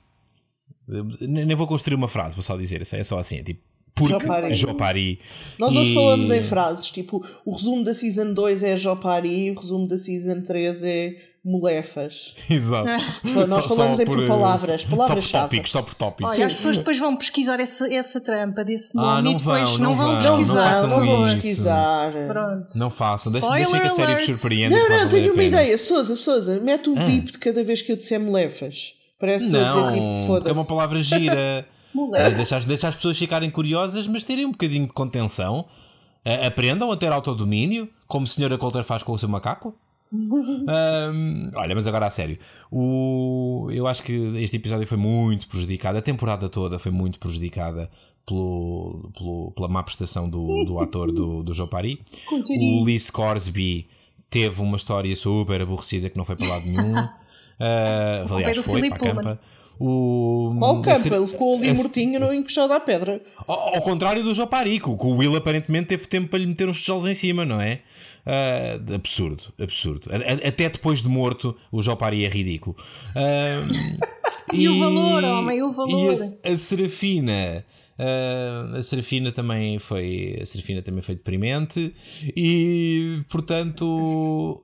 [1.20, 3.60] Nem vou construir uma frase, vou só dizer, é só assim, é tipo.
[3.94, 4.54] Porque Jopari.
[4.54, 5.20] Jopari.
[5.58, 5.94] Nós hoje e...
[5.94, 10.42] falamos em frases, tipo, o resumo da Season 2 é Jopari, o resumo da Season
[10.42, 12.34] 3 é molefas.
[12.50, 12.88] Exato.
[13.48, 16.32] nós só, falamos só em por, palavras, palavras só por tópicos, só por tópicos.
[16.32, 19.62] Olha, as pessoas depois vão pesquisar essa, essa trampa desse nome ah, não e depois
[19.62, 20.82] vão, não, vão, não pesquisar.
[20.86, 22.12] Não, vão pesquisar.
[22.26, 22.78] Pronto.
[22.78, 24.76] Não façam, deixem, deixem que a série vos surpreenda.
[24.76, 25.78] Não, não, tenho uma ideia.
[25.78, 27.04] Souza, Souza, mete o ah.
[27.04, 28.94] bip de cada vez que eu disser molefas.
[29.18, 30.50] Parece não, dizer tipo, foda-se.
[30.50, 31.66] É uma palavra gira.
[32.36, 35.66] deixar, deixar as pessoas ficarem curiosas, mas terem um bocadinho de contenção.
[36.46, 39.74] aprendam a ter autodomínio, como a senhora Coulter faz com o seu macaco.
[40.12, 42.38] Um, olha, mas agora a sério,
[42.70, 45.98] o, eu acho que este episódio foi muito prejudicado.
[45.98, 47.90] A temporada toda foi muito prejudicada
[48.26, 52.00] pelo, pelo, pela má prestação do, do ator do, do Joe Pari.
[52.30, 53.88] O Lee Scoresby
[54.30, 56.94] teve uma história super aborrecida que não foi para lado nenhum.
[57.58, 59.40] Uh, aliás, foi para a campa.
[59.80, 60.94] O, Qual campa?
[60.94, 61.12] Ser...
[61.12, 61.82] Ele ficou ali esse...
[61.82, 63.20] mortinho no encostado à pedra.
[63.48, 66.80] Ao, ao contrário do Joparico, que o Will aparentemente teve tempo para lhe meter uns
[66.80, 67.80] tijolos em cima, não é?
[68.28, 70.10] Uh, absurdo, absurdo.
[70.12, 72.76] A, até depois de morto, o Jopari é ridículo.
[73.16, 76.34] Uh, e, e, o valor, homem, o valor.
[76.44, 77.64] E a, a Serafina.
[77.98, 81.92] Uh, a Serafina também foi a Serafina também foi deprimente
[82.36, 84.62] e portanto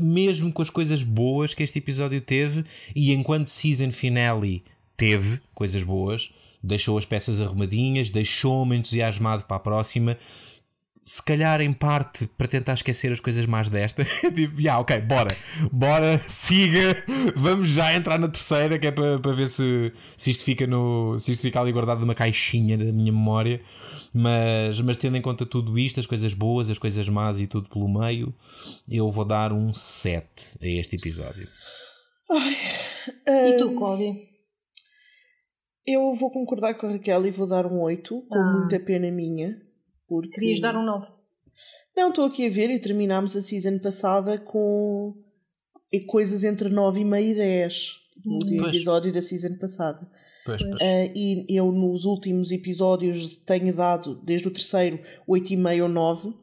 [0.00, 2.64] mesmo com as coisas boas que este episódio teve
[2.94, 4.62] e enquanto season finale
[4.96, 6.30] teve coisas boas
[6.62, 10.16] deixou as peças arrumadinhas deixou-me entusiasmado para a próxima
[11.00, 14.04] se calhar em parte para tentar esquecer as coisas mais desta.
[14.34, 15.34] tipo, yeah, ok, bora,
[15.72, 17.02] bora, siga,
[17.34, 21.18] vamos já entrar na terceira, que é para, para ver se, se isto fica no.
[21.18, 23.60] se isto fica ali guardado numa caixinha da minha memória.
[24.12, 27.68] Mas, mas tendo em conta tudo isto, as coisas boas, as coisas más e tudo
[27.68, 28.34] pelo meio,
[28.88, 31.48] eu vou dar um 7 a este episódio.
[32.30, 32.56] Ai,
[33.28, 33.46] um...
[33.46, 34.12] E tu, Cláudia?
[35.86, 38.58] Eu vou concordar com a Raquel e vou dar um 8, com ah.
[38.58, 39.69] muita pena minha.
[40.10, 40.40] Porque...
[40.40, 41.06] Querias dar um 9?
[41.96, 45.14] Não, estou aqui a ver e terminámos a season passada com
[46.08, 48.00] coisas entre 9 e meio e 10.
[48.26, 50.10] No último episódio da season passada.
[50.44, 50.74] Pois, pois.
[50.74, 56.34] Uh, e eu nos últimos episódios tenho dado, desde o terceiro, 8,5 ou 9.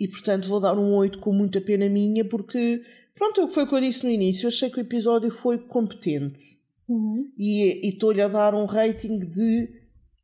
[0.00, 2.82] E portanto vou dar um 8 com muita pena minha, porque,
[3.14, 4.46] pronto, foi o que eu disse no início.
[4.46, 6.40] Eu achei que o episódio foi competente.
[6.88, 7.30] Uhum.
[7.38, 9.77] E estou-lhe a dar um rating de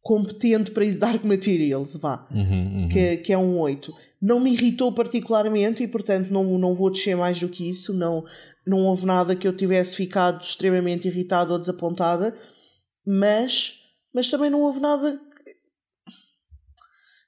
[0.05, 2.89] competente para isso Dark Materials, vá, uhum, uhum.
[2.91, 3.91] Que, que é um 8.
[4.21, 7.95] Não me irritou particularmente e, portanto, não, não vou descer mais do que isso.
[7.95, 8.23] Não,
[8.67, 12.37] não houve nada que eu tivesse ficado extremamente irritado ou desapontada,
[13.05, 13.77] mas,
[14.13, 15.19] mas também não houve nada.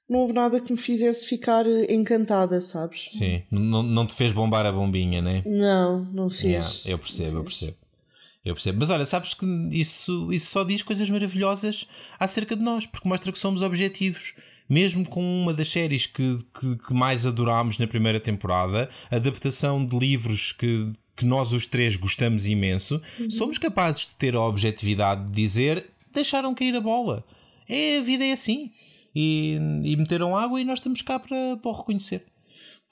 [0.07, 3.07] Não houve nada que me fizesse ficar encantada, sabes?
[3.09, 5.41] Sim, não, não te fez bombar a bombinha, né?
[5.47, 6.43] Não, não fez.
[6.43, 7.86] Yeah, eu percebo, eu percebo.
[8.47, 8.79] Eu percebo.
[8.79, 11.85] Mas olha, sabes que isso, isso só diz coisas maravilhosas
[12.17, 14.33] acerca de nós, porque mostra que somos objetivos.
[14.69, 19.97] Mesmo com uma das séries que, que, que mais adorámos na primeira temporada, adaptação de
[19.97, 23.29] livros que, que nós os três gostamos imenso, uhum.
[23.29, 27.23] somos capazes de ter a objetividade de dizer deixaram cair a bola.
[27.67, 28.71] É, a vida é assim.
[29.15, 32.23] E, e meteram água e nós estamos cá para, para o reconhecer.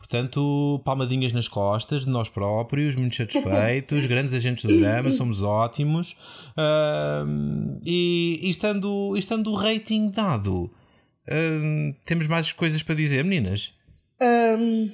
[0.08, 6.16] Portanto, palmadinhas nas costas de nós próprios, muito satisfeitos, grandes agentes do drama, somos ótimos.
[6.52, 13.74] Uh, e, e, estando, estando o rating dado, uh, temos mais coisas para dizer, meninas?
[14.22, 14.92] Um,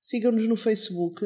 [0.00, 1.24] Sigam-nos no Facebook.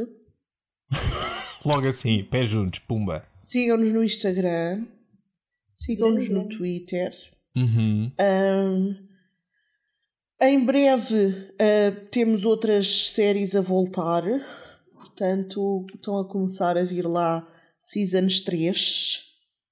[1.65, 3.27] Logo assim, pé juntos, pumba.
[3.43, 4.87] Sigam-nos no Instagram.
[5.75, 7.11] Sigam-nos no Twitter.
[7.57, 8.13] Uhum.
[8.21, 9.12] Um,
[10.43, 14.25] em breve uh, temos outras séries a voltar,
[14.93, 17.47] portanto estão a começar a vir lá
[17.85, 18.77] seasons 3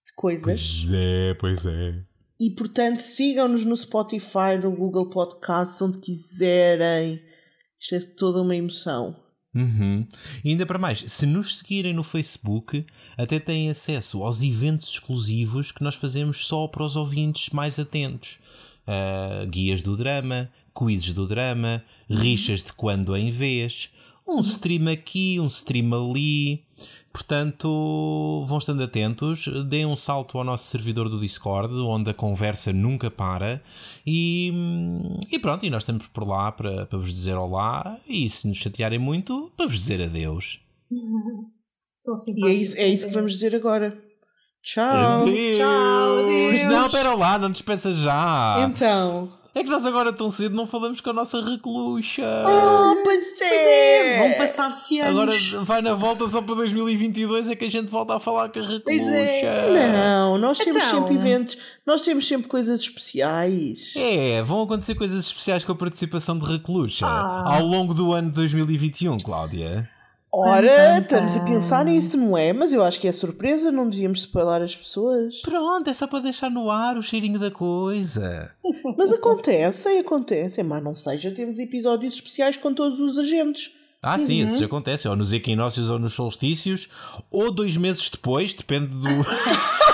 [0.07, 0.45] de coisas.
[0.45, 2.05] Pois é, pois é.
[2.41, 7.21] E portanto sigam-nos no Spotify, no Google Podcasts, onde quiserem.
[7.79, 9.17] Isto é toda uma emoção.
[9.55, 10.07] Uhum.
[10.45, 12.87] E ainda para mais, se nos seguirem no Facebook,
[13.17, 18.39] até têm acesso aos eventos exclusivos que nós fazemos só para os ouvintes mais atentos.
[18.87, 23.91] Uh, guias do drama, quizzes do drama, rixas de quando em vez,
[24.27, 26.65] um stream aqui, um stream ali.
[27.13, 32.73] Portanto, vão estando atentos, deem um salto ao nosso servidor do Discord, onde a conversa
[32.73, 33.61] nunca para.
[34.07, 34.53] E,
[35.29, 37.99] e pronto, e nós estamos por lá para, para vos dizer olá.
[38.07, 40.61] E se nos chatearem muito, para vos dizer adeus.
[42.37, 44.01] e é isso, é isso que vamos dizer agora.
[44.63, 45.23] Tchau.
[45.23, 45.57] Adeus.
[45.57, 46.63] Tchau, adeus.
[46.63, 48.69] Não, espera lá, não despeça já.
[48.71, 49.40] Então.
[49.53, 52.23] É que nós agora tão cedo não falamos com a nossa recluxa.
[52.23, 53.49] Oh, pois é.
[53.49, 55.21] Pois é, vão passar-se anos.
[55.21, 58.61] Agora vai na volta só para 2022 é que a gente volta a falar com
[58.61, 58.85] a recluxa.
[58.85, 59.93] Pois é.
[59.93, 61.01] Não, nós temos então.
[61.01, 63.93] sempre eventos, nós temos sempre coisas especiais.
[63.97, 67.57] É, vão acontecer coisas especiais com a participação de recluxa ah.
[67.57, 69.89] ao longo do ano de 2021, Cláudia.
[70.33, 72.53] Ora, estamos a pensar nisso, não é?
[72.53, 75.43] Mas eu acho que é surpresa, não devíamos separar as pessoas.
[75.43, 78.53] Pronto, é só para deixar no ar o cheirinho da coisa.
[78.97, 80.63] Mas acontece, acontece.
[80.63, 83.73] Mas não seja, temos episódios especiais com todos os agentes.
[84.03, 84.25] Ah, uhum.
[84.25, 85.09] sim, isso acontece.
[85.09, 86.89] Ou nos equinócios ou nos solstícios,
[87.31, 89.09] ou dois meses depois, depende do.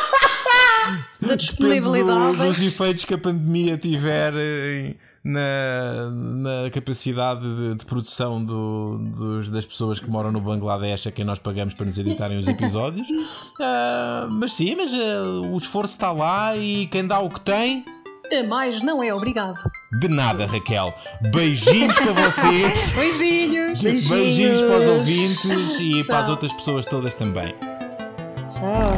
[1.20, 2.36] da disponibilidade.
[2.36, 4.96] Do, dos efeitos que a pandemia tiver em
[5.26, 11.10] na, na capacidade de, de produção do, dos, das pessoas que moram no Bangladesh a
[11.10, 13.10] quem nós pagamos para nos editarem os episódios.
[13.10, 17.84] Uh, mas sim, mas uh, o esforço está lá e quem dá o que tem.
[18.32, 19.58] A mais não é obrigado.
[20.00, 20.94] De nada, Raquel.
[21.32, 22.88] Beijinhos para vocês.
[22.94, 23.82] Beijinhos.
[23.82, 24.08] Beijinhos.
[24.08, 26.06] Beijinhos para os ouvintes e Tchau.
[26.06, 27.54] para as outras pessoas todas também.
[28.48, 28.95] Tchau.